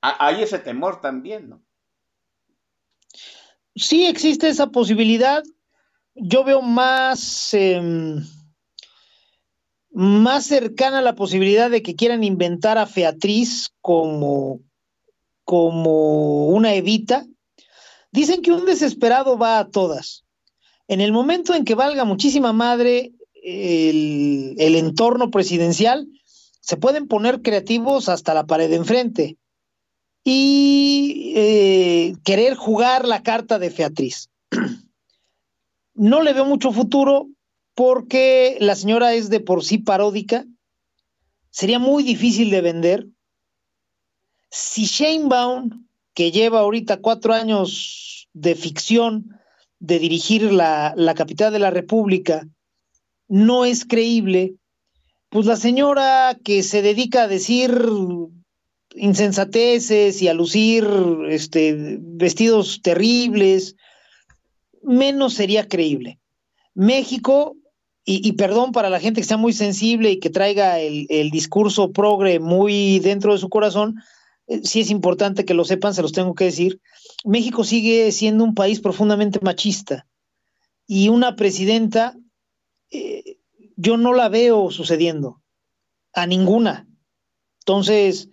Hay 0.00 0.42
ese 0.42 0.58
temor 0.60 1.00
también, 1.00 1.48
¿no? 1.48 1.64
Sí 3.74 4.06
existe 4.06 4.48
esa 4.48 4.68
posibilidad. 4.68 5.42
Yo 6.14 6.44
veo 6.44 6.62
más... 6.62 7.54
Em, 7.54 8.24
más 9.92 10.46
cercana 10.46 11.02
la 11.02 11.14
posibilidad 11.14 11.70
de 11.70 11.82
que 11.82 11.96
quieran 11.96 12.22
inventar 12.22 12.78
a 12.78 12.86
Featriz 12.86 13.70
como, 13.80 14.60
como 15.44 16.46
una 16.46 16.74
evita. 16.74 17.26
Dicen 18.12 18.40
que 18.42 18.52
un 18.52 18.66
desesperado 18.66 19.36
va 19.36 19.58
a 19.58 19.68
todas. 19.68 20.24
En 20.88 21.00
el 21.00 21.12
momento 21.12 21.54
en 21.54 21.64
que 21.64 21.74
valga 21.74 22.04
muchísima 22.04 22.52
madre 22.52 23.12
el, 23.42 24.54
el 24.58 24.76
entorno 24.76 25.30
presidencial, 25.30 26.06
se 26.60 26.76
pueden 26.76 27.08
poner 27.08 27.42
creativos 27.42 28.08
hasta 28.08 28.34
la 28.34 28.46
pared 28.46 28.68
de 28.68 28.76
enfrente 28.76 29.38
y 30.24 31.32
eh, 31.36 32.14
querer 32.24 32.54
jugar 32.54 33.06
la 33.06 33.22
carta 33.22 33.58
de 33.58 33.70
Featriz. 33.70 34.28
no 35.94 36.22
le 36.22 36.32
veo 36.32 36.44
mucho 36.44 36.72
futuro 36.72 37.28
porque 37.74 38.56
la 38.60 38.74
señora 38.74 39.14
es 39.14 39.30
de 39.30 39.40
por 39.40 39.64
sí 39.64 39.78
paródica, 39.78 40.44
sería 41.50 41.78
muy 41.78 42.02
difícil 42.02 42.50
de 42.50 42.60
vender. 42.60 43.06
Si 44.50 44.84
Shane 44.84 45.26
Baum, 45.26 45.86
que 46.14 46.32
lleva 46.32 46.60
ahorita 46.60 46.98
cuatro 46.98 47.32
años 47.32 48.28
de 48.32 48.54
ficción 48.54 49.38
de 49.78 49.98
dirigir 49.98 50.52
la, 50.52 50.92
la 50.96 51.14
capital 51.14 51.52
de 51.52 51.58
la 51.58 51.70
República, 51.70 52.46
no 53.28 53.64
es 53.64 53.84
creíble, 53.84 54.54
pues 55.28 55.46
la 55.46 55.56
señora 55.56 56.36
que 56.44 56.62
se 56.62 56.82
dedica 56.82 57.22
a 57.22 57.28
decir 57.28 57.70
insensateces 58.94 60.20
y 60.22 60.28
a 60.28 60.34
lucir 60.34 60.86
este, 61.28 61.98
vestidos 62.00 62.82
terribles, 62.82 63.76
menos 64.82 65.34
sería 65.34 65.68
creíble. 65.68 66.18
México, 66.74 67.56
y, 68.04 68.32
perdón 68.32 68.72
para 68.72 68.90
la 68.90 68.98
gente 68.98 69.20
que 69.20 69.26
sea 69.26 69.36
muy 69.36 69.52
sensible 69.52 70.10
y 70.10 70.18
que 70.18 70.30
traiga 70.30 70.80
el, 70.80 71.30
discurso 71.30 71.92
progre 71.92 72.40
muy 72.40 72.98
dentro 72.98 73.32
de 73.32 73.38
su 73.38 73.48
corazón, 73.48 74.02
eh, 74.48 74.62
sí 74.64 74.80
es 74.80 74.90
importante 74.90 75.44
que 75.44 75.54
lo 75.54 75.64
sepan, 75.64 75.94
se 75.94 76.02
los 76.02 76.12
tengo 76.12 76.34
que 76.34 76.46
decir, 76.46 76.80
México 77.24 77.62
sigue 77.62 78.10
siendo 78.10 78.42
un 78.42 78.54
país 78.54 78.80
profundamente 78.80 79.38
machista 79.42 80.06
y 80.86 81.08
una 81.08 81.36
presidenta, 81.36 82.16
eh, 82.90 83.38
yo 83.76 83.96
no 83.96 84.12
la 84.12 84.28
veo 84.28 84.72
sucediendo, 84.72 85.40
a 86.12 86.26
ninguna. 86.26 86.88
Entonces, 87.60 88.30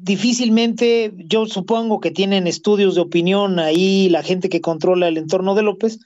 difícilmente, 0.00 1.12
yo 1.16 1.46
supongo 1.46 2.00
que 2.00 2.10
tienen 2.10 2.46
estudios 2.46 2.94
de 2.94 3.00
opinión 3.00 3.58
ahí 3.58 4.08
la 4.08 4.22
gente 4.22 4.48
que 4.48 4.60
controla 4.60 5.08
el 5.08 5.16
entorno 5.16 5.54
de 5.54 5.62
López 5.62 5.98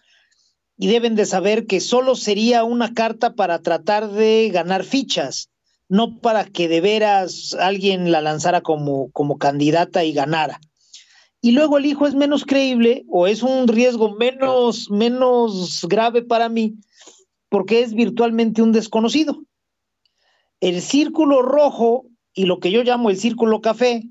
y 0.78 0.86
deben 0.86 1.14
de 1.14 1.26
saber 1.26 1.66
que 1.66 1.80
solo 1.80 2.14
sería 2.14 2.64
una 2.64 2.94
carta 2.94 3.34
para 3.34 3.60
tratar 3.60 4.10
de 4.10 4.50
ganar 4.52 4.84
fichas, 4.84 5.50
no 5.88 6.18
para 6.18 6.44
que 6.44 6.68
de 6.68 6.80
veras 6.80 7.54
alguien 7.58 8.10
la 8.10 8.20
lanzara 8.20 8.62
como, 8.62 9.10
como 9.12 9.38
candidata 9.38 10.04
y 10.04 10.12
ganara. 10.12 10.60
Y 11.40 11.52
luego 11.52 11.78
el 11.78 11.86
hijo 11.86 12.06
es 12.06 12.14
menos 12.14 12.44
creíble 12.44 13.04
o 13.08 13.26
es 13.26 13.42
un 13.42 13.68
riesgo 13.68 14.14
menos, 14.14 14.90
menos 14.90 15.84
grave 15.88 16.22
para 16.22 16.48
mí 16.48 16.76
porque 17.52 17.82
es 17.82 17.92
virtualmente 17.92 18.62
un 18.62 18.72
desconocido. 18.72 19.44
El 20.60 20.80
círculo 20.80 21.42
rojo 21.42 22.06
y 22.34 22.46
lo 22.46 22.60
que 22.60 22.70
yo 22.70 22.82
llamo 22.82 23.10
el 23.10 23.18
círculo 23.18 23.60
café, 23.60 24.04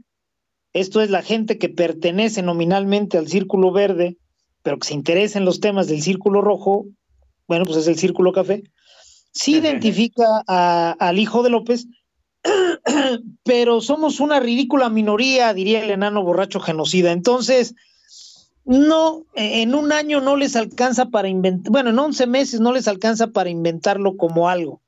esto 0.73 1.01
es 1.01 1.09
la 1.09 1.21
gente 1.21 1.57
que 1.57 1.69
pertenece 1.69 2.41
nominalmente 2.41 3.17
al 3.17 3.27
círculo 3.27 3.71
verde, 3.71 4.17
pero 4.63 4.77
que 4.77 4.87
se 4.87 4.93
interesa 4.93 5.39
en 5.39 5.45
los 5.45 5.59
temas 5.59 5.87
del 5.87 6.01
círculo 6.01 6.41
rojo, 6.41 6.85
bueno, 7.47 7.65
pues 7.65 7.77
es 7.77 7.87
el 7.87 7.97
círculo 7.97 8.31
café, 8.31 8.63
sí 9.31 9.57
identifica 9.57 10.43
al 10.47 11.19
hijo 11.19 11.43
de 11.43 11.49
López, 11.49 11.87
pero 13.43 13.81
somos 13.81 14.19
una 14.19 14.39
ridícula 14.39 14.89
minoría, 14.89 15.53
diría 15.53 15.83
el 15.83 15.91
enano 15.91 16.23
borracho 16.23 16.59
genocida. 16.59 17.11
Entonces, 17.11 17.75
no, 18.65 19.25
en 19.35 19.75
un 19.75 19.91
año 19.91 20.21
no 20.21 20.37
les 20.37 20.55
alcanza 20.55 21.07
para 21.07 21.27
inventar, 21.27 21.71
bueno, 21.71 21.89
en 21.89 21.99
11 21.99 22.27
meses 22.27 22.59
no 22.59 22.71
les 22.71 22.87
alcanza 22.87 23.27
para 23.27 23.49
inventarlo 23.49 24.15
como 24.15 24.47
algo 24.47 24.81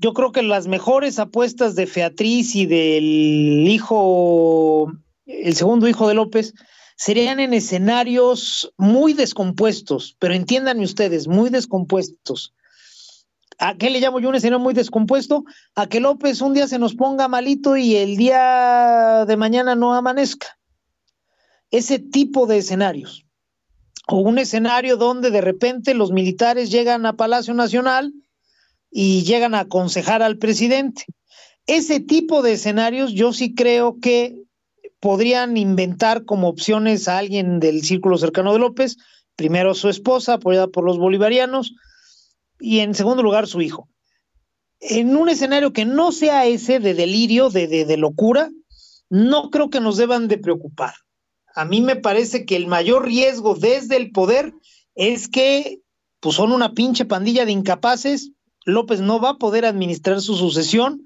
yo 0.00 0.14
creo 0.14 0.32
que 0.32 0.42
las 0.42 0.66
mejores 0.66 1.18
apuestas 1.18 1.74
de 1.74 1.86
Featriz 1.86 2.56
y 2.56 2.64
del 2.64 3.68
hijo, 3.68 4.90
el 5.26 5.54
segundo 5.54 5.88
hijo 5.88 6.08
de 6.08 6.14
López, 6.14 6.54
serían 6.96 7.38
en 7.38 7.52
escenarios 7.52 8.72
muy 8.78 9.12
descompuestos, 9.12 10.16
pero 10.18 10.32
entiéndanme 10.32 10.84
ustedes, 10.84 11.28
muy 11.28 11.50
descompuestos. 11.50 12.54
¿A 13.58 13.74
qué 13.74 13.90
le 13.90 14.00
llamo 14.00 14.20
yo 14.20 14.30
un 14.30 14.36
escenario 14.36 14.58
muy 14.58 14.72
descompuesto? 14.72 15.44
A 15.74 15.86
que 15.86 16.00
López 16.00 16.40
un 16.40 16.54
día 16.54 16.66
se 16.66 16.78
nos 16.78 16.94
ponga 16.94 17.28
malito 17.28 17.76
y 17.76 17.96
el 17.96 18.16
día 18.16 19.26
de 19.26 19.36
mañana 19.36 19.74
no 19.74 19.92
amanezca. 19.92 20.58
Ese 21.70 21.98
tipo 21.98 22.46
de 22.46 22.58
escenarios. 22.58 23.26
O 24.08 24.20
un 24.20 24.38
escenario 24.38 24.96
donde 24.96 25.30
de 25.30 25.42
repente 25.42 25.92
los 25.92 26.10
militares 26.10 26.70
llegan 26.70 27.04
a 27.04 27.16
Palacio 27.16 27.52
Nacional 27.52 28.14
y 28.90 29.22
llegan 29.22 29.54
a 29.54 29.60
aconsejar 29.60 30.22
al 30.22 30.38
presidente. 30.38 31.06
Ese 31.66 32.00
tipo 32.00 32.42
de 32.42 32.52
escenarios 32.52 33.12
yo 33.12 33.32
sí 33.32 33.54
creo 33.54 33.98
que 34.00 34.36
podrían 34.98 35.56
inventar 35.56 36.24
como 36.24 36.48
opciones 36.48 37.08
a 37.08 37.18
alguien 37.18 37.60
del 37.60 37.82
círculo 37.82 38.18
cercano 38.18 38.52
de 38.52 38.58
López, 38.58 38.96
primero 39.36 39.74
su 39.74 39.88
esposa, 39.88 40.34
apoyada 40.34 40.68
por 40.68 40.84
los 40.84 40.98
bolivarianos, 40.98 41.74
y 42.58 42.80
en 42.80 42.94
segundo 42.94 43.22
lugar 43.22 43.46
su 43.46 43.62
hijo. 43.62 43.88
En 44.80 45.16
un 45.16 45.28
escenario 45.28 45.72
que 45.72 45.84
no 45.84 46.12
sea 46.12 46.46
ese 46.46 46.80
de 46.80 46.94
delirio, 46.94 47.50
de, 47.50 47.66
de, 47.66 47.96
locura, 47.96 48.50
no 49.08 49.50
creo 49.50 49.70
que 49.70 49.80
nos 49.80 49.96
deban 49.96 50.28
de 50.28 50.38
preocupar. 50.38 50.94
A 51.54 51.64
mí 51.64 51.80
me 51.80 51.96
parece 51.96 52.44
que 52.44 52.56
el 52.56 52.66
mayor 52.66 53.06
riesgo 53.06 53.54
desde 53.54 53.96
el 53.96 54.10
poder 54.10 54.54
es 54.94 55.28
que 55.28 55.80
pues 56.20 56.36
son 56.36 56.52
una 56.52 56.74
pinche 56.74 57.06
pandilla 57.06 57.44
de 57.44 57.52
incapaces 57.52 58.32
López 58.64 59.00
no 59.00 59.20
va 59.20 59.30
a 59.30 59.38
poder 59.38 59.64
administrar 59.64 60.20
su 60.20 60.36
sucesión 60.36 61.02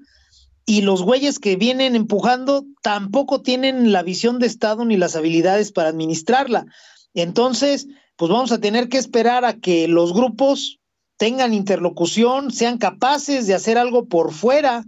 y 0.65 0.81
los 0.81 1.03
güeyes 1.03 1.39
que 1.39 1.55
vienen 1.55 1.95
empujando 1.95 2.65
tampoco 2.81 3.41
tienen 3.41 3.91
la 3.91 4.03
visión 4.03 4.39
de 4.39 4.47
Estado 4.47 4.83
ni 4.83 4.97
las 4.97 5.15
habilidades 5.15 5.71
para 5.71 5.89
administrarla. 5.89 6.65
Entonces, 7.13 7.87
pues 8.15 8.31
vamos 8.31 8.51
a 8.51 8.59
tener 8.59 8.89
que 8.89 8.97
esperar 8.97 9.45
a 9.45 9.53
que 9.53 9.87
los 9.87 10.13
grupos 10.13 10.79
tengan 11.17 11.53
interlocución, 11.53 12.51
sean 12.51 12.77
capaces 12.77 13.47
de 13.47 13.53
hacer 13.53 13.77
algo 13.77 14.07
por 14.07 14.33
fuera 14.33 14.83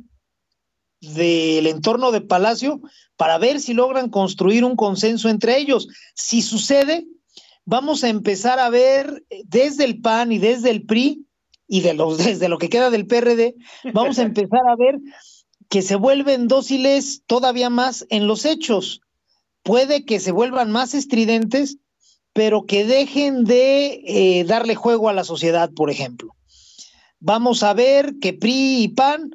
del 0.99 1.67
entorno 1.67 2.11
de 2.11 2.21
Palacio 2.21 2.81
para 3.15 3.37
ver 3.37 3.59
si 3.59 3.73
logran 3.73 4.09
construir 4.09 4.65
un 4.65 4.75
consenso 4.75 5.29
entre 5.29 5.57
ellos. 5.57 5.87
Si 6.15 6.41
sucede, 6.41 7.05
vamos 7.65 8.03
a 8.03 8.09
empezar 8.09 8.59
a 8.59 8.69
ver 8.69 9.23
desde 9.45 9.85
el 9.85 10.01
PAN 10.01 10.31
y 10.31 10.39
desde 10.39 10.71
el 10.71 10.85
PRI 10.85 11.26
y 11.67 11.81
de 11.81 11.93
los, 11.93 12.17
desde 12.23 12.49
lo 12.49 12.57
que 12.57 12.69
queda 12.69 12.89
del 12.89 13.07
PRD, 13.07 13.55
vamos 13.93 14.19
a 14.19 14.23
empezar 14.23 14.67
a 14.67 14.75
ver 14.75 14.99
que 15.69 15.81
se 15.81 15.95
vuelven 15.95 16.47
dóciles 16.47 17.23
todavía 17.25 17.69
más 17.69 18.05
en 18.09 18.27
los 18.27 18.45
hechos. 18.45 19.01
Puede 19.63 20.05
que 20.05 20.19
se 20.19 20.31
vuelvan 20.31 20.71
más 20.71 20.93
estridentes, 20.93 21.77
pero 22.33 22.65
que 22.65 22.85
dejen 22.85 23.43
de 23.43 24.01
eh, 24.05 24.43
darle 24.45 24.75
juego 24.75 25.09
a 25.09 25.13
la 25.13 25.23
sociedad, 25.23 25.69
por 25.71 25.89
ejemplo. 25.89 26.33
Vamos 27.19 27.63
a 27.63 27.73
ver 27.73 28.15
que 28.21 28.33
PRI 28.33 28.83
y 28.83 28.87
PAN 28.89 29.31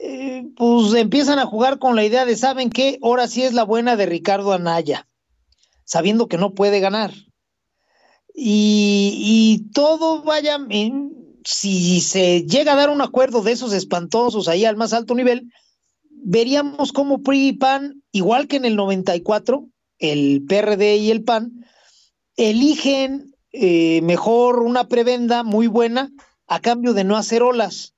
eh, 0.00 0.44
pues 0.56 0.94
empiezan 0.94 1.38
a 1.38 1.46
jugar 1.46 1.78
con 1.78 1.96
la 1.96 2.04
idea 2.04 2.24
de, 2.24 2.36
¿saben 2.36 2.70
qué? 2.70 2.98
Ahora 3.02 3.28
sí 3.28 3.42
es 3.42 3.52
la 3.52 3.64
buena 3.64 3.96
de 3.96 4.06
Ricardo 4.06 4.52
Anaya, 4.52 5.06
sabiendo 5.84 6.28
que 6.28 6.38
no 6.38 6.54
puede 6.54 6.80
ganar. 6.80 7.12
Y, 8.34 9.18
y 9.20 9.70
todo 9.72 10.22
vaya, 10.22 10.58
si 11.44 12.00
se 12.00 12.42
llega 12.42 12.72
a 12.72 12.76
dar 12.76 12.90
un 12.90 13.02
acuerdo 13.02 13.42
de 13.42 13.52
esos 13.52 13.72
espantosos 13.72 14.48
ahí 14.48 14.64
al 14.64 14.76
más 14.76 14.92
alto 14.92 15.14
nivel, 15.14 15.52
veríamos 16.10 16.92
cómo 16.92 17.22
PRI 17.22 17.48
y 17.48 17.52
PAN, 17.52 18.02
igual 18.12 18.48
que 18.48 18.56
en 18.56 18.64
el 18.64 18.76
94, 18.76 19.68
el 19.98 20.42
PRD 20.48 20.96
y 20.96 21.10
el 21.10 21.22
PAN, 21.22 21.64
eligen 22.36 23.34
eh, 23.52 24.00
mejor 24.02 24.60
una 24.60 24.88
prebenda 24.88 25.44
muy 25.44 25.66
buena 25.66 26.10
a 26.46 26.60
cambio 26.60 26.94
de 26.94 27.04
no 27.04 27.16
hacer 27.16 27.42
olas. 27.42 27.94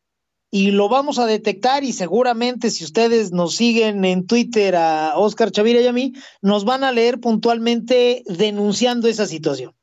Y 0.50 0.70
lo 0.70 0.88
vamos 0.88 1.18
a 1.18 1.26
detectar 1.26 1.84
y 1.84 1.92
seguramente 1.92 2.70
si 2.70 2.84
ustedes 2.84 3.32
nos 3.32 3.56
siguen 3.56 4.04
en 4.04 4.26
Twitter 4.26 4.76
a 4.76 5.16
Oscar 5.16 5.50
Chavira 5.50 5.80
y 5.80 5.86
a 5.86 5.92
mí, 5.92 6.12
nos 6.40 6.64
van 6.64 6.84
a 6.84 6.92
leer 6.92 7.20
puntualmente 7.20 8.22
denunciando 8.26 9.08
esa 9.08 9.26
situación. 9.26 9.74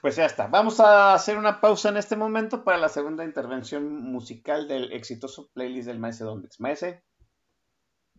Pues 0.00 0.16
ya 0.16 0.24
está. 0.24 0.46
Vamos 0.46 0.80
a 0.80 1.12
hacer 1.12 1.36
una 1.36 1.60
pausa 1.60 1.90
en 1.90 1.98
este 1.98 2.16
momento 2.16 2.64
para 2.64 2.78
la 2.78 2.88
segunda 2.88 3.24
intervención 3.24 4.02
musical 4.02 4.66
del 4.66 4.92
exitoso 4.92 5.50
playlist 5.52 5.88
del 5.88 5.98
Maese 5.98 6.24
Dondex. 6.24 6.58
Maese. 6.58 7.02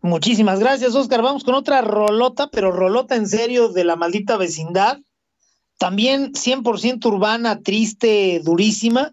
Muchísimas 0.00 0.60
gracias, 0.60 0.94
Oscar. 0.94 1.22
Vamos 1.22 1.44
con 1.44 1.54
otra 1.54 1.80
rolota, 1.80 2.48
pero 2.50 2.70
rolota 2.70 3.16
en 3.16 3.28
serio 3.28 3.68
de 3.68 3.84
la 3.84 3.96
maldita 3.96 4.36
vecindad. 4.36 4.98
También 5.78 6.32
100% 6.32 7.04
urbana, 7.06 7.60
triste, 7.60 8.40
durísima. 8.44 9.10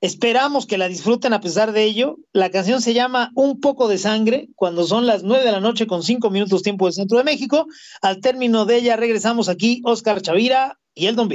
Esperamos 0.00 0.66
que 0.66 0.78
la 0.78 0.86
disfruten 0.86 1.32
a 1.32 1.40
pesar 1.40 1.72
de 1.72 1.82
ello. 1.82 2.18
La 2.32 2.50
canción 2.50 2.80
se 2.80 2.94
llama 2.94 3.32
Un 3.34 3.60
poco 3.60 3.88
de 3.88 3.98
sangre, 3.98 4.48
cuando 4.54 4.84
son 4.84 5.06
las 5.06 5.24
nueve 5.24 5.44
de 5.44 5.50
la 5.50 5.60
noche 5.60 5.88
con 5.88 6.04
cinco 6.04 6.30
minutos 6.30 6.62
tiempo 6.62 6.86
del 6.86 6.94
centro 6.94 7.18
de 7.18 7.24
México. 7.24 7.66
Al 8.00 8.20
término 8.20 8.64
de 8.64 8.76
ella 8.76 8.96
regresamos 8.96 9.48
aquí, 9.48 9.82
Oscar 9.84 10.22
Chavira 10.22 10.78
y 10.94 11.06
el 11.06 11.16
Don 11.16 11.28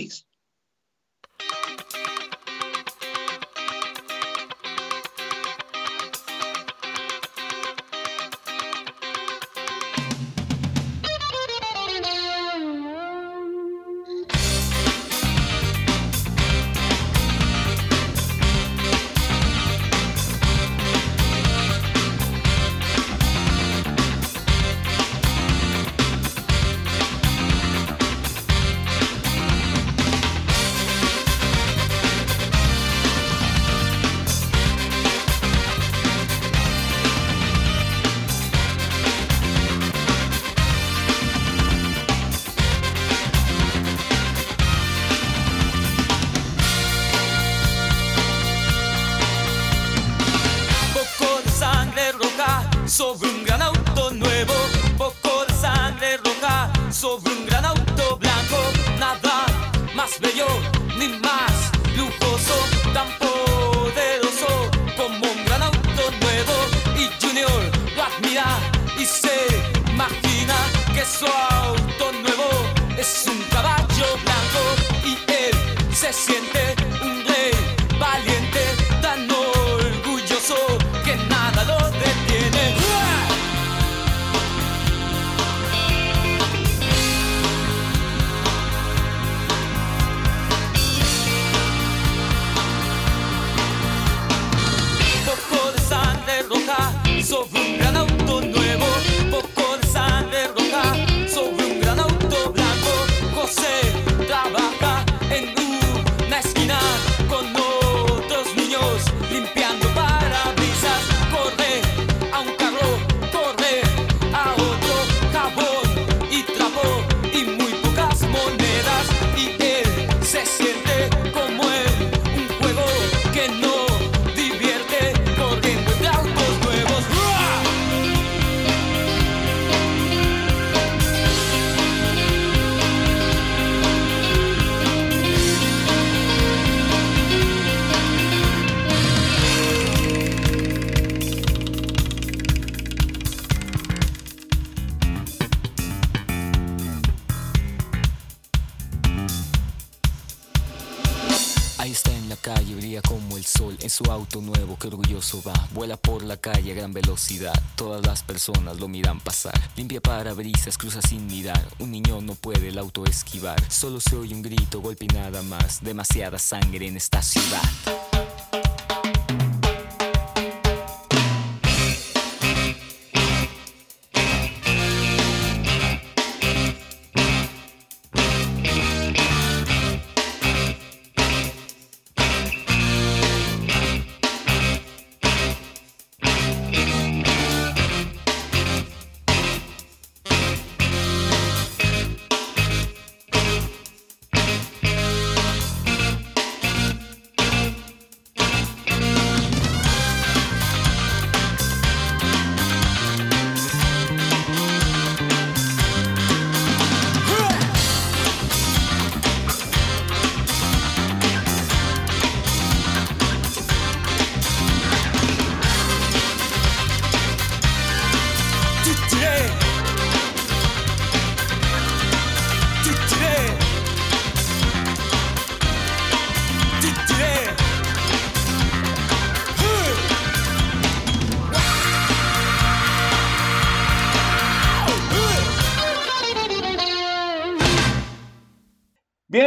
Todas 157.75 158.05
las 158.05 158.23
personas 158.23 158.79
lo 158.79 158.87
miran 158.87 159.19
pasar. 159.19 159.59
Limpia 159.75 159.99
parabrisas, 159.99 160.77
cruza 160.77 161.01
sin 161.01 161.27
mirar. 161.27 161.67
Un 161.79 161.91
niño 161.91 162.21
no 162.21 162.35
puede 162.35 162.69
el 162.69 162.77
auto 162.77 163.05
esquivar. 163.05 163.59
Solo 163.71 163.99
se 163.99 164.15
oye 164.15 164.33
un 164.33 164.41
grito, 164.41 164.79
golpe 164.79 165.05
y 165.05 165.13
nada 165.13 165.41
más. 165.41 165.83
Demasiada 165.83 166.39
sangre 166.39 166.87
en 166.87 166.97
esta 166.97 167.21
ciudad. 167.21 167.61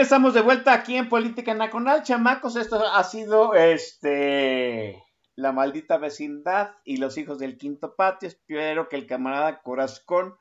Estamos 0.07 0.35
de 0.35 0.41
vuelta 0.41 0.73
aquí 0.73 0.95
en 0.95 1.09
Política 1.09 1.53
Nacional, 1.53 2.05
chamacos. 2.05 2.55
Esto 2.55 2.77
ha 2.77 3.03
sido 3.03 3.55
este 3.55 5.03
la 5.35 5.51
maldita 5.51 5.99
vecindad 5.99 6.77
y 6.85 6.99
los 6.99 7.19
hijos 7.19 7.41
del 7.41 7.59
quinto 7.59 7.97
patio. 7.97 8.29
Espero 8.29 8.89
que 8.89 8.95
el 8.95 9.09
camarada 9.09 9.63
Corazón 9.63 10.37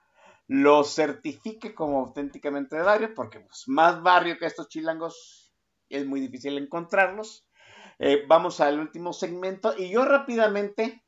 lo 0.46 0.84
certifique 0.84 1.74
como 1.74 2.02
auténticamente 2.02 2.76
de 2.76 2.84
barrio, 2.84 3.16
porque 3.16 3.40
pues, 3.40 3.64
más 3.66 4.04
barrio 4.04 4.38
que 4.38 4.46
estos 4.46 4.70
chilangos 4.70 5.52
es 5.90 6.06
muy 6.06 6.20
difícil 6.20 6.60
encontrarlos. 6.60 7.48
Eh, 7.98 8.24
vamos 8.28 8.62
al 8.62 8.80
último 8.80 9.14
segmento 9.14 9.74
y 9.76 9.90
yo 9.90 10.06
rápidamente, 10.06 11.04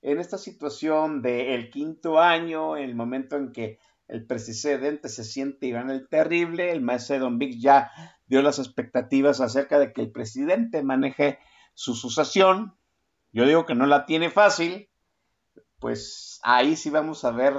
en 0.00 0.18
esta 0.18 0.38
situación 0.38 1.20
del 1.20 1.68
quinto 1.68 2.18
año, 2.18 2.78
en 2.78 2.84
el 2.84 2.94
momento 2.94 3.36
en 3.36 3.52
que 3.52 3.78
el 4.08 4.26
presidente 4.26 5.08
se 5.08 5.24
siente 5.24 5.66
Iván 5.66 5.90
el 5.90 6.08
Terrible, 6.08 6.70
el 6.70 6.80
maestro 6.80 7.18
Don 7.18 7.38
Vic 7.38 7.58
ya 7.58 7.90
dio 8.26 8.42
las 8.42 8.58
expectativas 8.58 9.40
acerca 9.40 9.78
de 9.78 9.92
que 9.92 10.02
el 10.02 10.12
presidente 10.12 10.82
maneje 10.82 11.38
su 11.74 11.94
sucesión. 11.94 12.78
Yo 13.32 13.46
digo 13.46 13.66
que 13.66 13.74
no 13.74 13.86
la 13.86 14.06
tiene 14.06 14.30
fácil, 14.30 14.88
pues 15.78 16.40
ahí 16.42 16.76
sí 16.76 16.90
vamos 16.90 17.24
a 17.24 17.32
ver, 17.32 17.54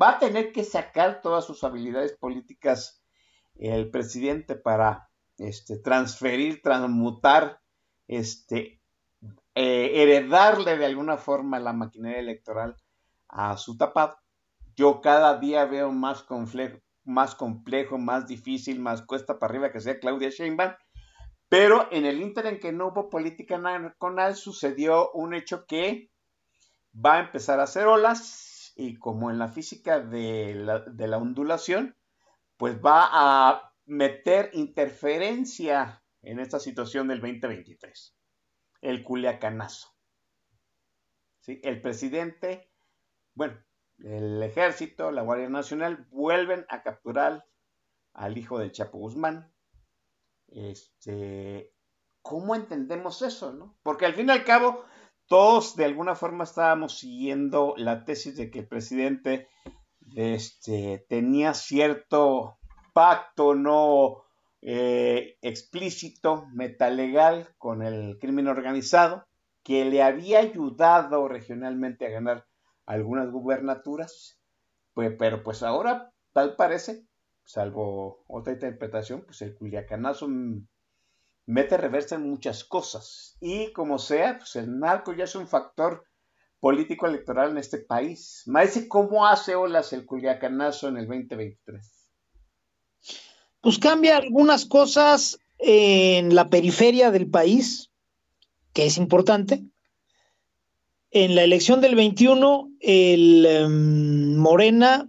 va 0.00 0.10
a 0.10 0.18
tener 0.18 0.52
que 0.52 0.64
sacar 0.64 1.20
todas 1.22 1.44
sus 1.44 1.64
habilidades 1.64 2.12
políticas 2.12 3.02
el 3.54 3.90
presidente 3.90 4.54
para 4.54 5.10
este, 5.38 5.78
transferir, 5.78 6.62
transmutar 6.62 7.60
este, 8.06 8.80
eh, 9.54 10.02
heredarle 10.02 10.76
de 10.76 10.86
alguna 10.86 11.16
forma 11.16 11.58
la 11.58 11.72
maquinaria 11.72 12.20
electoral 12.20 12.76
a 13.28 13.56
su 13.56 13.76
tapado. 13.76 14.21
Yo 14.76 15.00
cada 15.00 15.38
día 15.38 15.64
veo 15.66 15.92
más 15.92 16.22
complejo, 16.22 17.98
más 17.98 18.26
difícil, 18.26 18.80
más 18.80 19.02
cuesta 19.02 19.38
para 19.38 19.50
arriba 19.50 19.72
que 19.72 19.80
sea 19.80 19.98
Claudia 19.98 20.30
Sheinbaum, 20.30 20.74
pero 21.48 21.88
en 21.92 22.06
el 22.06 22.22
inter 22.22 22.46
en 22.46 22.60
que 22.60 22.72
no 22.72 22.88
hubo 22.88 23.10
política 23.10 23.58
nacional 23.58 24.36
sucedió 24.36 25.10
un 25.12 25.34
hecho 25.34 25.66
que 25.66 26.10
va 26.94 27.16
a 27.16 27.20
empezar 27.20 27.60
a 27.60 27.64
hacer 27.64 27.86
olas 27.86 28.72
y 28.76 28.96
como 28.98 29.30
en 29.30 29.38
la 29.38 29.48
física 29.48 30.00
de 30.00 30.54
la, 30.54 30.80
de 30.80 31.08
la 31.08 31.18
ondulación, 31.18 31.96
pues 32.56 32.80
va 32.80 33.08
a 33.12 33.72
meter 33.84 34.50
interferencia 34.54 36.02
en 36.22 36.38
esta 36.38 36.58
situación 36.58 37.08
del 37.08 37.20
2023. 37.20 38.16
El 38.80 39.04
culiacanazo. 39.04 39.88
¿Sí? 41.40 41.60
El 41.64 41.82
presidente, 41.82 42.70
bueno, 43.34 43.58
el 44.04 44.42
ejército, 44.42 45.10
la 45.12 45.22
Guardia 45.22 45.48
Nacional 45.48 46.06
vuelven 46.10 46.66
a 46.68 46.82
capturar 46.82 47.44
al 48.14 48.36
hijo 48.36 48.58
del 48.58 48.72
Chapo 48.72 48.98
Guzmán. 48.98 49.52
Este, 50.48 51.72
¿Cómo 52.20 52.54
entendemos 52.54 53.22
eso? 53.22 53.52
No? 53.52 53.76
Porque 53.82 54.06
al 54.06 54.14
fin 54.14 54.28
y 54.28 54.32
al 54.32 54.44
cabo, 54.44 54.84
todos 55.26 55.76
de 55.76 55.84
alguna 55.84 56.14
forma 56.14 56.44
estábamos 56.44 56.98
siguiendo 56.98 57.74
la 57.76 58.04
tesis 58.04 58.36
de 58.36 58.50
que 58.50 58.60
el 58.60 58.68
presidente 58.68 59.48
este, 60.14 61.06
tenía 61.08 61.54
cierto 61.54 62.58
pacto 62.92 63.54
no 63.54 64.24
eh, 64.60 65.38
explícito, 65.42 66.46
metalegal 66.52 67.54
con 67.58 67.82
el 67.82 68.18
crimen 68.18 68.48
organizado, 68.48 69.26
que 69.62 69.84
le 69.84 70.02
había 70.02 70.40
ayudado 70.40 71.28
regionalmente 71.28 72.06
a 72.06 72.10
ganar 72.10 72.46
algunas 72.92 73.30
gubernaturas, 73.30 74.38
pues, 74.94 75.14
pero 75.18 75.42
pues 75.42 75.62
ahora 75.62 76.12
tal 76.32 76.56
parece, 76.56 77.06
salvo 77.44 78.24
otra 78.26 78.52
interpretación, 78.52 79.22
pues 79.24 79.40
el 79.42 79.54
culiacanazo 79.54 80.28
mete 81.46 81.76
reversa 81.76 82.16
en 82.16 82.28
muchas 82.28 82.64
cosas. 82.64 83.36
Y 83.40 83.72
como 83.72 83.98
sea, 83.98 84.38
pues 84.38 84.56
el 84.56 84.78
narco 84.78 85.14
ya 85.14 85.24
es 85.24 85.34
un 85.34 85.48
factor 85.48 86.04
político 86.60 87.06
electoral 87.06 87.50
en 87.50 87.58
este 87.58 87.78
país. 87.78 88.42
Maese, 88.46 88.88
¿cómo 88.88 89.26
hace 89.26 89.54
olas 89.54 89.92
el 89.92 90.06
culiacanazo 90.06 90.88
en 90.88 90.98
el 90.98 91.06
2023? 91.06 92.10
Pues 93.60 93.78
cambia 93.78 94.16
algunas 94.16 94.66
cosas 94.66 95.38
en 95.58 96.34
la 96.34 96.50
periferia 96.50 97.10
del 97.10 97.30
país, 97.30 97.90
que 98.72 98.86
es 98.86 98.96
importante, 98.98 99.64
en 101.12 101.34
la 101.34 101.44
elección 101.44 101.80
del 101.82 101.94
21, 101.94 102.70
el 102.80 103.44
em, 103.46 104.36
Morena 104.36 105.06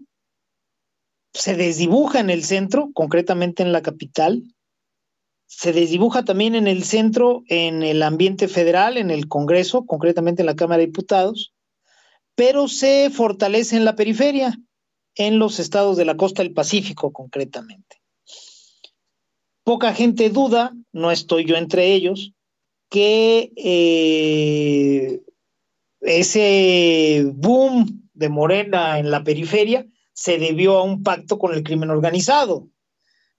se 1.33 1.55
desdibuja 1.55 2.19
en 2.19 2.29
el 2.29 2.43
centro, 2.43 2.89
concretamente 2.93 3.63
en 3.63 3.71
la 3.71 3.81
capital. 3.81 4.43
Se 5.47 5.71
desdibuja 5.71 6.25
también 6.25 6.55
en 6.55 6.67
el 6.67 6.83
centro, 6.83 7.43
en 7.47 7.83
el 7.83 8.03
ambiente 8.03 8.49
federal, 8.49 8.97
en 8.97 9.11
el 9.11 9.29
Congreso, 9.29 9.85
concretamente 9.85 10.41
en 10.41 10.47
la 10.47 10.55
Cámara 10.55 10.79
de 10.79 10.87
Diputados, 10.87 11.53
pero 12.35 12.67
se 12.67 13.09
fortalece 13.09 13.77
en 13.77 13.85
la 13.85 13.95
periferia, 13.95 14.59
en 15.15 15.39
los 15.39 15.59
estados 15.59 15.95
de 15.95 16.05
la 16.05 16.17
costa 16.17 16.43
del 16.43 16.53
Pacífico, 16.53 17.13
concretamente. 17.13 18.01
Poca 19.63 19.93
gente 19.93 20.29
duda, 20.29 20.73
no 20.91 21.11
estoy 21.11 21.45
yo 21.45 21.55
entre 21.55 21.93
ellos, 21.93 22.33
que 22.89 23.53
eh, 23.55 25.21
ese 26.03 27.23
boom 27.33 28.09
de 28.13 28.29
Morena 28.29 28.99
en 28.99 29.09
la 29.11 29.23
periferia 29.23 29.85
se 30.13 30.37
debió 30.37 30.77
a 30.77 30.83
un 30.83 31.03
pacto 31.03 31.39
con 31.39 31.53
el 31.53 31.63
crimen 31.63 31.89
organizado. 31.89 32.67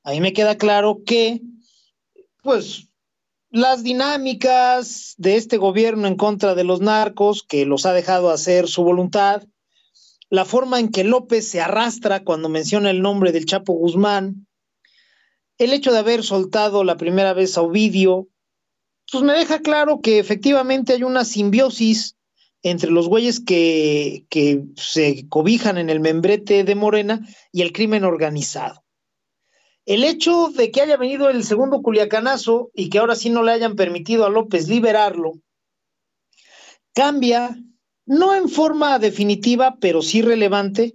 A 0.02 0.10
mí 0.10 0.20
me 0.20 0.32
queda 0.32 0.56
claro 0.56 1.02
que, 1.06 1.40
pues, 2.42 2.88
las 3.50 3.84
dinámicas 3.84 5.14
de 5.16 5.36
este 5.36 5.58
gobierno 5.58 6.08
en 6.08 6.16
contra 6.16 6.54
de 6.54 6.64
los 6.64 6.80
narcos, 6.80 7.44
que 7.46 7.64
los 7.64 7.86
ha 7.86 7.92
dejado 7.92 8.30
hacer 8.30 8.66
su 8.66 8.82
voluntad, 8.82 9.44
la 10.28 10.44
forma 10.44 10.80
en 10.80 10.88
que 10.88 11.04
López 11.04 11.48
se 11.48 11.60
arrastra 11.60 12.24
cuando 12.24 12.48
menciona 12.48 12.90
el 12.90 13.00
nombre 13.00 13.30
del 13.30 13.46
Chapo 13.46 13.74
Guzmán, 13.74 14.48
el 15.58 15.72
hecho 15.72 15.92
de 15.92 15.98
haber 15.98 16.24
soltado 16.24 16.82
la 16.82 16.96
primera 16.96 17.32
vez 17.32 17.56
a 17.56 17.62
Ovidio, 17.62 18.26
pues 19.10 19.22
me 19.22 19.34
deja 19.34 19.60
claro 19.60 20.00
que 20.00 20.18
efectivamente 20.18 20.94
hay 20.94 21.04
una 21.04 21.24
simbiosis 21.24 22.16
entre 22.64 22.90
los 22.90 23.08
güeyes 23.08 23.40
que, 23.40 24.24
se 24.76 25.28
cobijan 25.28 25.76
en 25.76 25.90
el 25.90 26.00
membrete 26.00 26.64
de 26.64 26.74
Morena 26.74 27.20
y 27.52 27.60
el 27.60 27.72
crimen 27.72 28.04
organizado. 28.04 28.82
El 29.84 30.02
hecho 30.02 30.48
de 30.48 30.70
que 30.70 30.80
haya 30.80 30.96
venido 30.96 31.28
el 31.28 31.44
segundo 31.44 31.82
culiacanazo 31.82 32.70
y 32.74 32.88
que 32.88 32.98
ahora 32.98 33.16
sí 33.16 33.28
no 33.28 33.42
le 33.42 33.52
hayan 33.52 33.76
permitido 33.76 34.24
a 34.24 34.30
López 34.30 34.66
liberarlo, 34.66 35.34
cambia, 36.94 37.54
no 38.06 38.34
en 38.34 38.48
forma 38.48 38.98
definitiva, 38.98 39.76
pero 39.78 40.00
sí 40.00 40.22
relevante, 40.22 40.94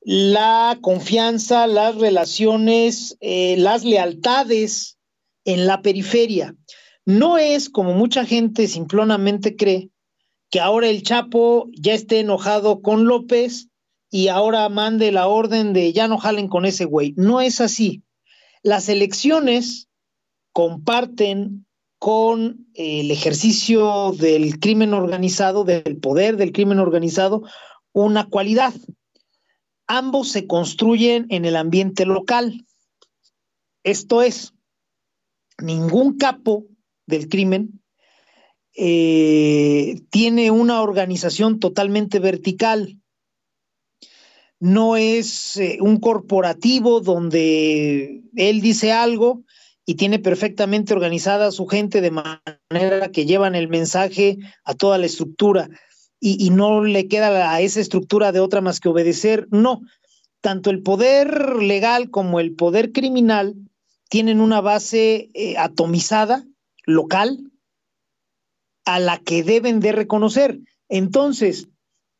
la 0.00 0.78
confianza, 0.80 1.66
las 1.66 1.96
relaciones, 1.96 3.18
eh, 3.20 3.56
las 3.58 3.84
lealtades 3.84 4.96
en 5.44 5.66
la 5.66 5.82
periferia. 5.82 6.56
No 7.04 7.36
es 7.36 7.68
como 7.68 7.92
mucha 7.92 8.24
gente 8.24 8.68
simplonamente 8.68 9.54
cree, 9.54 9.90
que 10.50 10.60
ahora 10.60 10.88
el 10.88 11.02
Chapo 11.02 11.68
ya 11.72 11.94
esté 11.94 12.20
enojado 12.20 12.82
con 12.82 13.04
López 13.04 13.68
y 14.10 14.28
ahora 14.28 14.68
mande 14.68 15.12
la 15.12 15.28
orden 15.28 15.72
de 15.72 15.92
ya 15.92 16.08
no 16.08 16.18
jalen 16.18 16.48
con 16.48 16.64
ese 16.66 16.84
güey. 16.84 17.14
No 17.16 17.40
es 17.40 17.60
así. 17.60 18.02
Las 18.62 18.88
elecciones 18.88 19.88
comparten 20.52 21.66
con 21.98 22.66
el 22.74 23.10
ejercicio 23.10 24.12
del 24.18 24.58
crimen 24.58 24.94
organizado, 24.94 25.64
del 25.64 25.98
poder 25.98 26.36
del 26.36 26.50
crimen 26.50 26.80
organizado, 26.80 27.42
una 27.92 28.28
cualidad. 28.28 28.74
Ambos 29.86 30.30
se 30.30 30.46
construyen 30.46 31.26
en 31.28 31.44
el 31.44 31.56
ambiente 31.56 32.06
local. 32.06 32.66
Esto 33.84 34.22
es, 34.22 34.54
ningún 35.58 36.16
capo 36.16 36.66
del 37.06 37.28
crimen 37.28 37.79
eh, 38.76 40.00
tiene 40.10 40.50
una 40.50 40.82
organización 40.82 41.58
totalmente 41.58 42.18
vertical. 42.18 42.98
No 44.58 44.96
es 44.96 45.56
eh, 45.56 45.78
un 45.80 45.98
corporativo 45.98 47.00
donde 47.00 48.22
él 48.36 48.60
dice 48.60 48.92
algo 48.92 49.42
y 49.86 49.94
tiene 49.94 50.18
perfectamente 50.18 50.92
organizada 50.92 51.50
su 51.50 51.66
gente 51.66 52.00
de 52.00 52.10
manera 52.10 53.10
que 53.12 53.26
llevan 53.26 53.54
el 53.54 53.68
mensaje 53.68 54.38
a 54.64 54.74
toda 54.74 54.98
la 54.98 55.06
estructura 55.06 55.68
y, 56.20 56.50
no 56.50 56.84
le 56.84 57.08
queda 57.08 57.52
a 57.52 57.60
esa 57.62 57.80
estructura 57.80 58.30
de 58.30 58.40
otra 58.40 58.60
más 58.60 58.78
que 58.78 58.90
obedecer. 58.90 59.48
No, 59.50 59.80
tanto 60.42 60.70
el 60.70 60.82
poder 60.82 61.56
legal 61.56 62.10
como 62.10 62.40
el 62.40 62.54
poder 62.54 62.92
criminal 62.92 63.54
tienen 64.10 64.40
una 64.40 64.60
base 64.60 65.30
eh, 65.32 65.56
atomizada, 65.56 66.44
local, 66.84 67.49
a 68.90 68.98
la 68.98 69.18
que 69.18 69.44
deben 69.44 69.78
de 69.78 69.92
reconocer. 69.92 70.58
Entonces, 70.88 71.68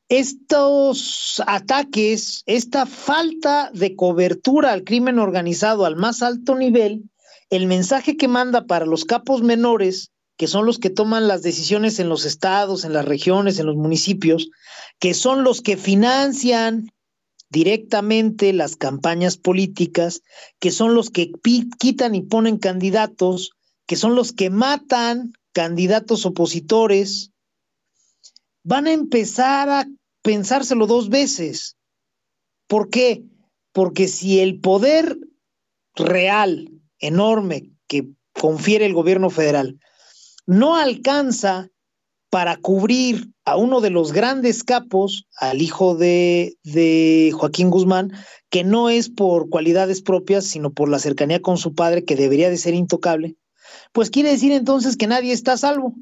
estos 0.09 1.43
ataques, 1.47 2.45
esta 2.47 2.87
falta 2.87 3.71
de 3.75 3.97
cobertura 3.97 4.73
al 4.73 4.85
crimen 4.85 5.19
organizado 5.19 5.85
al 5.85 5.97
más 5.97 6.23
alto 6.23 6.55
nivel, 6.55 7.11
el 7.51 7.67
mensaje 7.67 8.17
que 8.17 8.29
manda 8.29 8.67
para 8.67 8.87
los 8.87 9.05
capos 9.05 9.43
menores, 9.43 10.13
que 10.37 10.47
son 10.47 10.65
los 10.65 10.79
que 10.79 10.91
toman 10.91 11.27
las 11.27 11.43
decisiones 11.43 11.99
en 11.99 12.09
los 12.09 12.25
estados, 12.25 12.85
en 12.85 12.93
las 12.93 13.05
regiones, 13.05 13.59
en 13.59 13.67
los 13.67 13.77
municipios, 13.77 14.49
que 15.01 15.13
son 15.13 15.43
los 15.43 15.63
que 15.63 15.77
financian 15.77 16.93
directamente 17.51 18.53
las 18.53 18.77
campañas 18.77 19.37
políticas, 19.37 20.23
que 20.61 20.71
son 20.71 20.95
los 20.95 21.11
que 21.11 21.33
quitan 21.79 22.15
y 22.15 22.23
ponen 22.23 22.59
candidatos, 22.59 23.51
que 23.87 23.97
son 23.97 24.15
los 24.15 24.33
que 24.33 24.51
matan 24.51 25.33
candidatos 25.53 26.27
opositores, 26.27 27.33
van 28.63 28.87
a 28.87 28.93
empezar 28.93 29.69
a 29.69 29.87
pensárselo 30.23 30.87
dos 30.87 31.09
veces. 31.09 31.77
¿Por 32.67 32.91
qué? 32.91 33.25
Porque 33.73 34.09
si 34.09 34.41
el 34.41 34.61
poder 34.61 35.17
real, 35.95 36.71
enorme, 36.99 37.71
que 37.87 38.09
confiere 38.33 38.87
el 38.87 38.95
gobierno 38.95 39.31
federal, 39.31 39.79
no 40.47 40.77
alcanza 40.77 41.71
para 42.31 42.57
cubrir 42.57 43.33
a 43.45 43.57
uno 43.57 43.81
de 43.81 43.91
los 43.91 44.13
grandes 44.13 44.63
capos, 44.63 45.27
al 45.37 45.61
hijo 45.61 45.97
de, 45.97 46.57
de, 46.63 47.33
Joaquín 47.35 47.71
Guzmán, 47.71 48.13
que 48.51 48.63
no 48.63 48.89
es 48.89 49.09
por 49.09 49.49
cualidades 49.49 50.01
propias, 50.01 50.45
sino 50.45 50.73
por 50.73 50.89
la 50.89 51.01
cercanía 51.01 51.43
con 51.43 51.59
su 51.59 51.75
padre, 51.75 52.05
que 52.05 52.15
debería 52.15 52.49
de 52.49 52.57
ser 52.57 52.75
intocable, 52.75 53.37
Pues 53.93 54.11
quiere 54.11 54.31
decir 54.31 54.53
entonces 54.53 54.97
que 54.97 55.07
nadie 55.07 55.33
está 55.33 55.53
a 55.53 55.59
salvo, 55.59 55.95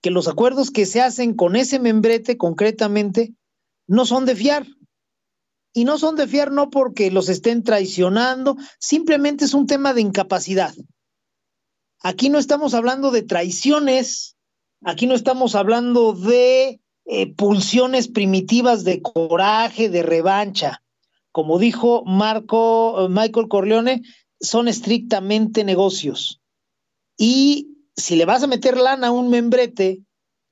que 0.00 0.10
los 0.10 0.28
acuerdos 0.28 0.70
que 0.70 0.86
se 0.86 1.00
hacen 1.00 1.34
con 1.34 1.56
ese 1.56 1.78
membrete 1.78 2.36
concretamente 2.36 3.34
no 3.86 4.06
son 4.06 4.24
de 4.24 4.36
fiar. 4.36 4.66
Y 5.72 5.84
no 5.84 5.98
son 5.98 6.16
de 6.16 6.26
fiar 6.26 6.50
no 6.50 6.70
porque 6.70 7.10
los 7.10 7.28
estén 7.28 7.62
traicionando, 7.62 8.56
simplemente 8.80 9.44
es 9.44 9.54
un 9.54 9.66
tema 9.66 9.94
de 9.94 10.00
incapacidad. 10.00 10.74
Aquí 12.02 12.28
no 12.28 12.38
estamos 12.38 12.74
hablando 12.74 13.10
de 13.10 13.22
traiciones, 13.22 14.36
aquí 14.82 15.06
no 15.06 15.14
estamos 15.14 15.54
hablando 15.54 16.12
de 16.12 16.80
eh, 17.04 17.34
pulsiones 17.34 18.08
primitivas 18.08 18.84
de 18.84 19.02
coraje, 19.02 19.88
de 19.88 20.02
revancha. 20.02 20.82
Como 21.30 21.58
dijo 21.58 22.04
Marco, 22.04 23.06
Michael 23.08 23.48
Corleone, 23.48 24.02
son 24.40 24.66
estrictamente 24.66 25.62
negocios. 25.62 26.39
Y 27.22 27.76
si 27.96 28.16
le 28.16 28.24
vas 28.24 28.42
a 28.42 28.46
meter 28.46 28.78
lana 28.78 29.08
a 29.08 29.10
un 29.10 29.28
membrete 29.28 30.00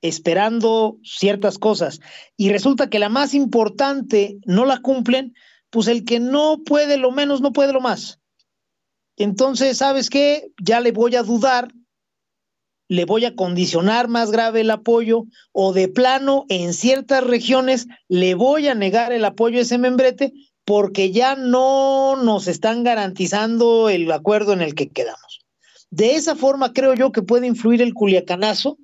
esperando 0.02 0.98
ciertas 1.02 1.56
cosas 1.56 1.98
y 2.36 2.50
resulta 2.50 2.90
que 2.90 2.98
la 2.98 3.08
más 3.08 3.32
importante 3.32 4.36
no 4.44 4.66
la 4.66 4.82
cumplen, 4.82 5.32
pues 5.70 5.88
el 5.88 6.04
que 6.04 6.20
no 6.20 6.62
puede 6.66 6.98
lo 6.98 7.10
menos 7.10 7.40
no 7.40 7.54
puede 7.54 7.72
lo 7.72 7.80
más. 7.80 8.20
Entonces, 9.16 9.78
¿sabes 9.78 10.10
qué? 10.10 10.52
Ya 10.62 10.80
le 10.80 10.92
voy 10.92 11.16
a 11.16 11.22
dudar, 11.22 11.72
le 12.86 13.06
voy 13.06 13.24
a 13.24 13.34
condicionar 13.34 14.08
más 14.08 14.30
grave 14.30 14.60
el 14.60 14.70
apoyo 14.70 15.24
o 15.52 15.72
de 15.72 15.88
plano 15.88 16.44
en 16.50 16.74
ciertas 16.74 17.24
regiones 17.24 17.86
le 18.08 18.34
voy 18.34 18.68
a 18.68 18.74
negar 18.74 19.12
el 19.12 19.24
apoyo 19.24 19.58
a 19.58 19.62
ese 19.62 19.78
membrete 19.78 20.34
porque 20.66 21.12
ya 21.12 21.34
no 21.34 22.16
nos 22.22 22.46
están 22.46 22.84
garantizando 22.84 23.88
el 23.88 24.12
acuerdo 24.12 24.52
en 24.52 24.60
el 24.60 24.74
que 24.74 24.90
quedamos. 24.90 25.47
De 25.90 26.16
esa 26.16 26.36
forma 26.36 26.73
creo 26.73 26.94
yo 26.94 27.12
que 27.12 27.23
puede 27.23 27.47
influir 27.47 27.81
el 27.82 27.94
culiacanazo. 27.94 28.78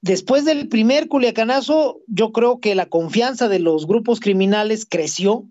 Después 0.00 0.44
del 0.44 0.68
primer 0.68 1.08
culiacanazo, 1.08 2.00
yo 2.06 2.32
creo 2.32 2.60
que 2.60 2.74
la 2.74 2.86
confianza 2.86 3.48
de 3.48 3.58
los 3.58 3.86
grupos 3.86 4.20
criminales 4.20 4.86
creció. 4.88 5.44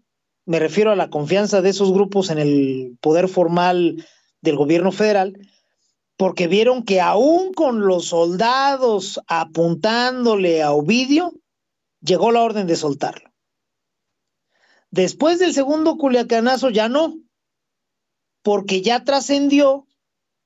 Me 0.45 0.59
refiero 0.59 0.91
a 0.91 0.95
la 0.95 1.09
confianza 1.09 1.61
de 1.61 1.69
esos 1.69 1.93
grupos 1.93 2.29
en 2.29 2.39
el 2.39 2.97
poder 3.01 3.27
formal 3.27 4.07
del 4.41 4.55
gobierno 4.55 4.91
federal, 4.91 5.37
porque 6.17 6.47
vieron 6.47 6.83
que 6.83 7.01
aún 7.01 7.53
con 7.53 7.85
los 7.85 8.05
soldados 8.05 9.19
apuntándole 9.27 10.63
a 10.63 10.71
Ovidio, 10.71 11.33
llegó 12.01 12.31
la 12.31 12.41
orden 12.41 12.65
de 12.67 12.75
soltarlo. 12.75 13.29
Después 14.91 15.37
del 15.37 15.53
segundo 15.53 15.97
culiacanazo 15.97 16.69
ya 16.69 16.89
no, 16.89 17.15
porque 18.41 18.81
ya 18.81 19.03
trascendió 19.03 19.85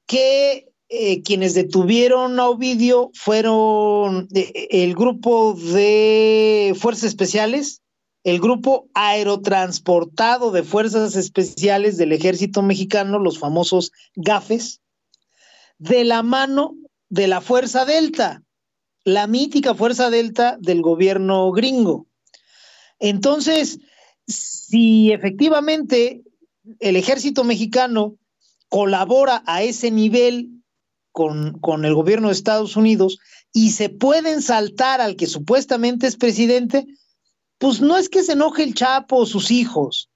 que 0.05 0.73
eh, 0.89 1.23
quienes 1.23 1.53
detuvieron 1.53 2.39
a 2.39 2.49
Ovidio 2.49 3.09
fueron 3.13 4.27
eh, 4.33 4.67
el 4.69 4.93
grupo 4.93 5.53
de 5.53 6.75
Fuerzas 6.79 7.05
Especiales, 7.05 7.81
el 8.23 8.39
grupo 8.39 8.87
aerotransportado 8.93 10.51
de 10.51 10.63
Fuerzas 10.63 11.15
Especiales 11.15 11.97
del 11.97 12.11
Ejército 12.11 12.61
Mexicano, 12.61 13.19
los 13.19 13.39
famosos 13.39 13.91
GAFES, 14.15 14.81
de 15.79 16.03
la 16.03 16.21
mano 16.21 16.75
de 17.09 17.27
la 17.27 17.41
Fuerza 17.41 17.85
Delta, 17.85 18.43
la 19.03 19.27
mítica 19.27 19.73
Fuerza 19.73 20.09
Delta 20.09 20.57
del 20.59 20.81
gobierno 20.81 21.51
gringo. 21.51 22.07
Entonces, 22.99 23.79
si 24.27 25.11
efectivamente 25.11 26.21
el 26.79 26.95
ejército 26.95 27.43
mexicano 27.43 28.15
colabora 28.73 29.43
a 29.45 29.61
ese 29.61 29.91
nivel 29.91 30.49
con, 31.11 31.59
con, 31.59 31.85
el 31.85 31.93
gobierno 31.93 32.29
de 32.29 32.33
Estados 32.33 32.75
Unidos 32.75 33.19
y 33.53 33.69
se 33.69 33.89
pueden 33.89 34.41
saltar 34.41 34.99
al 34.99 35.15
que 35.15 35.27
supuestamente 35.27 36.07
es 36.07 36.15
presidente, 36.15 36.87
pues 37.59 37.81
no 37.81 37.97
es 37.97 38.09
que 38.09 38.23
se 38.23 38.31
enoje 38.31 38.63
el 38.63 38.73
Chapo 38.73 39.17
o 39.17 39.25
sus 39.27 39.51
hijos, 39.51 40.09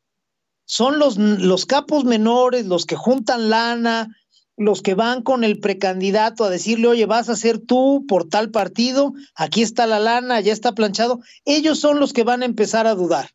son 0.66 0.98
los, 0.98 1.20
los 1.20 1.68
capos 1.68 2.04
menores, 2.04 2.66
los 2.66 2.88
que 2.88 2.96
juntan 2.96 3.52
lana, 3.52 4.08
los 4.56 4.82
que 4.82 4.96
van 4.96 5.22
con 5.22 5.44
el 5.44 5.60
precandidato 5.60 6.44
a 6.44 6.50
decirle, 6.50 6.88
oye, 6.88 7.06
vas 7.06 7.30
a 7.30 7.36
ser 7.36 7.60
tú 7.60 8.06
por 8.08 8.28
tal 8.28 8.50
partido, 8.50 9.14
aquí 9.36 9.62
está 9.62 9.86
la 9.86 10.00
lana, 10.00 10.42
ya 10.42 10.52
está 10.52 10.72
planchado, 10.72 11.20
ellos 11.46 11.80
son 11.80 12.00
los 12.00 12.12
que 12.12 12.24
van 12.24 12.42
a 12.42 12.46
empezar 12.46 12.88
a 12.88 12.96
dudar 12.96 13.30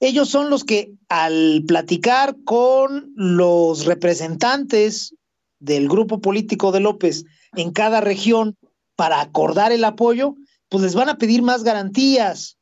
ellos 0.00 0.28
son 0.28 0.50
los 0.50 0.64
que 0.64 0.92
al 1.08 1.64
platicar 1.66 2.36
con 2.44 3.12
los 3.14 3.84
representantes 3.84 5.14
del 5.58 5.88
grupo 5.88 6.20
político 6.20 6.72
de 6.72 6.80
López 6.80 7.24
en 7.54 7.72
cada 7.72 8.00
región 8.00 8.56
para 8.94 9.20
acordar 9.20 9.72
el 9.72 9.84
apoyo, 9.84 10.34
pues 10.68 10.82
les 10.82 10.94
van 10.94 11.08
a 11.08 11.18
pedir 11.18 11.42
más 11.42 11.64
garantías 11.64 12.58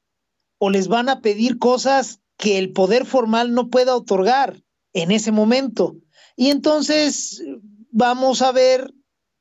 o 0.59 0.71
les 0.71 0.89
van 0.89 1.09
a 1.09 1.21
pedir 1.21 1.59
cosas 1.59 2.21
que 2.37 2.59
el 2.59 2.73
poder 2.73 3.07
formal 3.07 3.53
no 3.53 3.69
pueda 3.69 3.97
otorgar 3.97 4.63
en 4.93 5.11
ese 5.11 5.33
momento. 5.33 5.97
Y 6.37 6.51
entonces 6.51 7.43
vamos 7.91 8.43
a 8.43 8.53
ver 8.53 8.93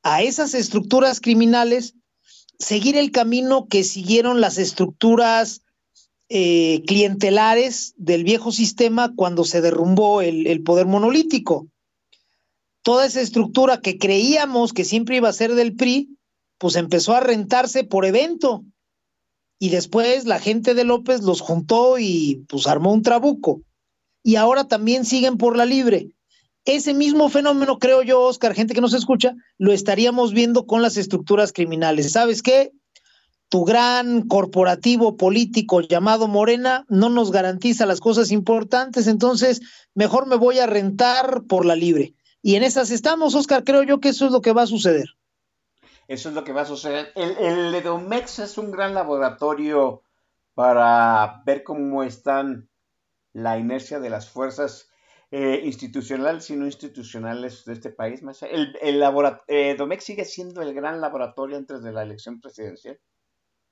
a 0.02 0.22
esas 0.22 0.54
estructuras 0.54 1.20
criminales 1.20 1.94
seguir 2.58 2.96
el 2.96 3.10
camino 3.10 3.66
que 3.66 3.84
siguieron 3.84 4.40
las 4.40 4.58
estructuras 4.58 5.63
eh, 6.36 6.82
clientelares 6.84 7.94
del 7.96 8.24
viejo 8.24 8.50
sistema 8.50 9.14
cuando 9.14 9.44
se 9.44 9.60
derrumbó 9.60 10.20
el, 10.20 10.48
el 10.48 10.64
poder 10.64 10.84
monolítico. 10.84 11.68
Toda 12.82 13.06
esa 13.06 13.20
estructura 13.20 13.78
que 13.78 13.98
creíamos 13.98 14.72
que 14.72 14.84
siempre 14.84 15.18
iba 15.18 15.28
a 15.28 15.32
ser 15.32 15.54
del 15.54 15.76
PRI, 15.76 16.18
pues 16.58 16.74
empezó 16.74 17.14
a 17.14 17.20
rentarse 17.20 17.84
por 17.84 18.04
evento. 18.04 18.64
Y 19.60 19.68
después 19.68 20.24
la 20.24 20.40
gente 20.40 20.74
de 20.74 20.82
López 20.82 21.22
los 21.22 21.40
juntó 21.40 22.00
y 22.00 22.44
pues 22.48 22.66
armó 22.66 22.92
un 22.92 23.02
trabuco. 23.02 23.62
Y 24.24 24.34
ahora 24.34 24.66
también 24.66 25.04
siguen 25.04 25.36
por 25.36 25.56
la 25.56 25.66
libre. 25.66 26.08
Ese 26.64 26.94
mismo 26.94 27.28
fenómeno, 27.28 27.78
creo 27.78 28.02
yo, 28.02 28.20
Oscar, 28.22 28.54
gente 28.54 28.74
que 28.74 28.80
nos 28.80 28.94
escucha, 28.94 29.36
lo 29.56 29.72
estaríamos 29.72 30.32
viendo 30.32 30.66
con 30.66 30.82
las 30.82 30.96
estructuras 30.96 31.52
criminales. 31.52 32.10
¿Sabes 32.10 32.42
qué? 32.42 32.72
Tu 33.54 33.64
gran 33.64 34.22
corporativo 34.26 35.16
político 35.16 35.80
llamado 35.80 36.26
Morena 36.26 36.84
no 36.88 37.08
nos 37.08 37.30
garantiza 37.30 37.86
las 37.86 38.00
cosas 38.00 38.32
importantes, 38.32 39.06
entonces 39.06 39.60
mejor 39.94 40.26
me 40.26 40.34
voy 40.34 40.58
a 40.58 40.66
rentar 40.66 41.44
por 41.48 41.64
la 41.64 41.76
libre. 41.76 42.16
Y 42.42 42.56
en 42.56 42.64
esas 42.64 42.90
estamos, 42.90 43.36
Oscar, 43.36 43.62
creo 43.62 43.84
yo 43.84 44.00
que 44.00 44.08
eso 44.08 44.26
es 44.26 44.32
lo 44.32 44.40
que 44.40 44.52
va 44.52 44.62
a 44.62 44.66
suceder. 44.66 45.04
Eso 46.08 46.30
es 46.30 46.34
lo 46.34 46.42
que 46.42 46.52
va 46.52 46.62
a 46.62 46.64
suceder. 46.64 47.12
El, 47.14 47.30
el 47.38 47.74
Edomex 47.76 48.40
es 48.40 48.58
un 48.58 48.72
gran 48.72 48.92
laboratorio 48.92 50.02
para 50.54 51.40
ver 51.46 51.62
cómo 51.62 52.02
están 52.02 52.68
la 53.34 53.56
inercia 53.56 54.00
de 54.00 54.10
las 54.10 54.28
fuerzas 54.28 54.90
eh, 55.30 55.60
institucionales 55.62 56.50
y 56.50 56.56
no 56.56 56.66
institucionales 56.66 57.64
de 57.66 57.74
este 57.74 57.90
país. 57.90 58.20
El, 58.50 58.76
el 58.82 59.00
Edomex 59.46 60.02
sigue 60.02 60.24
siendo 60.24 60.60
el 60.60 60.74
gran 60.74 61.00
laboratorio 61.00 61.56
antes 61.56 61.84
de 61.84 61.92
la 61.92 62.02
elección 62.02 62.40
presidencial. 62.40 62.98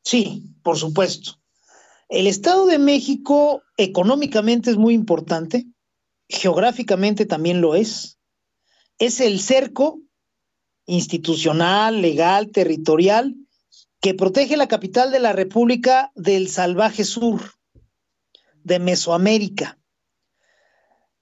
Sí, 0.03 0.43
por 0.63 0.77
supuesto. 0.77 1.39
El 2.09 2.27
Estado 2.27 2.67
de 2.67 2.79
México 2.79 3.63
económicamente 3.77 4.71
es 4.71 4.77
muy 4.77 4.95
importante, 4.95 5.67
geográficamente 6.29 7.27
también 7.27 7.61
lo 7.61 7.75
es. 7.75 8.19
Es 8.99 9.21
el 9.21 9.41
cerco 9.41 10.01
institucional, 10.87 12.03
legal, 12.03 12.51
territorial, 12.51 13.35
que 14.01 14.15
protege 14.15 14.57
la 14.57 14.69
capital 14.69 15.11
de 15.13 15.21
la 15.21 15.33
República 15.33 16.11
del 16.15 16.49
salvaje 16.49 17.05
sur, 17.05 17.41
de 18.65 18.79
Mesoamérica. 18.79 19.79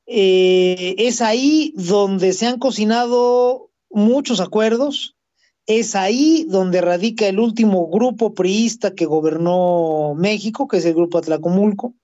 Eh, 0.07 0.97
es 0.98 1.20
ahí 1.20 1.73
donde 1.77 2.32
se 2.32 2.47
han 2.47 2.59
cocinado 2.59 3.70
muchos 3.90 4.40
acuerdos, 4.40 5.16
es 5.66 5.94
ahí 5.94 6.46
donde 6.48 6.80
radica 6.80 7.26
el 7.26 7.38
último 7.38 7.88
grupo 7.88 8.34
priista 8.34 8.94
que 8.94 9.06
gobernó 9.06 10.14
México, 10.16 10.66
que 10.66 10.78
es 10.78 10.84
el 10.84 10.94
grupo 10.94 11.18
Atlacomulco. 11.18 11.94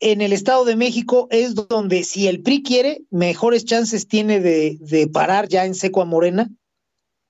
En 0.00 0.20
el 0.20 0.32
Estado 0.32 0.64
de 0.64 0.76
México 0.76 1.28
es 1.30 1.54
donde, 1.54 2.04
si 2.04 2.28
el 2.28 2.42
PRI 2.42 2.62
quiere, 2.62 3.02
mejores 3.10 3.64
chances 3.64 4.06
tiene 4.06 4.40
de, 4.40 4.76
de 4.80 5.08
parar 5.08 5.48
ya 5.48 5.64
en 5.64 5.74
seco 5.74 6.02
a 6.02 6.04
Morena. 6.04 6.50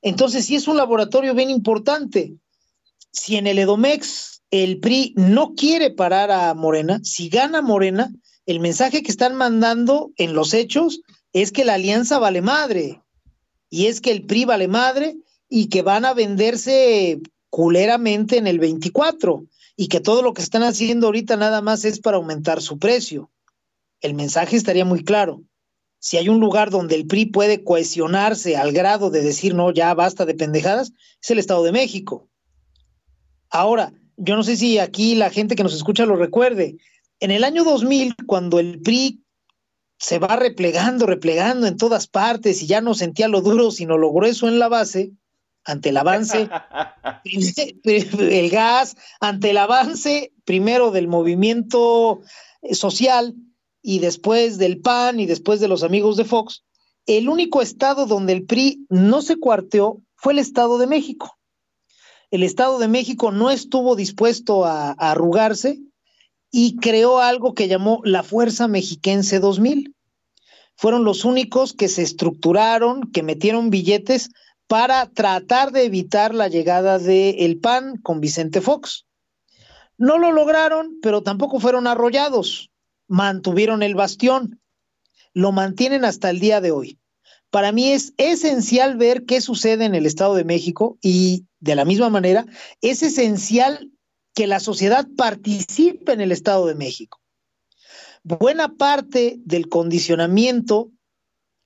Entonces, 0.02 0.46
sí 0.46 0.56
es 0.56 0.66
un 0.66 0.76
laboratorio 0.76 1.34
bien 1.34 1.50
importante. 1.50 2.34
Si 3.12 3.36
en 3.36 3.46
el 3.46 3.60
Edomex 3.60 4.42
el 4.50 4.80
PRI 4.80 5.14
no 5.16 5.54
quiere 5.54 5.90
parar 5.90 6.30
a 6.32 6.52
Morena, 6.54 7.00
si 7.04 7.28
gana 7.28 7.62
Morena, 7.62 8.10
el 8.46 8.60
mensaje 8.60 9.02
que 9.02 9.10
están 9.10 9.36
mandando 9.36 10.10
en 10.16 10.34
los 10.34 10.52
hechos 10.52 11.00
es 11.32 11.52
que 11.52 11.64
la 11.64 11.74
alianza 11.74 12.18
vale 12.18 12.42
madre, 12.42 13.03
y 13.74 13.88
es 13.88 14.00
que 14.00 14.12
el 14.12 14.22
PRI 14.22 14.44
vale 14.44 14.68
madre 14.68 15.16
y 15.48 15.66
que 15.66 15.82
van 15.82 16.04
a 16.04 16.14
venderse 16.14 17.20
culeramente 17.50 18.36
en 18.36 18.46
el 18.46 18.60
24 18.60 19.46
y 19.76 19.88
que 19.88 19.98
todo 19.98 20.22
lo 20.22 20.32
que 20.32 20.42
están 20.42 20.62
haciendo 20.62 21.08
ahorita 21.08 21.36
nada 21.36 21.60
más 21.60 21.84
es 21.84 21.98
para 21.98 22.18
aumentar 22.18 22.62
su 22.62 22.78
precio. 22.78 23.32
El 24.00 24.14
mensaje 24.14 24.54
estaría 24.54 24.84
muy 24.84 25.02
claro. 25.02 25.42
si 25.98 26.18
hay 26.18 26.28
un 26.28 26.38
lugar 26.38 26.70
donde 26.70 26.94
el 26.94 27.08
PRI 27.08 27.26
puede 27.26 27.64
cohesionarse 27.64 28.56
al 28.56 28.70
grado 28.70 29.10
de 29.10 29.22
decir, 29.22 29.56
no, 29.56 29.72
ya 29.72 29.92
basta 29.92 30.24
de 30.24 30.34
pendejadas, 30.34 30.92
es 31.20 31.30
el 31.30 31.40
Estado 31.40 31.64
de 31.64 31.72
México. 31.72 32.28
Ahora, 33.50 33.92
yo 34.16 34.36
no 34.36 34.44
sé 34.44 34.56
si 34.56 34.78
aquí 34.78 35.16
la 35.16 35.30
gente 35.30 35.56
que 35.56 35.64
nos 35.64 35.74
escucha 35.74 36.06
lo 36.06 36.14
recuerde. 36.14 36.76
En 37.18 37.32
el 37.32 37.42
año 37.42 37.64
2000, 37.64 38.14
cuando 38.26 38.60
el 38.60 38.80
PRI 38.82 39.23
se 39.98 40.18
va 40.18 40.36
replegando, 40.36 41.06
replegando 41.06 41.66
en 41.66 41.76
todas 41.76 42.06
partes 42.06 42.62
y 42.62 42.66
ya 42.66 42.80
no 42.80 42.94
sentía 42.94 43.28
lo 43.28 43.40
duro, 43.40 43.70
sino 43.70 43.98
lo 43.98 44.12
grueso 44.12 44.48
en 44.48 44.58
la 44.58 44.68
base, 44.68 45.12
ante 45.64 45.90
el 45.90 45.96
avance, 45.96 46.48
el 47.24 48.50
gas, 48.50 48.96
ante 49.20 49.50
el 49.50 49.56
avance 49.56 50.32
primero 50.44 50.90
del 50.90 51.08
movimiento 51.08 52.20
social 52.72 53.34
y 53.82 53.98
después 53.98 54.58
del 54.58 54.80
PAN 54.80 55.20
y 55.20 55.26
después 55.26 55.60
de 55.60 55.68
los 55.68 55.82
amigos 55.82 56.16
de 56.16 56.24
Fox, 56.24 56.64
el 57.06 57.28
único 57.28 57.60
estado 57.60 58.06
donde 58.06 58.32
el 58.32 58.44
PRI 58.44 58.86
no 58.88 59.20
se 59.22 59.36
cuarteó 59.36 60.00
fue 60.16 60.32
el 60.32 60.38
Estado 60.38 60.78
de 60.78 60.86
México. 60.86 61.38
El 62.30 62.42
Estado 62.42 62.78
de 62.78 62.88
México 62.88 63.30
no 63.30 63.50
estuvo 63.50 63.94
dispuesto 63.94 64.64
a, 64.64 64.90
a 64.92 65.10
arrugarse 65.10 65.80
y 66.56 66.76
creó 66.76 67.18
algo 67.18 67.52
que 67.54 67.66
llamó 67.66 68.00
la 68.04 68.22
Fuerza 68.22 68.68
Mexiquense 68.68 69.40
2000. 69.40 69.92
Fueron 70.76 71.02
los 71.02 71.24
únicos 71.24 71.74
que 71.74 71.88
se 71.88 72.02
estructuraron, 72.02 73.10
que 73.10 73.24
metieron 73.24 73.70
billetes 73.70 74.30
para 74.68 75.06
tratar 75.06 75.72
de 75.72 75.84
evitar 75.84 76.32
la 76.32 76.46
llegada 76.46 77.00
del 77.00 77.34
el 77.40 77.58
PAN 77.58 77.96
con 77.96 78.20
Vicente 78.20 78.60
Fox. 78.60 79.04
No 79.98 80.16
lo 80.18 80.30
lograron, 80.30 81.00
pero 81.02 81.24
tampoco 81.24 81.58
fueron 81.58 81.88
arrollados 81.88 82.70
mantuvieron 83.08 83.82
el 83.82 83.94
bastión, 83.94 84.60
lo 85.32 85.52
mantienen 85.52 86.04
hasta 86.04 86.30
el 86.30 86.40
día 86.40 86.60
de 86.60 86.70
hoy. 86.70 86.98
Para 87.50 87.72
mí 87.72 87.92
es 87.92 88.12
esencial 88.16 88.96
ver 88.96 89.24
qué 89.24 89.40
sucede 89.40 89.84
en 89.84 89.94
el 89.94 90.06
Estado 90.06 90.34
de 90.34 90.44
México 90.44 90.98
y 91.00 91.44
de 91.60 91.76
la 91.76 91.84
misma 91.84 92.10
manera 92.10 92.46
es 92.80 93.02
esencial 93.02 93.90
que 94.34 94.46
la 94.46 94.60
sociedad 94.60 95.06
participe 95.16 96.12
en 96.12 96.20
el 96.20 96.32
Estado 96.32 96.66
de 96.66 96.74
México. 96.74 97.20
Buena 98.22 98.76
parte 98.76 99.36
del 99.44 99.68
condicionamiento 99.68 100.90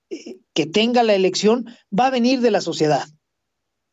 eh, 0.09 0.37
que 0.53 0.65
tenga 0.65 1.03
la 1.03 1.15
elección 1.15 1.65
va 1.97 2.07
a 2.07 2.11
venir 2.11 2.41
de 2.41 2.51
la 2.51 2.61
sociedad. 2.61 3.07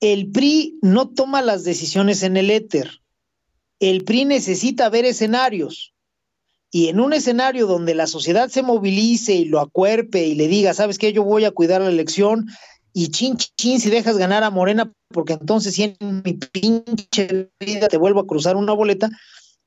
El 0.01 0.31
PRI 0.31 0.79
no 0.83 1.09
toma 1.09 1.43
las 1.43 1.65
decisiones 1.65 2.23
en 2.23 2.37
el 2.37 2.51
éter. 2.51 3.01
El 3.81 4.05
PRI 4.05 4.25
necesita 4.25 4.89
ver 4.89 5.05
escenarios 5.05 5.95
y 6.71 6.89
en 6.89 7.01
un 7.01 7.13
escenario 7.13 7.67
donde 7.67 7.95
la 7.95 8.07
sociedad 8.07 8.49
se 8.49 8.63
movilice 8.63 9.35
y 9.35 9.45
lo 9.45 9.61
acuerpe 9.61 10.27
y 10.27 10.35
le 10.35 10.49
diga, 10.49 10.75
¿sabes 10.75 10.99
qué? 10.99 11.13
Yo 11.13 11.23
voy 11.23 11.45
a 11.45 11.51
cuidar 11.51 11.81
la 11.81 11.89
elección 11.89 12.49
y 12.93 13.09
chin, 13.09 13.37
chin, 13.37 13.81
si 13.81 13.91
dejas 13.91 14.19
ganar 14.19 14.43
a 14.43 14.51
Morena, 14.51 14.93
porque 15.09 15.35
entonces 15.35 15.75
si 15.75 15.83
en 15.85 16.23
mi 16.25 16.35
pinche 16.35 17.51
vida 17.61 17.89
te 17.89 17.97
vuelvo 17.97 18.21
a 18.21 18.27
cruzar 18.27 18.57
una 18.57 18.73
boleta, 18.73 19.11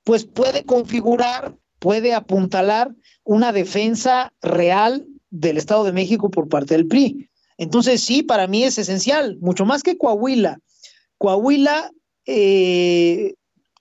pues 0.03 0.25
puede 0.25 0.63
configurar, 0.63 1.55
puede 1.79 2.13
apuntalar 2.13 2.91
una 3.23 3.51
defensa 3.51 4.33
real 4.41 5.05
del 5.29 5.57
Estado 5.57 5.83
de 5.83 5.93
México 5.93 6.29
por 6.29 6.49
parte 6.49 6.75
del 6.75 6.87
PRI. 6.87 7.29
Entonces 7.57 8.01
sí, 8.01 8.23
para 8.23 8.47
mí 8.47 8.63
es 8.63 8.77
esencial, 8.77 9.37
mucho 9.41 9.65
más 9.65 9.83
que 9.83 9.97
Coahuila. 9.97 10.59
Coahuila 11.17 11.91
eh, 12.25 13.33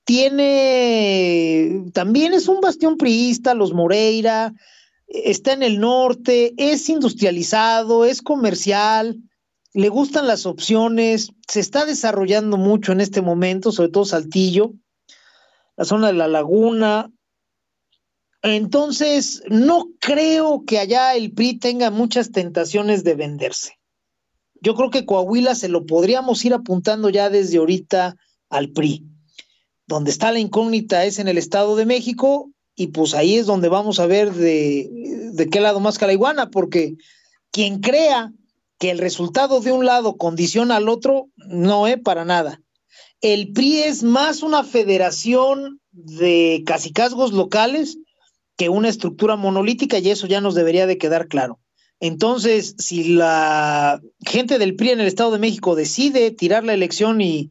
tiene, 0.04 1.84
también 1.92 2.32
es 2.32 2.48
un 2.48 2.60
bastión 2.60 2.96
priista, 2.96 3.54
los 3.54 3.72
Moreira, 3.72 4.52
está 5.06 5.52
en 5.52 5.62
el 5.62 5.80
norte, 5.80 6.54
es 6.56 6.88
industrializado, 6.88 8.04
es 8.04 8.20
comercial, 8.22 9.18
le 9.74 9.88
gustan 9.88 10.26
las 10.26 10.46
opciones, 10.46 11.30
se 11.46 11.60
está 11.60 11.84
desarrollando 11.84 12.56
mucho 12.56 12.92
en 12.92 13.00
este 13.00 13.22
momento, 13.22 13.72
sobre 13.72 13.90
todo 13.90 14.04
Saltillo, 14.04 14.72
la 15.76 15.84
zona 15.84 16.08
de 16.08 16.14
la 16.14 16.28
laguna. 16.28 17.10
Entonces, 18.42 19.42
no 19.48 19.88
creo 20.00 20.64
que 20.66 20.78
allá 20.78 21.14
el 21.14 21.32
PRI 21.32 21.58
tenga 21.58 21.90
muchas 21.90 22.32
tentaciones 22.32 23.04
de 23.04 23.14
venderse. 23.14 23.78
Yo 24.60 24.74
creo 24.74 24.90
que 24.90 25.06
Coahuila 25.06 25.54
se 25.54 25.68
lo 25.68 25.86
podríamos 25.86 26.44
ir 26.44 26.54
apuntando 26.54 27.10
ya 27.10 27.30
desde 27.30 27.58
ahorita 27.58 28.16
al 28.48 28.70
PRI 28.70 29.04
donde 29.88 30.10
está 30.10 30.30
la 30.30 30.38
incógnita 30.38 31.04
es 31.06 31.18
en 31.18 31.28
el 31.28 31.38
Estado 31.38 31.74
de 31.74 31.86
México 31.86 32.52
y 32.76 32.88
pues 32.88 33.14
ahí 33.14 33.36
es 33.36 33.46
donde 33.46 33.68
vamos 33.68 33.98
a 33.98 34.06
ver 34.06 34.32
de, 34.32 34.88
de 35.32 35.48
qué 35.48 35.60
lado 35.60 35.80
más 35.80 35.98
iguana, 36.00 36.50
porque 36.50 36.94
quien 37.50 37.80
crea 37.80 38.32
que 38.78 38.90
el 38.90 38.98
resultado 38.98 39.60
de 39.60 39.72
un 39.72 39.84
lado 39.84 40.16
condiciona 40.16 40.76
al 40.76 40.88
otro, 40.88 41.28
no 41.36 41.86
es 41.86 41.98
para 41.98 42.24
nada. 42.24 42.62
El 43.20 43.52
PRI 43.52 43.82
es 43.82 44.04
más 44.04 44.42
una 44.42 44.62
federación 44.62 45.80
de 45.90 46.62
casicazgos 46.64 47.32
locales 47.32 47.98
que 48.56 48.68
una 48.68 48.88
estructura 48.88 49.36
monolítica 49.36 49.98
y 49.98 50.10
eso 50.10 50.28
ya 50.28 50.40
nos 50.40 50.54
debería 50.54 50.86
de 50.86 50.98
quedar 50.98 51.26
claro. 51.26 51.58
Entonces, 52.00 52.76
si 52.78 53.14
la 53.14 54.00
gente 54.24 54.58
del 54.58 54.76
PRI 54.76 54.90
en 54.90 55.00
el 55.00 55.08
Estado 55.08 55.32
de 55.32 55.40
México 55.40 55.74
decide 55.74 56.30
tirar 56.30 56.62
la 56.62 56.74
elección 56.74 57.20
y 57.20 57.50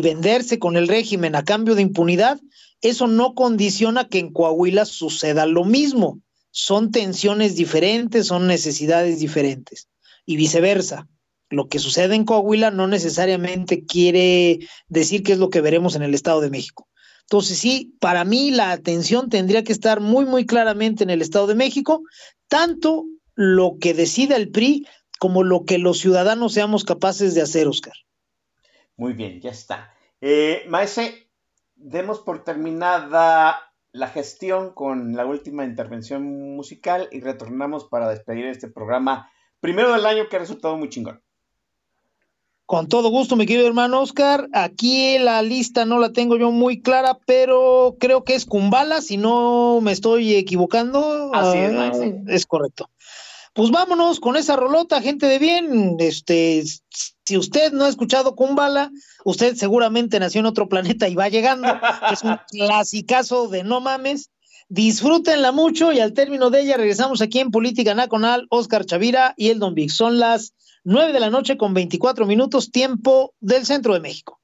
venderse 0.00 0.58
con 0.58 0.78
el 0.78 0.88
régimen 0.88 1.34
a 1.36 1.44
cambio 1.44 1.74
de 1.74 1.82
impunidad, 1.82 2.40
eso 2.80 3.06
no 3.06 3.34
condiciona 3.34 4.08
que 4.08 4.18
en 4.18 4.32
Coahuila 4.32 4.86
suceda 4.86 5.44
lo 5.44 5.64
mismo. 5.64 6.20
Son 6.50 6.90
tensiones 6.90 7.54
diferentes, 7.54 8.26
son 8.26 8.46
necesidades 8.46 9.20
diferentes 9.20 9.88
y 10.26 10.36
viceversa. 10.36 11.08
Lo 11.48 11.68
que 11.68 11.78
sucede 11.78 12.16
en 12.16 12.24
Coahuila 12.24 12.70
no 12.72 12.88
necesariamente 12.88 13.84
quiere 13.84 14.58
decir 14.88 15.22
que 15.22 15.32
es 15.32 15.38
lo 15.38 15.48
que 15.48 15.60
veremos 15.60 15.94
en 15.94 16.02
el 16.02 16.12
Estado 16.12 16.40
de 16.40 16.50
México. 16.50 16.88
Entonces 17.22 17.58
sí, 17.58 17.96
para 18.00 18.24
mí 18.24 18.50
la 18.50 18.72
atención 18.72 19.30
tendría 19.30 19.64
que 19.64 19.72
estar 19.72 20.00
muy, 20.00 20.26
muy 20.26 20.44
claramente 20.44 21.04
en 21.04 21.10
el 21.10 21.22
Estado 21.22 21.46
de 21.46 21.54
México, 21.54 22.02
tanto 22.48 23.06
lo 23.34 23.78
que 23.80 23.94
decida 23.94 24.36
el 24.36 24.50
PRI 24.50 24.86
como 25.18 25.44
lo 25.44 25.64
que 25.64 25.78
los 25.78 25.98
ciudadanos 25.98 26.52
seamos 26.52 26.84
capaces 26.84 27.34
de 27.34 27.42
hacer, 27.42 27.68
Oscar. 27.68 27.94
Muy 28.96 29.12
bien, 29.12 29.40
ya 29.40 29.50
está. 29.50 29.92
Eh, 30.20 30.64
Maese, 30.68 31.30
demos 31.74 32.20
por 32.20 32.44
terminada 32.44 33.60
la 33.92 34.08
gestión 34.08 34.72
con 34.72 35.16
la 35.16 35.26
última 35.26 35.64
intervención 35.64 36.54
musical 36.54 37.08
y 37.12 37.20
retornamos 37.20 37.84
para 37.86 38.08
despedir 38.08 38.46
este 38.46 38.68
programa 38.68 39.30
primero 39.60 39.92
del 39.92 40.06
año 40.06 40.28
que 40.28 40.36
ha 40.36 40.40
resultado 40.40 40.76
muy 40.76 40.88
chingón. 40.88 41.20
Con 42.66 42.88
todo 42.88 43.10
gusto, 43.10 43.36
mi 43.36 43.46
querido 43.46 43.68
hermano 43.68 44.00
Oscar. 44.00 44.48
Aquí 44.52 45.18
la 45.18 45.40
lista 45.42 45.84
no 45.84 46.00
la 46.00 46.12
tengo 46.12 46.36
yo 46.36 46.50
muy 46.50 46.82
clara, 46.82 47.16
pero 47.24 47.96
creo 48.00 48.24
que 48.24 48.34
es 48.34 48.44
Kumbala, 48.44 49.00
si 49.02 49.16
no 49.16 49.80
me 49.80 49.92
estoy 49.92 50.34
equivocando. 50.34 51.30
Así 51.32 51.58
es, 51.58 51.72
ah, 51.72 51.92
es 52.26 52.44
correcto. 52.44 52.90
Pues 53.52 53.70
vámonos 53.70 54.18
con 54.18 54.36
esa 54.36 54.56
rolota, 54.56 55.00
gente 55.00 55.26
de 55.26 55.38
bien. 55.38 55.96
Este, 56.00 56.64
si 57.24 57.38
usted 57.38 57.72
no 57.72 57.84
ha 57.84 57.88
escuchado 57.88 58.34
Kumbala, 58.34 58.90
usted 59.24 59.54
seguramente 59.54 60.18
nació 60.18 60.40
en 60.40 60.46
otro 60.46 60.68
planeta 60.68 61.08
y 61.08 61.14
va 61.14 61.28
llegando. 61.28 61.68
es 62.12 62.22
un 62.24 62.36
clasicazo 62.50 63.46
de 63.46 63.62
no 63.62 63.80
mames. 63.80 64.30
Disfrútenla 64.68 65.52
mucho 65.52 65.92
y 65.92 66.00
al 66.00 66.12
término 66.12 66.50
de 66.50 66.62
ella 66.62 66.76
regresamos 66.76 67.22
aquí 67.22 67.38
en 67.38 67.52
Política 67.52 67.94
Nacional, 67.94 68.46
Oscar 68.50 68.84
Chavira 68.84 69.32
y 69.36 69.50
el 69.50 69.60
Don 69.60 69.74
Vic. 69.74 69.90
Son 69.90 70.18
las 70.18 70.54
nueve 70.82 71.12
de 71.12 71.20
la 71.20 71.30
noche 71.30 71.56
con 71.56 71.72
24 71.72 72.26
minutos, 72.26 72.72
tiempo 72.72 73.34
del 73.38 73.64
centro 73.64 73.94
de 73.94 74.00
México. 74.00 74.40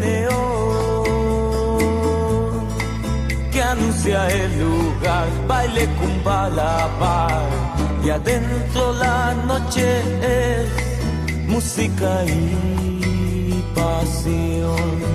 Neón, 0.00 1.04
que 3.52 3.62
anuncia 3.62 4.28
el 4.28 4.58
lugar, 4.58 5.28
baile 5.48 5.86
cumbala 5.98 6.88
bar, 7.00 7.48
y 8.04 8.10
adentro 8.10 8.92
la 8.94 9.34
noche 9.46 9.86
es 10.22 10.68
música 11.48 12.24
y 12.24 13.64
pasión. 13.74 15.06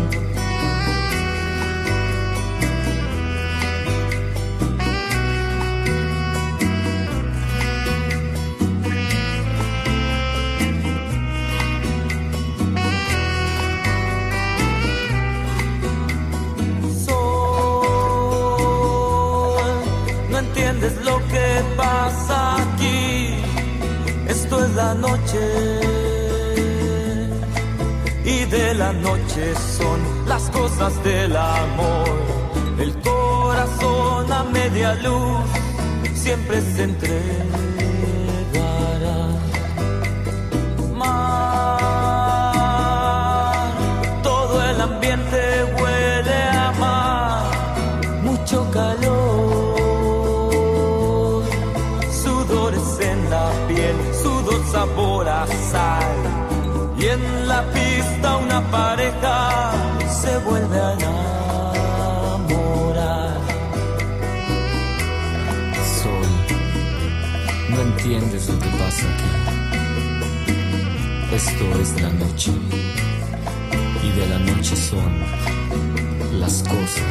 Son 29.77 29.99
las 30.27 30.49
cosas 30.49 31.03
del 31.03 31.35
amor. 31.35 32.09
El 32.79 32.93
corazón 32.99 34.31
a 34.31 34.43
media 34.43 34.93
luz 34.95 35.45
siempre 36.13 36.61
se 36.61 36.83
entregará. 36.83 37.70
Esto 71.61 71.79
es 71.79 72.01
la 72.01 72.09
noche. 72.13 72.51
Y 74.03 74.19
de 74.19 74.27
la 74.27 74.39
noche 74.39 74.75
son 74.75 75.13
las 76.39 76.63
cosas 76.63 77.10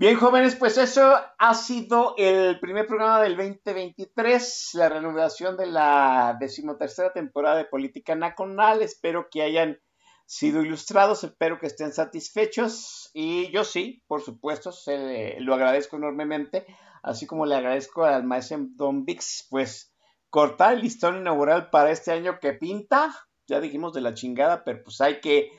Bien, 0.00 0.16
jóvenes, 0.16 0.56
pues 0.56 0.78
eso 0.78 1.14
ha 1.36 1.52
sido 1.52 2.14
el 2.16 2.58
primer 2.58 2.86
programa 2.86 3.20
del 3.20 3.36
2023, 3.36 4.70
la 4.72 4.88
renovación 4.88 5.58
de 5.58 5.66
la 5.66 6.38
decimotercera 6.40 7.12
temporada 7.12 7.58
de 7.58 7.66
Política 7.66 8.14
Nacional. 8.14 8.80
Espero 8.80 9.28
que 9.30 9.42
hayan 9.42 9.78
sido 10.24 10.62
ilustrados, 10.62 11.22
espero 11.22 11.58
que 11.58 11.66
estén 11.66 11.92
satisfechos 11.92 13.10
y 13.12 13.50
yo 13.50 13.62
sí, 13.62 14.02
por 14.06 14.22
supuesto, 14.22 14.72
se, 14.72 15.38
lo 15.40 15.52
agradezco 15.52 15.98
enormemente, 15.98 16.64
así 17.02 17.26
como 17.26 17.44
le 17.44 17.56
agradezco 17.56 18.04
al 18.04 18.24
maestro 18.24 18.56
Don 18.76 19.04
Vix, 19.04 19.48
pues 19.50 19.92
cortar 20.30 20.72
el 20.72 20.80
listón 20.80 21.18
inaugural 21.18 21.68
para 21.68 21.90
este 21.90 22.10
año 22.10 22.38
que 22.40 22.54
pinta, 22.54 23.14
ya 23.46 23.60
dijimos 23.60 23.92
de 23.92 24.00
la 24.00 24.14
chingada, 24.14 24.64
pero 24.64 24.82
pues 24.82 24.98
hay 25.02 25.20
que 25.20 25.50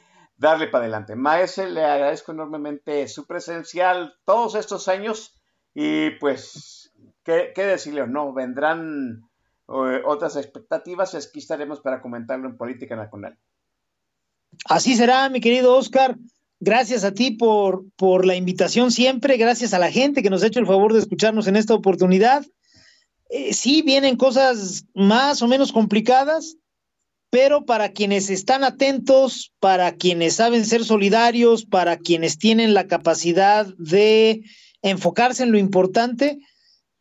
darle 0.42 0.68
para 0.68 0.86
adelante. 0.86 1.16
Maese, 1.16 1.70
le 1.70 1.86
agradezco 1.86 2.32
enormemente 2.32 3.08
su 3.08 3.28
presencial 3.28 4.16
todos 4.26 4.56
estos 4.56 4.88
años 4.88 5.40
y 5.76 6.10
pues, 6.20 6.92
¿qué, 7.24 7.54
decirle 7.56 8.08
no? 8.08 8.34
Vendrán 8.34 9.22
eh, 9.68 10.02
otras 10.04 10.36
expectativas 10.38 11.14
y 11.14 11.18
aquí 11.18 11.38
estaremos 11.38 11.80
para 11.80 12.02
comentarlo 12.02 12.50
en 12.50 12.58
Política 12.58 12.96
Nacional. 12.96 13.38
Así 14.66 14.96
será, 14.96 15.30
mi 15.30 15.42
querido 15.42 15.76
Oscar. 15.76 16.18
Gracias 16.60 17.04
a 17.04 17.14
ti 17.14 17.32
por, 17.32 17.86
por 17.96 18.26
la 18.26 18.36
invitación 18.36 18.92
siempre, 18.92 19.38
gracias 19.38 19.76
a 19.76 19.80
la 19.80 19.92
gente 19.92 20.24
que 20.24 20.32
nos 20.32 20.42
ha 20.42 20.48
hecho 20.48 20.60
el 20.60 20.68
favor 20.68 20.94
de 20.94 21.00
escucharnos 21.00 21.46
en 21.46 21.56
esta 21.56 21.76
oportunidad. 21.76 22.44
Eh, 23.30 23.54
sí, 23.54 23.84
vienen 23.84 24.18
cosas 24.18 24.86
más 24.96 25.44
o 25.44 25.48
menos 25.48 25.72
complicadas, 25.72 26.58
pero 27.32 27.66
para 27.66 27.94
quienes 27.94 28.30
están 28.30 28.64
atentos, 28.66 29.53
para 29.60 29.94
quienes 29.94 30.36
saben 30.36 30.66
ser 30.66 30.84
solidarios, 30.84 31.66
para 31.66 31.98
quienes 31.98 32.38
tienen 32.38 32.74
la 32.74 32.88
capacidad 32.88 33.66
de 33.78 34.44
enfocarse 34.82 35.44
en 35.44 35.53
lo 35.53 35.58
importante, 35.58 36.40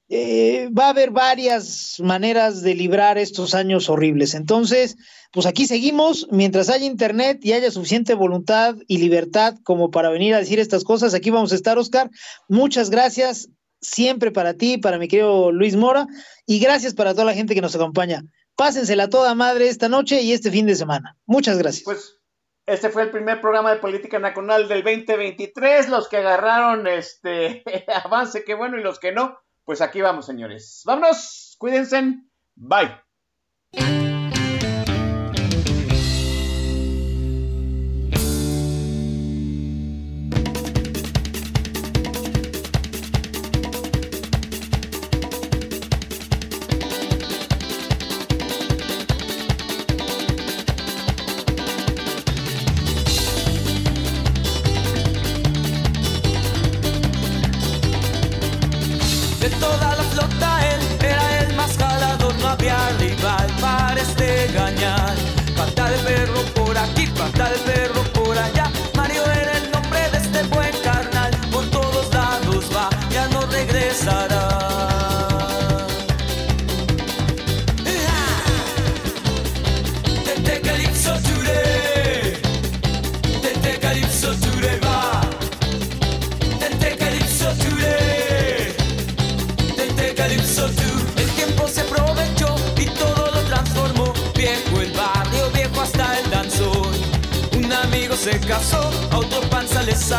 eh, 0.08 0.68
va 0.70 0.86
a 0.86 0.90
haber 0.90 1.10
varias 1.10 1.96
maneras 1.98 2.62
de 2.62 2.76
librar 2.76 3.18
estos 3.18 3.54
años 3.54 3.90
horribles. 3.90 4.34
Entonces, 4.34 4.96
pues 5.32 5.46
aquí 5.46 5.66
seguimos, 5.66 6.28
mientras 6.30 6.70
haya 6.70 6.86
internet 6.86 7.40
y 7.42 7.52
haya 7.52 7.70
suficiente 7.72 8.14
voluntad 8.14 8.76
y 8.86 8.98
libertad 8.98 9.56
como 9.64 9.90
para 9.90 10.10
venir 10.10 10.34
a 10.34 10.38
decir 10.38 10.60
estas 10.60 10.84
cosas, 10.84 11.12
aquí 11.12 11.30
vamos 11.30 11.52
a 11.52 11.56
estar, 11.56 11.76
Oscar. 11.76 12.08
Muchas 12.48 12.90
gracias 12.90 13.48
siempre 13.80 14.30
para 14.30 14.54
ti, 14.54 14.78
para 14.78 14.98
mi 14.98 15.08
querido 15.08 15.50
Luis 15.50 15.74
Mora, 15.74 16.06
y 16.46 16.60
gracias 16.60 16.94
para 16.94 17.14
toda 17.14 17.24
la 17.24 17.34
gente 17.34 17.54
que 17.54 17.62
nos 17.62 17.74
acompaña. 17.74 18.22
Pásensela 18.60 19.08
toda 19.08 19.34
madre 19.34 19.68
esta 19.68 19.88
noche 19.88 20.20
y 20.20 20.34
este 20.34 20.50
fin 20.50 20.66
de 20.66 20.74
semana. 20.74 21.16
Muchas 21.24 21.56
gracias. 21.56 21.82
Pues 21.82 22.20
este 22.66 22.90
fue 22.90 23.04
el 23.04 23.10
primer 23.10 23.40
programa 23.40 23.72
de 23.72 23.80
política 23.80 24.18
nacional 24.18 24.68
del 24.68 24.84
2023. 24.84 25.88
Los 25.88 26.10
que 26.10 26.18
agarraron 26.18 26.86
este 26.86 27.64
avance, 28.04 28.44
qué 28.44 28.52
bueno, 28.52 28.78
y 28.78 28.82
los 28.82 28.98
que 28.98 29.12
no, 29.12 29.38
pues 29.64 29.80
aquí 29.80 30.02
vamos, 30.02 30.26
señores. 30.26 30.82
Vámonos, 30.84 31.56
cuídense. 31.58 32.18
Bye. 32.54 33.00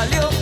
valeu. 0.01 0.40